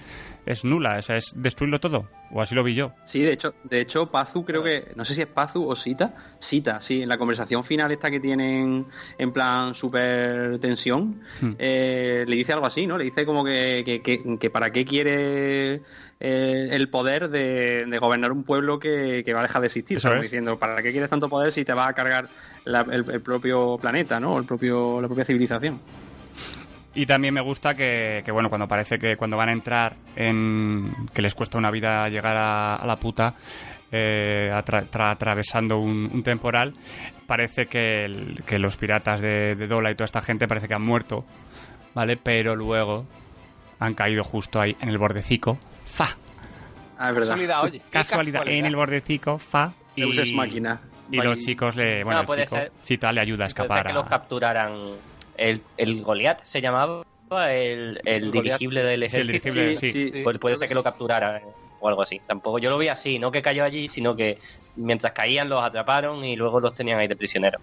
[0.46, 2.92] es nula, o sea, es destruirlo todo, o así lo vi yo.
[3.04, 6.14] Sí, de hecho, de hecho, Pazu creo que, no sé si es Pazu o Sita,
[6.40, 8.84] Sita, sí, en la conversación final esta que tienen
[9.16, 11.52] en plan super tensión, Hmm.
[11.56, 12.98] eh, le dice algo así, ¿no?
[12.98, 15.82] Le dice como que, que, que- que para qué quiere
[16.18, 19.98] eh, el poder de, de gobernar un pueblo que, que va a dejar de existir,
[20.20, 22.28] diciendo, ¿para qué quieres tanto poder si te va a cargar
[22.64, 24.38] la- el, el propio planeta, ¿no?
[24.38, 25.80] El propio, la propia civilización.
[26.94, 30.92] Y también me gusta que, que, bueno, cuando parece que cuando van a entrar en...
[31.14, 33.34] que les cuesta una vida llegar a, a la puta,
[33.90, 36.74] eh, atra- tra- atravesando un, un temporal,
[37.26, 40.74] parece que, el- que los piratas de, de Dola y toda esta gente parece que
[40.74, 41.24] han muerto,
[41.94, 42.18] ¿vale?
[42.18, 43.06] Pero luego
[43.78, 46.08] han caído justo ahí en el bordecico, fa,
[46.98, 47.30] Ah, es verdad.
[47.30, 47.82] Casualidad, oye.
[47.90, 50.80] casualidad, en el bordecico, fa, y, machina.
[51.12, 52.02] Y los chicos le...
[52.04, 53.14] Bueno, No, el puede chico, ser.
[53.14, 54.08] Le ayuda a Puede ser escapar que los a...
[54.08, 54.74] capturaran.
[55.36, 57.02] El, el Goliath se llamaba
[57.50, 59.54] el, el El Goliath, dirigible del Sí, el ejército.
[59.54, 60.10] dirigible, sí.
[60.12, 60.22] sí.
[60.22, 61.40] Pues puede ser que lo capturaran
[61.80, 62.20] o algo así.
[62.26, 64.38] Tampoco yo lo vi así, no que cayó allí, sino que
[64.76, 67.60] mientras caían los atraparon y luego los tenían ahí de prisioneros.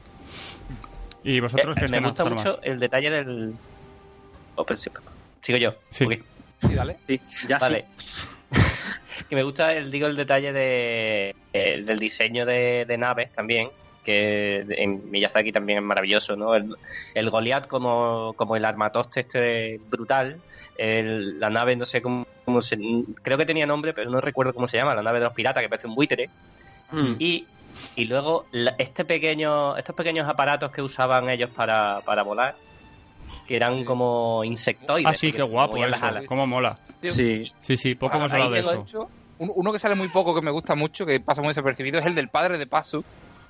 [1.24, 3.54] ¿Y vosotros Eh, qué me gusta mucho el detalle del.
[4.56, 4.90] Oh, pero sí,
[5.42, 5.74] Sigo yo.
[5.90, 6.06] Sí.
[6.06, 6.14] Ok.
[6.68, 6.98] Sí, dale.
[7.08, 7.86] Sí, ya Vale.
[9.30, 13.70] que me gusta el digo el detalle de eh, del diseño de, de naves también
[14.04, 16.74] que en Miyazaki también es maravilloso no el,
[17.14, 20.42] el Goliath como, como el armatoste este brutal
[20.78, 22.78] el- la nave no sé cómo, cómo se
[23.22, 25.62] creo que tenía nombre pero no recuerdo cómo se llama la nave de los piratas
[25.62, 26.30] que parece un buitre.
[26.92, 27.16] Mm.
[27.20, 27.46] y
[27.96, 32.56] y luego la- este pequeño estos pequeños aparatos que usaban ellos para, para volar
[33.46, 36.26] que eran como insectoides Ah, sí, qué guapo movían las eso, alas.
[36.28, 36.80] cómo mola.
[37.02, 38.82] Sí, Sí, sí, poco hemos hablado de eso.
[38.82, 42.00] hecho, un- uno que sale muy poco, que me gusta mucho, que pasa muy desapercibido,
[42.00, 43.04] es el del padre de Pasu,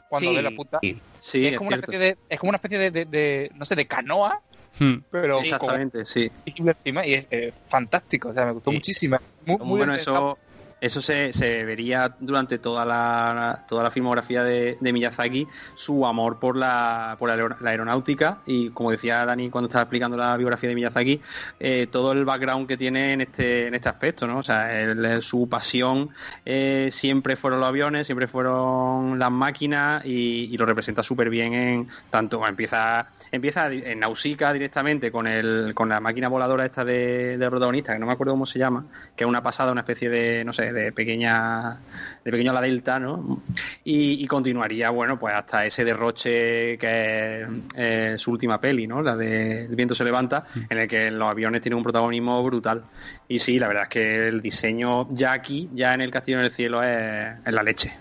[0.08, 0.80] cuando Sí, ve la puta.
[0.82, 1.02] sí.
[1.20, 3.76] sí, es, como una especie de, es como una especie de, de- de, no sé,
[3.76, 4.40] de canoa,
[4.80, 5.00] Hmm.
[5.10, 6.30] pero con Exactamente, sí.
[6.46, 8.76] y es eh, fantástico, o sea, me gustó Sí.
[8.78, 9.18] muchísimo.
[9.46, 10.40] Muy, muy bueno, bien eso,
[10.82, 16.40] eso se, se vería durante toda la, toda la filmografía de, de Miyazaki, su amor
[16.40, 20.70] por la, por la, la aeronáutica y como decía Dani cuando estaba explicando la biografía
[20.70, 21.22] de Miyazaki,
[21.60, 24.40] eh, todo el background que tiene en este, en este aspecto, ¿no?
[24.40, 26.10] O sea, el- su pasión
[26.46, 31.54] eh, siempre fueron los aviones, siempre fueron las máquinas y, y lo representa súper bien
[31.54, 37.38] en tanto, empieza empieza en Nausicaa directamente con el con la máquina voladora esta de,
[37.38, 38.86] de protagonista, que no me acuerdo cómo se llama,
[39.16, 41.78] que es una pasada, una especie de, no sé, de pequeña,
[42.24, 43.42] de pequeño la delta, ¿no?
[43.84, 49.02] Y, y continuaría, bueno, pues hasta ese derroche que es eh, su última peli, ¿no?
[49.02, 52.84] La de El viento se levanta, en el que los aviones tienen un protagonismo brutal.
[53.28, 56.46] Y sí, la verdad es que el diseño ya aquí, ya en el castillo en
[56.46, 57.92] el cielo, es, es la leche.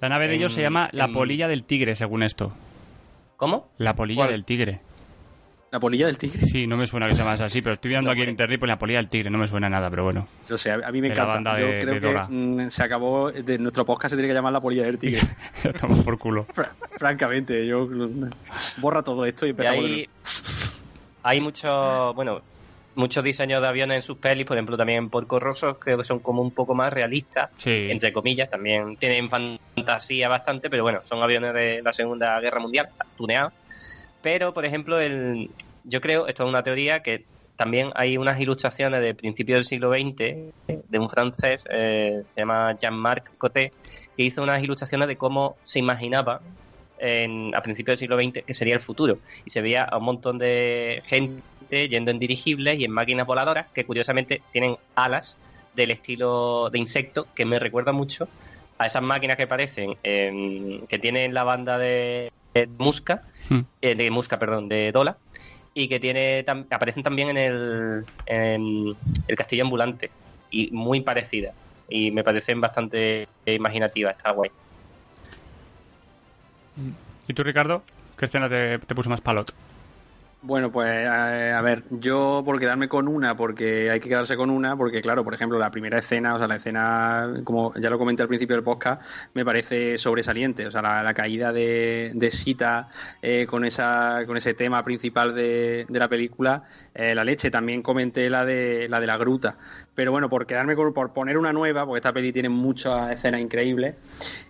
[0.00, 2.52] La nave de ellos se En- llama La en- Polilla del Tigre, según esto.
[3.36, 3.70] ¿Cómo?
[3.78, 4.30] La Polilla ¿Cuál?
[4.32, 4.80] del Tigre.
[5.70, 6.46] La polilla del tigre.
[6.46, 8.58] Sí, no me suena que se llama así, pero estoy viendo aquí en internet y
[8.60, 10.26] pone La Polilla del Tigre, no me suena nada, pero bueno.
[10.50, 11.50] O sea, a mí me De la encanta.
[11.50, 12.26] banda Yo de- creo de que Dora.
[12.30, 15.20] mm, se acabó, de nuestro podcast se tiene que llamar La polilla del tigre.
[15.78, 16.46] Toma por culo.
[16.54, 18.30] Fra- Francamente, yo mm,
[18.78, 20.08] borra todo esto y Y empezamos de hay,
[21.22, 22.40] hay muchos, bueno,
[22.94, 26.04] muchos diseños de aviones en sus pelis, por ejemplo, también en Porco Rosso, creo que
[26.04, 27.88] son como un poco más realistas, Sí.
[27.90, 32.88] entre comillas, también tienen fantasía bastante, pero bueno, son aviones de la Segunda Guerra Mundial,
[33.18, 33.52] tuneados.
[34.22, 35.50] Pero, por ejemplo, el,
[35.84, 37.24] yo creo, esto es una teoría, que
[37.56, 40.16] también hay unas ilustraciones de principios del siglo XX
[40.88, 43.72] de un francés, eh, se llama Jean-Marc Coté,
[44.16, 46.40] que hizo unas ilustraciones de cómo se imaginaba
[46.98, 49.18] en, a principios del siglo XX que sería el futuro.
[49.44, 53.66] Y se veía a un montón de gente yendo en dirigibles y en máquinas voladoras
[53.74, 55.36] que curiosamente tienen alas
[55.74, 58.28] del estilo de insecto que me recuerda mucho
[58.78, 62.30] a esas máquinas que parecen que tienen la banda de,
[62.66, 63.60] de Musca, Hmm.
[63.80, 65.16] eh, de Musca, perdón, de Dola,
[65.74, 70.10] y que tiene tam- aparecen también en el, en el castillo ambulante
[70.50, 71.52] y muy parecida
[71.88, 74.50] y me parecen bastante imaginativas, está guay.
[77.26, 77.82] ¿Y tú, Ricardo?
[78.16, 79.52] ¿Qué escena te, te puso más palot?
[80.40, 84.50] Bueno, pues eh, a ver, yo por quedarme con una, porque hay que quedarse con
[84.50, 87.98] una, porque claro, por ejemplo, la primera escena, o sea, la escena, como ya lo
[87.98, 89.02] comenté al principio del podcast,
[89.34, 92.88] me parece sobresaliente, o sea, la, caída de, de Sita
[93.20, 96.62] eh, con esa con ese tema principal de, de la película,
[96.94, 99.56] eh, la leche, también comenté la de la de la gruta,
[99.98, 103.40] pero bueno, por quedarme con, por poner una nueva, porque esta peli tiene muchas escenas
[103.40, 103.96] increíbles,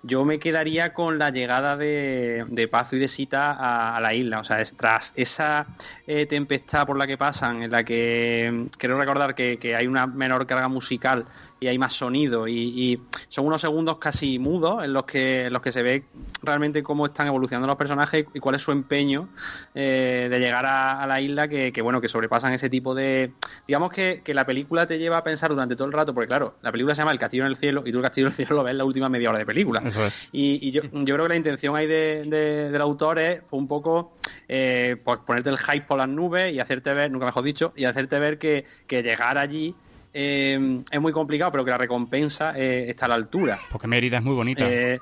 [0.03, 3.57] yo me quedaría con la llegada de, de Pazo y de Sita
[3.97, 5.66] a, la isla, o sea, es tras esa
[6.07, 9.87] eh, tempestad por la que pasan, en la que mm, quiero recordar que, que hay
[9.87, 11.25] una menor carga musical
[11.60, 15.52] y hay más sonido y, y son unos segundos casi mudos en los que en
[15.52, 16.05] los que se ve
[16.43, 19.28] realmente cómo están evolucionando los personajes y cuál es su empeño
[19.74, 23.32] eh, de llegar a, a la isla que, que, bueno que sobrepasan ese tipo de
[23.66, 26.55] digamos que, que la película te lleva a pensar durante todo el rato porque claro
[26.62, 28.36] la película se llama El Castillo en el cielo y tú el Castillo en el
[28.36, 30.16] cielo lo ves en la última media hora de película Eso es.
[30.32, 33.66] y, y yo, yo creo que la intención ahí de, de- del autor es un
[33.66, 34.12] poco
[34.47, 37.85] eh, pues ponerte el hype por las nubes y hacerte ver, nunca mejor dicho, y
[37.85, 39.74] hacerte ver que, que llegar allí
[40.12, 43.59] eh, es muy complicado, pero que la recompensa eh, está a la altura.
[43.70, 44.64] Porque Mérida es muy bonita.
[44.68, 45.01] Eh,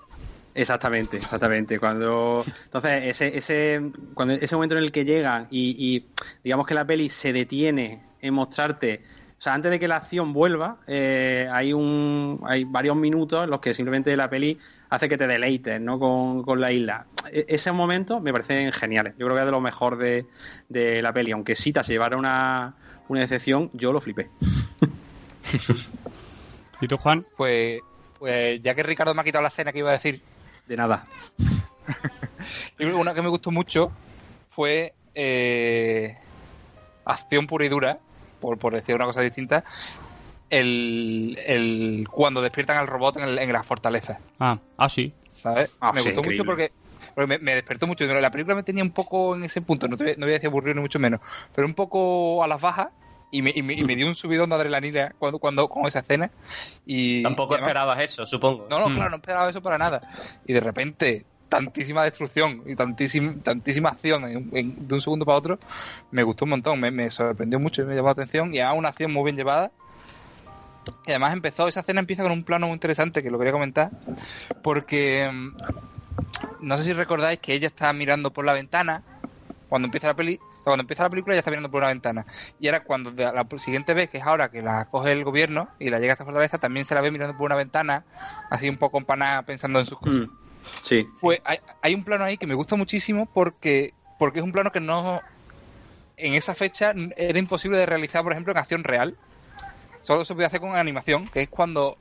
[0.55, 1.79] exactamente, exactamente.
[1.79, 6.07] Cuando entonces ese ese cuando ese momento en el que llega y, y
[6.43, 9.03] digamos que la peli se detiene en mostrarte
[9.39, 13.51] o sea, antes de que la acción vuelva, eh, hay un hay varios minutos en
[13.51, 14.59] los que simplemente la peli
[14.89, 15.99] hace que te deleites ¿no?
[15.99, 17.07] con, con la isla.
[17.31, 19.13] E- ese momento me parecen geniales.
[19.19, 20.25] Yo creo que es de lo mejor de,
[20.71, 21.33] de la peli.
[21.33, 22.77] Aunque Sita se llevara una,
[23.09, 24.31] una decepción, yo lo flipé.
[26.81, 27.25] ¿Y tú, Juan?
[27.37, 27.81] Pues,
[28.19, 30.21] pues ya que Ricardo me ha quitado la escena que iba a decir,
[30.67, 31.05] De nada.
[32.79, 33.91] y una que me gustó mucho
[34.49, 36.17] fue eh,
[37.05, 37.99] acción pura y dura,
[38.41, 39.65] por, por decir una cosa distinta,
[40.51, 44.19] el, el cuando despiertan al robot en, el- en la fortaleza.
[44.39, 45.13] Ah, ah sí.
[45.31, 45.71] ¿sabes?
[45.81, 46.45] Ah, me sí, gustó increíble.
[46.45, 46.73] mucho porque,
[47.17, 48.07] porque me, me despertó mucho.
[48.07, 50.35] La película me tenía un poco en ese punto, no, te, voy- no voy a
[50.35, 51.21] decir aburrido ni mucho menos,
[51.55, 52.89] pero un poco a las bajas
[53.31, 56.01] y me, y me, y me dio un subidón de adrenalina cuando, cuando con esa
[56.01, 56.31] escena.
[56.85, 58.67] Y, Tampoco y además- esperabas eso, supongo.
[58.69, 58.95] No, no, Hmm.
[58.95, 60.03] claro, no esperaba eso para nada.
[60.47, 65.39] Y de repente, tantísima destrucción y tantísima, tantísima acción en- en- de un segundo para
[65.39, 65.59] otro,
[66.11, 68.53] me gustó un montón, me, me sorprendió mucho y me llamó la atención.
[68.55, 69.71] Y además una acción muy bien llevada.
[71.07, 73.91] Y además empezó, esa escena empieza con un plano muy interesante que lo quería comentar,
[74.63, 75.57] porque mm,
[76.61, 79.03] no sé si recordáis que ella está mirando por la ventana
[79.69, 80.39] cuando empieza la peli.
[80.65, 82.27] Cuando empieza la película ella está mirando por una ventana.
[82.59, 85.91] Y ahora cuando la siguiente vez, que es ahora que la coge el gobierno y
[85.91, 88.05] la llega hasta fortaleza, también se la ve mirando por una ventana,
[88.51, 90.23] así un poco empanada pensando en sus cosas.
[90.23, 90.47] Mm,
[90.83, 91.09] Sí.
[91.21, 94.73] Pues hay, hay un plano ahí que me gusta muchísimo porque, porque es un plano
[94.73, 95.23] que no.
[96.17, 99.17] En esa fecha era imposible de realizar, por ejemplo, en acción real.
[100.01, 101.99] Solo se puede hacer con animación, que es cuando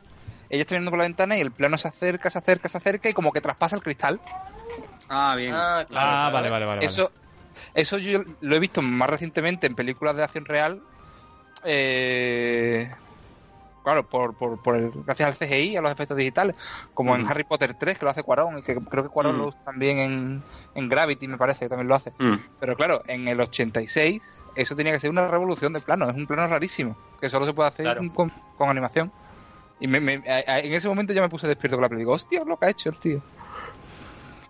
[0.50, 3.10] ella está mirando por la ventana y el plano se acerca, se acerca, se acerca
[3.10, 4.20] y como que traspasa el cristal.
[5.10, 5.54] Ah, bien.
[5.54, 6.86] Ah, claro, Ah, vale, vale, vale.
[6.86, 7.12] eso,
[7.74, 10.82] eso yo lo he visto más recientemente en películas de acción real.
[11.64, 12.90] eh,
[13.84, 16.56] claro, por, por, por el, gracias al CGI, a los efectos digitales,
[16.94, 17.28] como en Mm.
[17.28, 19.40] Harry Potter 3, que lo hace Cuarón, y que creo que Cuarón Mm.
[19.40, 20.44] lo usa también en,
[20.74, 22.12] en Gravity, me parece, que también lo hace.
[22.20, 22.36] Mm.
[22.60, 24.22] Pero claro, en el 86
[24.56, 27.54] eso tenía que ser una revolución de plano, es un plano rarísimo, que solo se
[27.54, 28.02] puede hacer Claro.
[28.14, 29.12] con, con animación.
[29.80, 32.00] Y me- me- a- a- en ese momento ya me puse despierto con la película.
[32.06, 33.22] Digo, hostia, lo que ha hecho el tío.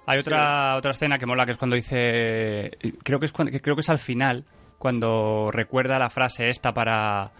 [0.07, 2.71] Hay otra, otra escena que mola, que es cuando dice...
[3.03, 4.45] Creo que es, cuando, que creo que es al final,
[4.77, 7.31] cuando recuerda la frase esta para...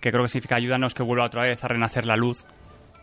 [0.00, 2.44] Que creo que significa ayúdanos que vuelva otra vez a renacer la luz.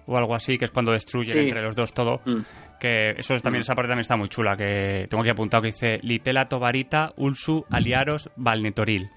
[0.05, 1.39] O algo así, que es cuando destruyen Sí.
[1.47, 2.21] entre los dos todo.
[2.25, 2.41] Mm.
[2.79, 3.63] Que eso es también, Mm.
[3.63, 4.55] esa parte también está muy chula.
[4.55, 9.09] Que tengo aquí apuntado que dice Litela Tobarita, Ulsu, Aliaros, Valnetoril.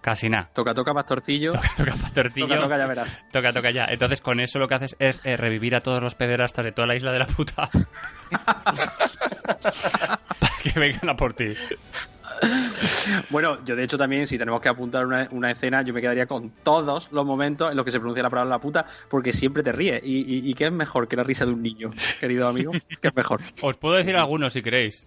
[0.00, 0.48] Casi nada.
[0.54, 1.52] Toca, toca, pastorcillo.
[1.76, 2.46] Toca pastorcillo.
[2.46, 3.18] Toca, toca, ya verás.
[3.30, 3.84] Toca, toca ya.
[3.86, 6.86] Entonces con eso lo que haces es eh, revivir a todos los pederastas de toda
[6.86, 7.68] la isla de la puta.
[10.40, 11.54] Para que vengan a por ti.
[13.28, 16.24] Bueno, yo de hecho también, si tenemos que apuntar una, una escena, yo me quedaría
[16.26, 19.62] con todos los momentos en los que se pronuncia la palabra la puta, porque siempre
[19.62, 20.00] te ríes.
[20.02, 22.72] ¿Y, y, y qué es mejor que la risa de un niño, querido amigo?
[22.72, 23.42] ¿Qué es mejor?
[23.60, 25.06] Os puedo decir algunos si queréis.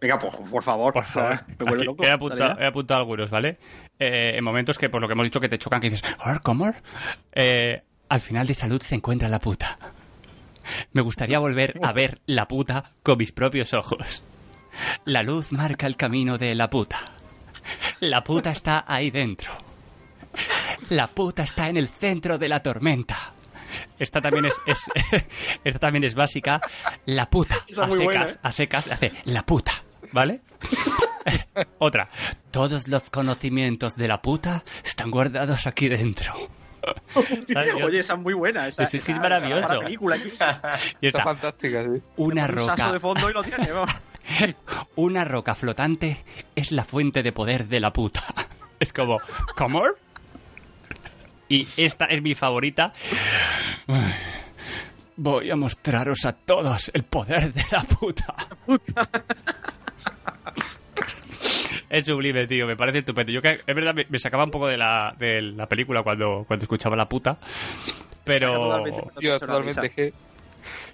[0.00, 0.92] Venga, pues, por favor.
[0.92, 1.40] Por favor.
[1.58, 2.04] Me loco.
[2.04, 3.58] he, apuntado, he apuntado algunos, ¿vale?
[3.98, 6.40] Eh, en momentos que, por lo que hemos dicho, que te chocan, que dices, "Ah,
[6.42, 6.72] ¿cómo?
[7.34, 9.76] Eh, al final de salud se encuentra la puta.
[10.92, 14.22] Me gustaría volver a ver la puta con mis propios ojos.
[15.04, 16.98] La luz marca el camino de la puta.
[18.00, 19.52] La puta está ahí dentro.
[20.90, 23.16] La puta está en el centro de la tormenta.
[23.98, 25.26] Esta también es, es-
[25.64, 26.60] esta también es básica.
[27.06, 28.36] La puta a secas, buena, ¿eh?
[28.42, 29.72] a secas hace la puta,
[30.12, 30.40] ¿vale?
[31.78, 32.08] Otra.
[32.50, 36.32] Todos los conocimientos de la puta están guardados aquí dentro.
[37.84, 38.68] Oye, esa es muy buena.
[38.68, 39.72] Esa, sí, es que es maravilloso.
[39.72, 40.30] esa película aquí.
[41.00, 42.02] Y Está fantástica, sí.
[42.16, 42.92] una roca.
[42.92, 43.68] de fondo y lo tiene.
[44.96, 46.24] Una roca flotante
[46.54, 48.22] es la fuente de poder de la puta.
[48.78, 49.18] Es como,
[49.56, 49.82] ¿cómo?
[51.48, 52.92] Y esta es mi favorita.
[55.16, 58.34] Voy a mostraros a todos el poder de la puta.
[61.90, 63.32] Es sublime, tío, me parece estupendo.
[63.32, 66.44] Yo que es verdad me, me sacaba un poco de la, de la película cuando,
[66.46, 67.36] cuando escuchaba la puta.
[68.24, 70.12] Pero, la totalmente que...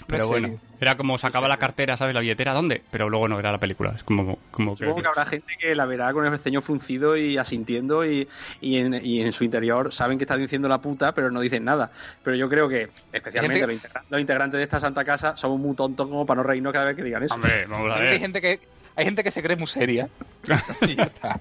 [0.07, 0.31] pero no sé.
[0.31, 2.15] bueno, era como sacaba la cartera, ¿sabes?
[2.15, 2.83] La billetera, ¿dónde?
[2.91, 3.93] Pero luego no era la película.
[3.95, 4.85] Es como, como que.
[4.85, 8.27] Supongo que habrá gente que la verá con el ceño fruncido y asintiendo y,
[8.63, 11.65] y, en, y en su interior saben que está diciendo la puta, pero no dicen
[11.65, 11.91] nada.
[12.23, 15.59] Pero yo creo que, especialmente Gente- los, integra- los integrantes de esta santa casa, somos
[15.61, 17.35] muy tontos como para no reírnos cada vez que digan eso.
[17.35, 18.19] Hombre, vamos a Hay ver.
[18.21, 18.61] gente que
[18.97, 20.09] hay gente que se cree muy seria.
[20.89, 21.39] y ya está.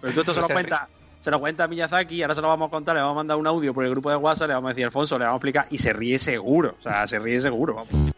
[0.00, 0.88] Pero tú esto se lo cuenta.
[1.20, 3.36] Se lo cuenta a Miyazaki, ahora se lo vamos a contar, le vamos a mandar
[3.36, 5.38] un audio por el grupo de WhatsApp, le vamos a decir Alfonso, le vamos a
[5.38, 7.74] explicar y se ríe seguro, o sea, se ríe seguro.
[7.74, 8.12] Vamos.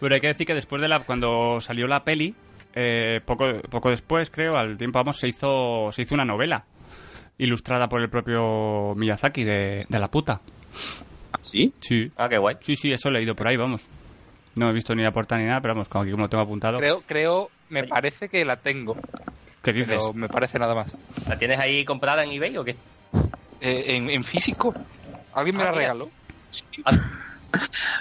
[0.00, 1.00] Pero hay que decir que después de la.
[1.00, 2.34] Cuando salió la peli,
[2.74, 6.64] eh, poco, poco después, creo, al tiempo vamos, se hizo, se hizo una novela.
[7.38, 10.40] Ilustrada por el propio Miyazaki de, de la puta.
[11.42, 11.72] ¿Sí?
[11.80, 12.10] Sí.
[12.16, 12.56] Ah, qué guay.
[12.60, 13.86] Sí, sí, eso he leído por ahí, vamos.
[14.56, 16.42] No he visto ni la portada ni nada, pero vamos, como aquí como lo tengo
[16.42, 16.78] apuntado.
[16.78, 18.96] Creo, creo, me parece que la tengo,
[19.62, 19.88] ¿Qué dices?
[19.98, 20.96] pero me parece nada más.
[21.28, 22.76] ¿La tienes ahí comprada en eBay o qué?
[23.60, 24.74] Eh, en, en físico.
[25.34, 25.80] ¿Alguien me Ah, la mira.
[25.82, 26.10] regaló?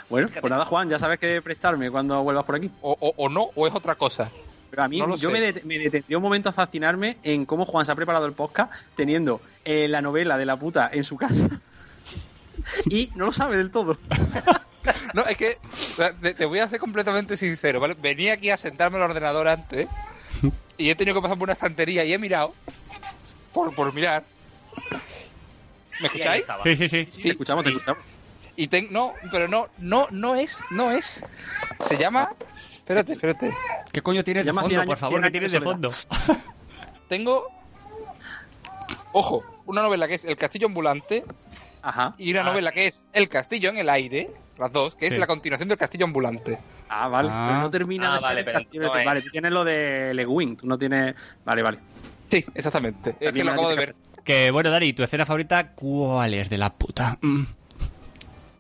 [0.10, 2.70] Bueno, pues nada, Juan, ya sabes que prestarme cuando vuelvas por aquí.
[2.82, 4.30] O, o, o no, o es otra cosa.
[4.70, 7.86] Pero a mí, No yo me, det- me un momento a fascinarme en cómo Juan
[7.86, 11.48] se ha preparado el podcast teniendo eh, la novela de la puta en su casa.
[12.90, 13.98] y no lo sabe del todo.
[15.14, 15.58] No, es que
[16.22, 17.96] te, te voy a ser completamente sincero, ¿vale?
[18.00, 19.88] Venía aquí a sentarme al ordenador antes
[20.78, 22.54] y he tenido que pasar por una estantería y he mirado
[23.54, 24.24] por, por mirar.
[26.00, 26.46] ¿Me escucháis?
[26.64, 27.08] Sí, sí, sí.
[27.12, 28.02] Sí, te escuchamos, te escuchamos.
[28.56, 31.24] Y ten, no, pero no, no, no es, no es.
[31.82, 32.30] Se llama.
[32.76, 33.54] Espérate, espérate.
[33.92, 35.22] ¿Qué coño tienes de Llama fondo, por favor?
[35.24, 35.94] ¿Qué tienes de de fondo?
[37.10, 37.48] Tengo.
[39.12, 41.24] Ojo, una novela que es El Castillo Ambulante
[41.82, 42.16] Ajá.
[42.18, 44.30] y una Ah, novela que es El Castillo en el Aire,
[44.60, 45.14] las dos, que Sí.
[45.14, 46.60] es la continuación del Castillo Ambulante.
[46.90, 47.30] Ah, vale.
[47.32, 47.48] Ah.
[47.50, 49.06] Pero no termina Ah, de vale, pero castillo no de- es.
[49.06, 51.16] Vale, tú tienes lo de Le Guin, tú no tienes...
[51.46, 51.80] Vale, vale.
[52.28, 53.12] Sí, exactamente.
[53.12, 53.96] Es que También lo acabo de ver.
[54.24, 57.18] Que bueno, Dari, ¿tu escena favorita cuál es de la puta?
[57.22, 57.44] Mm.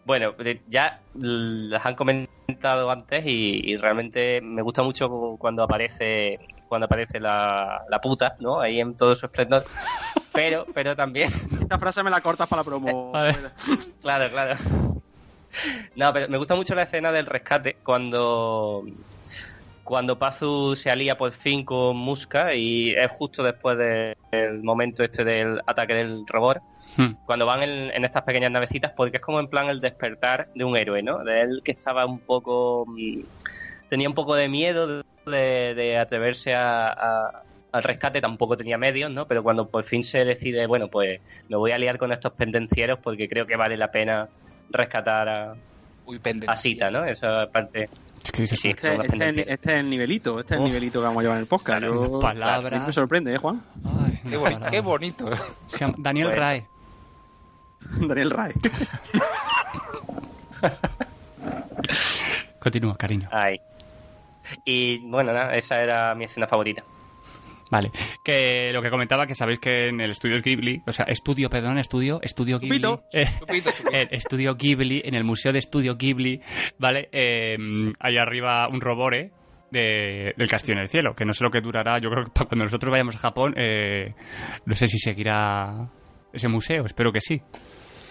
[0.05, 0.33] Bueno,
[0.67, 7.19] ya las han comentado antes y, y realmente me gusta mucho cuando aparece cuando aparece
[7.19, 8.59] la, la puta, ¿no?
[8.59, 9.65] Ahí en todo su esplendor.
[10.31, 13.11] Pero, pero también, Esta frase me la cortas para la promo.
[14.01, 14.55] Claro, claro.
[15.95, 18.83] No, pero me gusta mucho la escena del rescate cuando
[19.83, 25.03] cuando Pazu se alía por fin con Muska y es justo después de- del momento
[25.03, 26.59] este del ataque del robot
[26.97, 27.13] Hmm.
[27.25, 30.63] cuando van en, en estas pequeñas navecitas, porque es como en plan el despertar de
[30.63, 31.23] un héroe, ¿no?
[31.23, 32.85] De él que estaba un poco.
[32.87, 33.21] mm,
[33.89, 39.11] tenía un poco de miedo de, de atreverse a, a- al rescate, tampoco tenía medios,
[39.11, 39.27] ¿no?
[39.27, 42.99] Pero cuando por fin se decide, bueno, pues me voy a liar con estos pendencieros
[43.03, 44.29] porque creo que vale la pena
[44.69, 45.53] rescatar a,
[46.05, 47.05] Uy, a Sita, ¿no?
[47.05, 47.89] Esa parte.
[48.23, 50.71] Es que dices, Sí, Este, este es- este es el nivelito, este es el Uf.
[50.71, 51.79] nivelito que vamos a llevar en el podcast.
[51.79, 52.73] Claro, palabras.
[52.73, 53.61] a mí me sorprende, ¿eh, Juan?
[53.85, 54.67] Ay, Qué bonito.
[54.69, 55.29] Qué bonito.
[55.67, 56.67] Se llama Daniel Pues- Rae.
[58.07, 58.53] Daniel Rae.
[62.59, 63.29] Continúa, cariño.
[63.31, 63.59] Ahí.
[64.65, 66.83] Y bueno, nada, esa era mi escena favorita.
[67.71, 67.91] Vale.
[68.23, 71.77] Que lo que comentaba, que sabéis que en el estudio Ghibli, o sea, estudio, perdón,
[71.77, 72.79] estudio, estudio Ghibli.
[72.81, 73.03] Chupito.
[73.13, 73.91] eh, Chupito, chupito.
[73.97, 76.41] el estudio Ghibli, en el museo de estudio Ghibli,
[76.79, 77.09] ¿vale?
[77.11, 77.57] Eh,
[77.99, 79.31] hay arriba un robore
[79.71, 82.31] de- del Castillo en el Cielo, que no sé lo que durará, yo creo que
[82.31, 84.15] para cuando nosotros vayamos a Japón, eh,
[84.65, 85.89] no sé si seguirá
[86.33, 87.39] ese museo, espero que sí.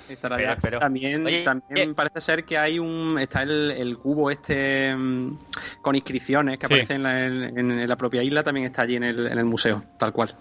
[0.09, 0.59] Estará Pero, ya.
[0.61, 1.95] pero- también Oye, también eh.
[1.95, 5.39] parece ser que hay un está el, el cubo este mm,
[5.83, 6.73] con inscripciones que Sí.
[6.75, 9.45] aparece en la, en- en la propia isla también está allí en el, en el
[9.45, 10.35] museo tal cual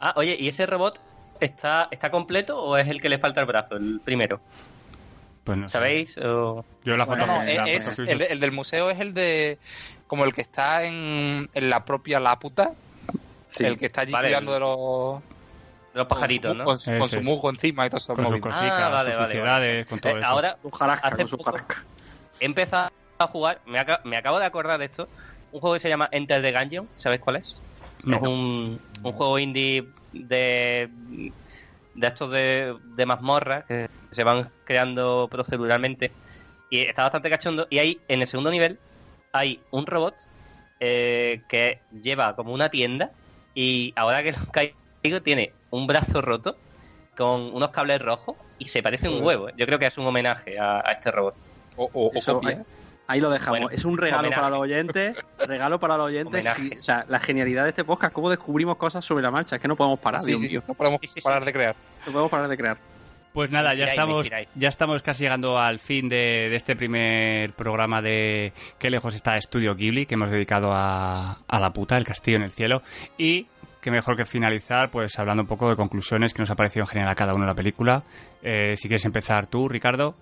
[0.00, 0.98] Ah, oye, ¿y ese robot
[1.40, 4.40] está, está completo o es el que le falta el brazo, el primero?
[5.44, 5.68] Pues no.
[5.68, 6.16] ¿Sabéis?
[6.18, 9.58] O- Yo la foto no, la foto es, el, del museo es el de.
[10.06, 12.72] Como el que está en, en la propia Laputa.
[13.50, 13.64] sí.
[13.64, 15.22] El que está allí Vale, cuidando de los.
[15.94, 16.64] De los pajaritos, con ¿no?
[16.64, 18.14] Con, su- con musgo encima y todo eso.
[18.14, 20.28] con sus cositas, Ah, vale, sus vale, suciedades, con todo Eh, eso.
[20.28, 20.58] ahora
[21.02, 21.56] hace poco-
[22.40, 25.08] he empezado a jugar, me, aca- me acabo de acordar de esto,
[25.52, 27.56] un juego que se llama Enter the Gungeon, ¿sabéis cuál es?
[28.02, 28.16] No.
[28.16, 30.90] Es un, un juego indie de,
[31.94, 36.10] de estos de, de mazmorras que se van creando proceduralmente
[36.70, 38.78] y está bastante cachondo y ahí en el segundo nivel
[39.32, 40.16] hay un robot
[40.80, 43.10] eh, que lleva como una tienda
[43.54, 44.38] y ahora que lo
[45.22, 46.56] tiene un brazo roto
[47.16, 49.48] con unos cables rojos y se parece un huevo.
[49.56, 51.34] Yo creo que es un homenaje a, a este robot.
[51.76, 52.64] O, o- o Eso copia.
[53.06, 53.60] Ahí lo dejamos.
[53.60, 54.40] Bueno, es un regalo homenaje.
[54.40, 55.16] para los oyentes.
[55.38, 56.44] Regalo para los oyentes.
[56.58, 59.56] Y, o sea, la genialidad de este podcast, cómo descubrimos cosas sobre la marcha.
[59.56, 60.62] Es que no podemos parar, Sí, Dios sí, mío.
[60.66, 61.20] no podemos Sí, sí, sí.
[61.20, 61.76] parar de crear.
[62.06, 62.78] No podemos parar de crear.
[63.34, 68.00] Pues nada, ya estamos, ya estamos casi llegando al fin de, de este primer programa
[68.00, 72.36] de Qué lejos está Estudio Ghibli, que hemos dedicado a, a la puta, el castillo
[72.36, 72.82] en el cielo.
[73.18, 73.48] Y
[73.84, 76.86] qué mejor que finalizar, pues hablando un poco de conclusiones que nos ha parecido en
[76.86, 78.02] general a cada uno de la película.
[78.42, 80.14] Eh, si quieres empezar tú, Ricardo.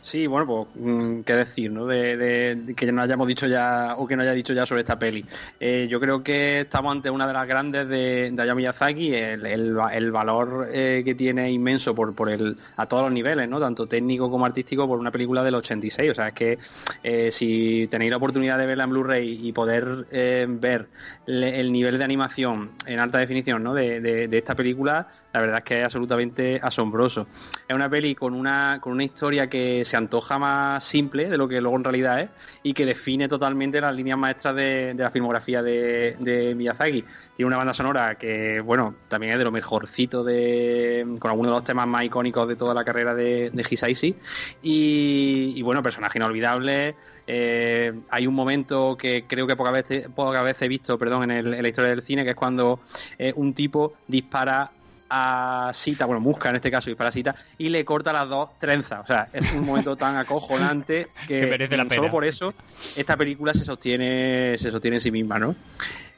[0.00, 1.84] Sí, bueno, pues mm, qué decir, ¿no?
[1.84, 4.98] De, de- que no hayamos dicho ya o que no haya dicho ya sobre esta
[4.98, 5.26] peli.
[5.58, 9.12] Eh, yo creo que estamos ante una de las grandes de, de Hayao Miyazaki.
[9.12, 13.12] El, el va- el valor eh, que tiene inmenso por, por el a todos los
[13.12, 13.58] niveles, ¿no?
[13.60, 16.12] Tanto técnico como artístico por una película del 86.
[16.12, 16.58] O sea, es que
[17.02, 20.86] eh, si tenéis la oportunidad de verla en Blu-ray y poder eh, ver
[21.26, 23.74] le- el nivel de animación en alta definición, ¿no?
[23.74, 25.08] De esta película,
[25.38, 27.28] la verdad es que es absolutamente asombroso.
[27.68, 31.46] Es una peli con una, con una historia que se antoja más simple de lo
[31.46, 32.30] que luego en realidad es
[32.64, 37.04] y que define totalmente las líneas maestras de, la filmografía de, de Miyazaki.
[37.36, 41.56] Tiene una banda sonora que, bueno, también es de lo mejorcito de, con algunos de
[41.58, 44.14] los temas más icónicos de toda la carrera de, de.
[44.62, 46.96] Y, y bueno, personaje inolvidable.
[47.30, 51.30] Eh, hay un momento que creo que pocas veces, pocas veces he visto, perdón, en,
[51.30, 52.80] el- en la historia del cine, que es cuando
[53.18, 54.72] eh, un tipo dispara
[55.10, 58.58] a Sita, bueno, busca en este caso dispara a Sita y le corta las dos
[58.58, 59.00] trenzas.
[59.00, 62.10] O sea, es un momento tan acojonante que, Que merece la solo pena.
[62.10, 62.54] por eso
[62.96, 65.54] esta película se sostiene, se sostiene en sí misma, ¿no?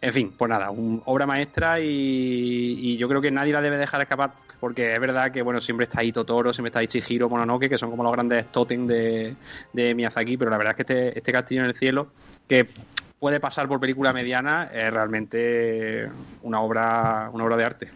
[0.02, 3.76] En fin, pues nada, un, obra maestra y, y yo creo que nadie la debe
[3.76, 4.30] dejar escapar
[4.60, 7.78] porque es verdad que, bueno, siempre está ahí Totoro, siempre está ahí Chihiro, Mononoke, que
[7.78, 9.34] son como los grandes totem de,
[9.72, 12.08] de Miyazaki, pero la verdad es que este, este castillo en el cielo,
[12.46, 12.66] que
[13.18, 16.08] puede pasar por película mediana, es realmente
[16.42, 17.88] una obra, una obra de arte.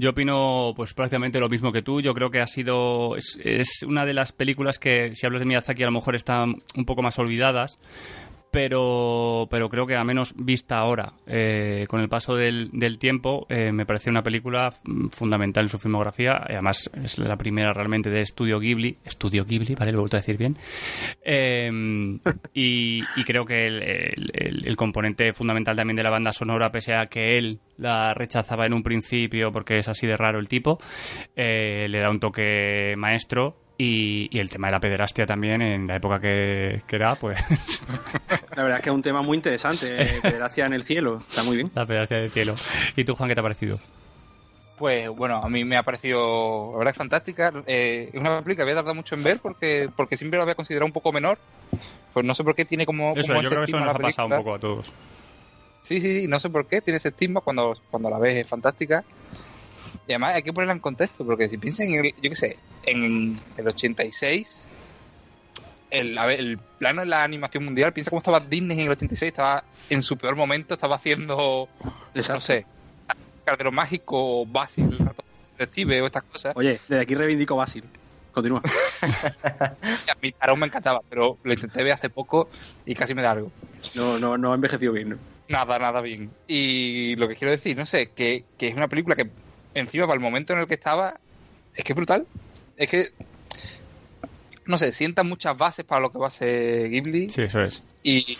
[0.00, 2.00] Yo opino pues prácticamente lo mismo que tú.
[2.00, 5.46] Yo creo que ha sido es, es una de las películas que si hablas de
[5.46, 7.78] Miyazaki a lo mejor están un poco más olvidadas,
[8.50, 13.72] pero pero creo que a menos vista ahora eh, con el paso del, tiempo eh,
[13.72, 14.74] me parece una película
[15.12, 16.44] fundamental en su filmografía.
[16.48, 20.16] Y Además es la primera realmente de Estudio Ghibli, Estudio Ghibli, vale, lo he vuelto
[20.16, 20.56] a decir bien.
[21.22, 21.70] Eh,
[22.54, 27.38] y, y creo que el componente fundamental también de la banda sonora, pese a que
[27.38, 30.78] él la rechazaba en un principio porque es así de raro el tipo,
[31.34, 33.56] eh, le da un toque maestro.
[33.82, 37.38] Y, y el tema de la pederastia también, en la época que, que era, pues
[38.54, 41.42] La verdad es que es un tema muy interesante, eh, Pederastia en el cielo, está
[41.44, 41.70] muy bien.
[41.74, 42.56] la pederastia del cielo.
[42.94, 43.78] ¿Y tú, Juan, qué te ha parecido?
[44.76, 47.52] Pues bueno, a mí me ha parecido, la verdad, es fantástica.
[47.66, 50.56] Eh, es una película que había tardado mucho en ver porque, porque siempre la había
[50.56, 51.38] considerado un poco menor.
[52.12, 53.94] Pues no sé por qué tiene como, Eso, como yo ese creo que eso nos
[53.94, 54.92] ha pasado un poco a todos.
[55.80, 58.46] Sí, sí, sí, no sé por qué tiene ese estigma cuando, cuando la ves es
[58.46, 59.04] fantástica.
[60.06, 62.56] Y además hay que ponerla en contexto, porque si piensas en el, yo qué sé,
[62.84, 64.68] en el 86,
[65.90, 68.92] el, a ver, el plano de la animación mundial, piensa cómo estaba Disney en el
[68.92, 71.68] 86, estaba en su peor momento, estaba haciendo,
[72.14, 72.66] no sé,
[73.44, 75.26] Cardero Mágico, Basil, el ratón
[75.58, 76.56] detective o estas cosas.
[76.56, 77.84] Oye, desde aquí reivindico Basil.
[78.32, 78.62] Continúa.
[79.02, 82.48] A mí Tarón me encantaba, pero lo intenté ver hace poco
[82.86, 83.50] y casi me da algo.
[83.94, 85.16] No, no, no ha envejecido bien, ¿no?
[85.48, 86.30] Nada, nada bien.
[86.46, 89.28] Y lo que quiero decir, no sé, que, que es una película que
[89.74, 91.20] encima para el momento en el que estaba,
[91.74, 92.26] es que es brutal.
[92.76, 93.06] Es que,
[94.66, 97.82] no sé, sienta muchas bases para lo que va a ser Ghibli Sí, eso es.
[98.02, 98.38] y,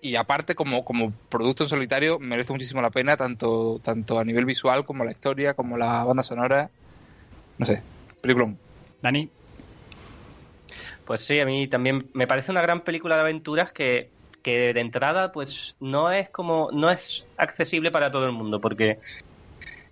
[0.00, 4.44] y aparte como, como producto en solitario merece muchísimo la pena, tanto, tanto a nivel
[4.44, 6.70] visual como la historia, como la banda sonora.
[7.58, 7.82] No sé,
[8.22, 8.58] peliculón.
[9.02, 9.30] Dani,
[11.04, 14.10] Pues sí, a mí también me parece una gran película de aventuras que,
[14.42, 18.98] que de entrada pues no es como no es accesible para todo el mundo porque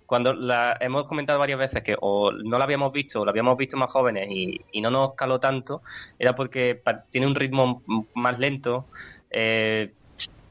[0.09, 3.55] cuando la hemos comentado varias veces que o no la habíamos visto o la habíamos
[3.57, 5.83] visto más jóvenes y, y no nos caló tanto
[6.17, 6.81] era porque
[7.11, 7.83] tiene un ritmo
[8.15, 8.89] más lento
[9.29, 9.93] eh,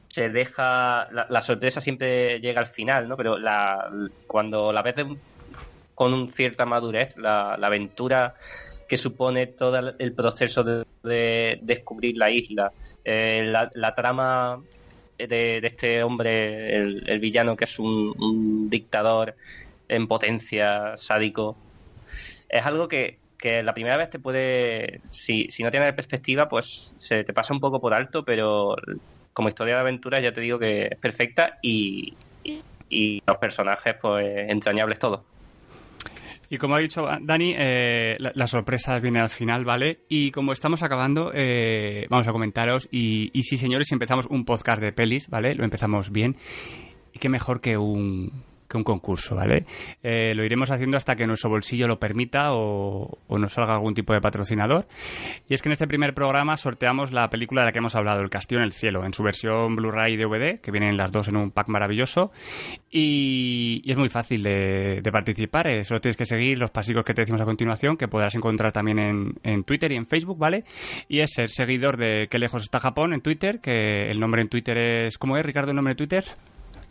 [0.07, 3.89] se deja la, sorpresa siempre llega al final no pero la
[4.25, 5.17] cuando la ves de
[5.93, 8.33] con cierta madurez la, aventura
[8.87, 12.73] que supone todo el- proceso de, de descubrir la isla,
[13.03, 14.63] eh, la trama
[15.27, 19.35] de, este hombre, el, villano que es un, un dictador
[19.87, 21.57] en potencia, sádico,
[22.47, 26.93] es algo que, que la primera vez te puede, si, si no tienes perspectiva, pues
[26.97, 28.75] se te pasa un poco por alto, pero
[29.33, 32.13] como historia de aventura ya te digo que es perfecta y,
[32.43, 35.21] y, y los personajes pues entrañables todos.
[36.49, 39.99] Y como ha dicho Dani, eh, la, la sorpresa viene al final, ¿vale?
[40.09, 42.87] Y como estamos acabando, eh, vamos a comentaros.
[42.91, 45.53] Y, y sí, señores, empezamos un podcast de pelis, ¿vale?
[45.53, 46.37] Lo empezamos bien.
[47.19, 49.65] Qué mejor que un, que un concurso, ¿vale?
[50.03, 53.93] Eh, lo iremos haciendo hasta que nuestro bolsillo lo permita o, o nos salga algún
[53.93, 54.87] tipo de patrocinador.
[55.47, 58.21] Y es que en este primer programa sorteamos la película de la que hemos hablado,
[58.21, 61.27] El Castillo en el Cielo, en su versión Blu-ray y DVD, que vienen las dos
[61.27, 62.31] en un pack maravilloso.
[62.91, 67.13] Y, es muy fácil de, de participar, eh, solo tienes que seguir los pasivos que
[67.13, 70.63] te decimos a continuación, que podrás encontrar también en, en Twitter y en Facebook, ¿vale?
[71.07, 74.49] Y es ser seguidor de Qué lejos está Japón en Twitter, que el nombre en
[74.49, 75.17] Twitter es...
[75.17, 76.25] ¿Cómo es, Ricardo, el nombre de Twitter?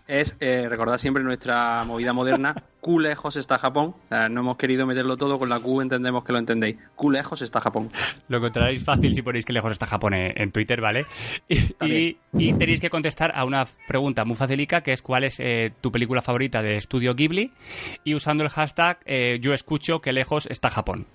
[0.09, 2.55] Es eh, recordar siempre nuestra movida moderna.
[2.81, 3.95] Q lejos está Japón.
[4.07, 6.77] O sea, no hemos querido meterlo todo, con la Q entendemos que lo entendéis.
[6.97, 7.91] Q lejos está Japón.
[8.29, 11.05] Lo encontraréis fácil si ponéis que lejos está Japón en, Twitter, ¿vale?
[11.49, 15.39] Y, y- y tenéis que contestar a una pregunta muy facilica, que es cuál es
[15.41, 17.53] eh, tu película favorita de Estudio Ghibli,
[18.05, 21.07] y usando el hashtag eh, yo escucho que lejos está Japón.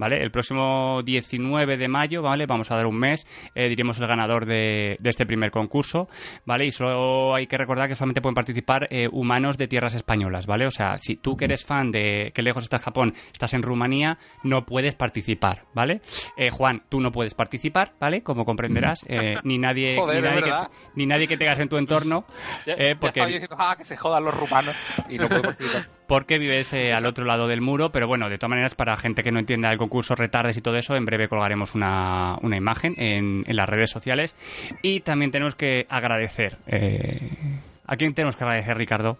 [0.00, 0.22] ¿Vale?
[0.22, 2.46] El próximo 19 de mayo, ¿vale?
[2.46, 6.08] Vamos a dar un mes, eh, diremos el ganador de, de este primer concurso,
[6.46, 6.64] ¿vale?
[6.64, 10.66] Y solo hay que recordar que solamente pueden participar eh, humanos de tierras españolas, ¿vale?
[10.66, 14.16] O sea, si tú que eres fan de que lejos está Japón, estás en Rumanía,
[14.42, 16.00] no puedes participar, ¿vale?
[16.38, 18.22] Eh, Juan, tú no puedes participar, ¿vale?
[18.22, 21.76] Como comprenderás, eh, ni nadie, Joder, ni, nadie que, ni nadie que tengas en tu
[21.76, 22.24] entorno,
[22.64, 24.74] Ya, eh, ya porque diciendo, ah, que se jodan los rumanos
[25.10, 25.99] y no puedo participar.
[26.10, 29.22] Porque vives eh, al otro lado del muro, pero bueno, de todas maneras, para gente
[29.22, 32.94] que no entienda el concurso, retardes y todo eso, en breve colgaremos una, una imagen
[32.98, 34.34] en, en las redes sociales.
[34.82, 36.56] Y también tenemos que agradecer.
[36.66, 37.20] eh,
[37.86, 39.18] ¿A quién tenemos que agradecer, Ricardo?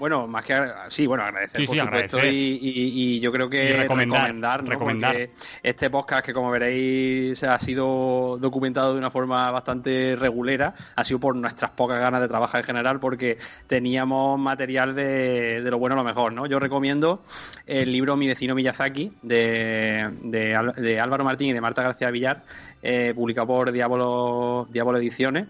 [0.00, 0.58] Bueno, más que
[0.88, 2.32] sí, bueno, agradecer Sí, por sí, supuesto agradecer.
[2.34, 4.70] y, y- y yo creo que recomendar, ¿no?
[4.70, 5.12] recomendar.
[5.12, 5.30] Porque
[5.62, 11.20] este podcast que como veréis ha sido documentado de una forma bastante regulera, ha sido
[11.20, 13.36] por nuestras pocas ganas de trabajar en general porque
[13.66, 16.46] teníamos material de, de lo bueno a lo mejor, ¿no?
[16.46, 17.22] Yo recomiendo
[17.66, 22.42] el libro Mi vecino Miyazaki de, de, de Álvaro Martín y de Marta García Villar,
[22.82, 25.46] eh, publicado por Diablo, Diablo Ediciones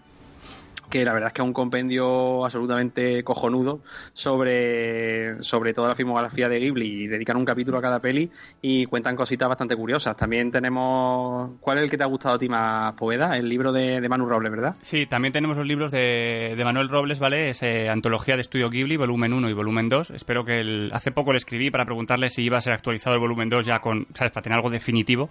[0.91, 3.81] que la verdad es que es un compendio absolutamente cojonudo
[4.13, 8.29] sobre, sobre toda la filmografía de Ghibli y dedican un capítulo a cada peli
[8.61, 10.15] y cuentan cositas bastante curiosas.
[10.15, 11.51] También tenemos...
[11.59, 13.35] ¿Cuál es el que te ha gustado a ti más, Poveda?
[13.37, 14.75] El libro de, de Manu Robles, ¿verdad?
[14.81, 17.49] Sí, también tenemos los libros de, de Manuel Robles, ¿vale?
[17.49, 20.11] Es eh, Antología de Estudio Ghibli, volumen 1 y volumen 2.
[20.11, 23.21] Espero que el- hace poco le escribí para preguntarle si iba a ser actualizado el
[23.21, 24.31] volumen 2 ya con, ¿sabes?
[24.31, 25.29] Para tener algo definitivo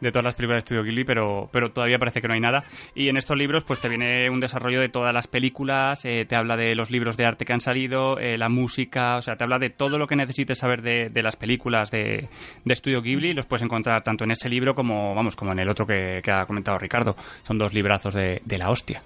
[0.00, 2.62] de todas las películas de Estudio Ghibli, pero, pero todavía parece que no hay nada.
[2.94, 6.36] Y en estos libros, pues te viene un desarrollo de todas las películas, eh, te
[6.36, 9.44] habla de los libros de arte que han salido, eh, la música, o sea, te
[9.44, 12.28] habla de todo lo que necesites saber de, de las películas de,
[12.66, 13.32] de Estudio Ghibli.
[13.32, 16.30] Los puedes encontrar tanto en ese libro como, vamos, como en el otro que, que
[16.30, 17.16] ha comentado Ricardo.
[17.44, 19.00] Son dos librazos de, de la hostia.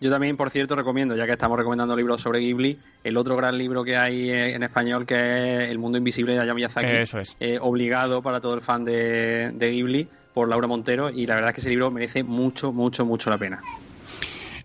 [0.00, 3.58] Yo también, por cierto, recomiendo, ya que estamos recomendando libros sobre Ghibli, el otro gran
[3.58, 5.16] libro que hay eh, en español que
[5.64, 6.86] es El mundo invisible de Hayao Miyazaki.
[6.86, 7.36] Eso es.
[7.40, 11.50] eh, obligado para todo el fan de, de Ghibli por Laura Montero y la verdad
[11.50, 13.60] es que ese libro merece mucho, mucho, mucho la pena.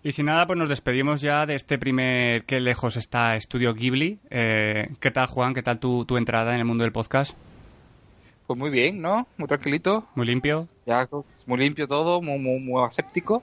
[0.02, 4.18] Y sin nada, pues nos despedimos ya de este primer Qué lejos está Estudio Ghibli.
[4.30, 5.52] Eh, ¿Qué tal, Juan?
[5.52, 7.36] ¿Qué tal tu, tu entrada en el mundo del podcast?
[8.50, 9.28] Pues muy bien, ¿no?
[9.36, 10.08] Muy tranquilito.
[10.16, 10.66] ¿Muy limpio?
[10.84, 11.08] Ya
[11.46, 13.40] muy limpio todo, muy, muy, muy aséptico.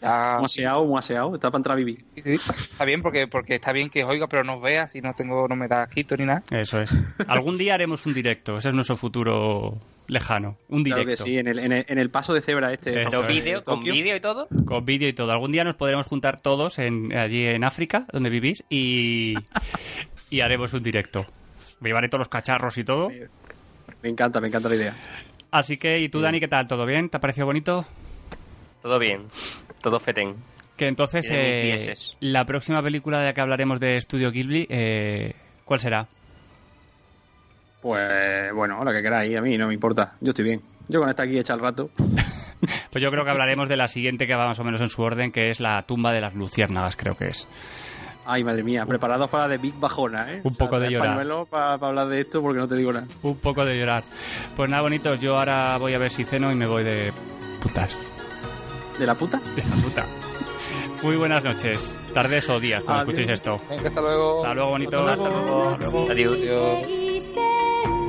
[0.00, 2.02] Ya, Muy aseado, muy aseado, está para entrar a vivir.
[2.14, 2.40] sí, sí.
[2.72, 5.46] Está bien porque porque está bien que oiga, pero no os veas y no tengo
[5.46, 6.42] no me da quito ni nada.
[6.50, 6.90] Eso es.
[7.28, 8.56] Algún día haremos un directo.
[8.56, 9.76] Ese es nuestro futuro
[10.06, 10.56] lejano.
[10.70, 11.24] Un Claro directo.
[11.24, 13.02] que sí, en el, en el, en el paso de cebra este.
[13.02, 14.48] Eso vídeo, con vídeo y todo.
[14.64, 15.32] Con vídeo y todo.
[15.32, 19.34] Algún día nos podremos juntar todos en, allí en África, donde vivís, y,
[20.30, 21.26] y haremos un directo.
[21.80, 23.10] Me llevaré todos los cacharros y todo.
[24.02, 24.94] Me encanta, me encanta la idea.
[25.50, 26.66] Así que, ¿y tú, Dani, qué tal?
[26.66, 27.08] ¿Todo bien?
[27.08, 27.84] ¿Te ha parecido bonito?
[28.82, 29.26] Todo bien.
[29.82, 30.36] Todo fetén.
[30.76, 35.80] Que entonces, eh, la próxima película de la que hablaremos de Estudio Ghibli, eh, ¿cuál
[35.80, 36.08] será?
[37.82, 40.14] Pues bueno, la que queráis, a mí no me importa.
[40.20, 40.62] Yo estoy bien.
[40.88, 41.90] Yo con esta aquí hecha el rato.
[42.90, 45.00] Pues yo creo que hablaremos de la siguiente que va más o menos en su
[45.00, 47.48] orden, que es la tumba de las luciérnagas, creo que es.
[48.24, 50.40] Ay, madre mía, preparados para de Big Bajona, ¿eh?
[50.44, 51.46] Un poco de llorar.
[51.48, 53.06] Para, hablar de esto porque no te digo nada.
[53.22, 54.04] Un poco de llorar.
[54.56, 57.12] Pues nada, bonitos, yo ahora voy a ver si ceno y me voy de
[57.62, 58.06] putas.
[58.98, 59.40] ¿De la puta?
[59.56, 60.06] De la puta.
[61.02, 63.18] Muy buenas noches, tardes o días, cuando Adiós.
[63.18, 63.60] escuchéis esto.
[63.70, 64.42] Venga, hasta luego.
[64.42, 65.08] Hasta luego, bonitos.
[65.10, 65.68] Hasta luego.
[65.70, 66.10] Hasta luego.
[66.10, 66.42] Adiós.
[66.42, 67.99] Adiós.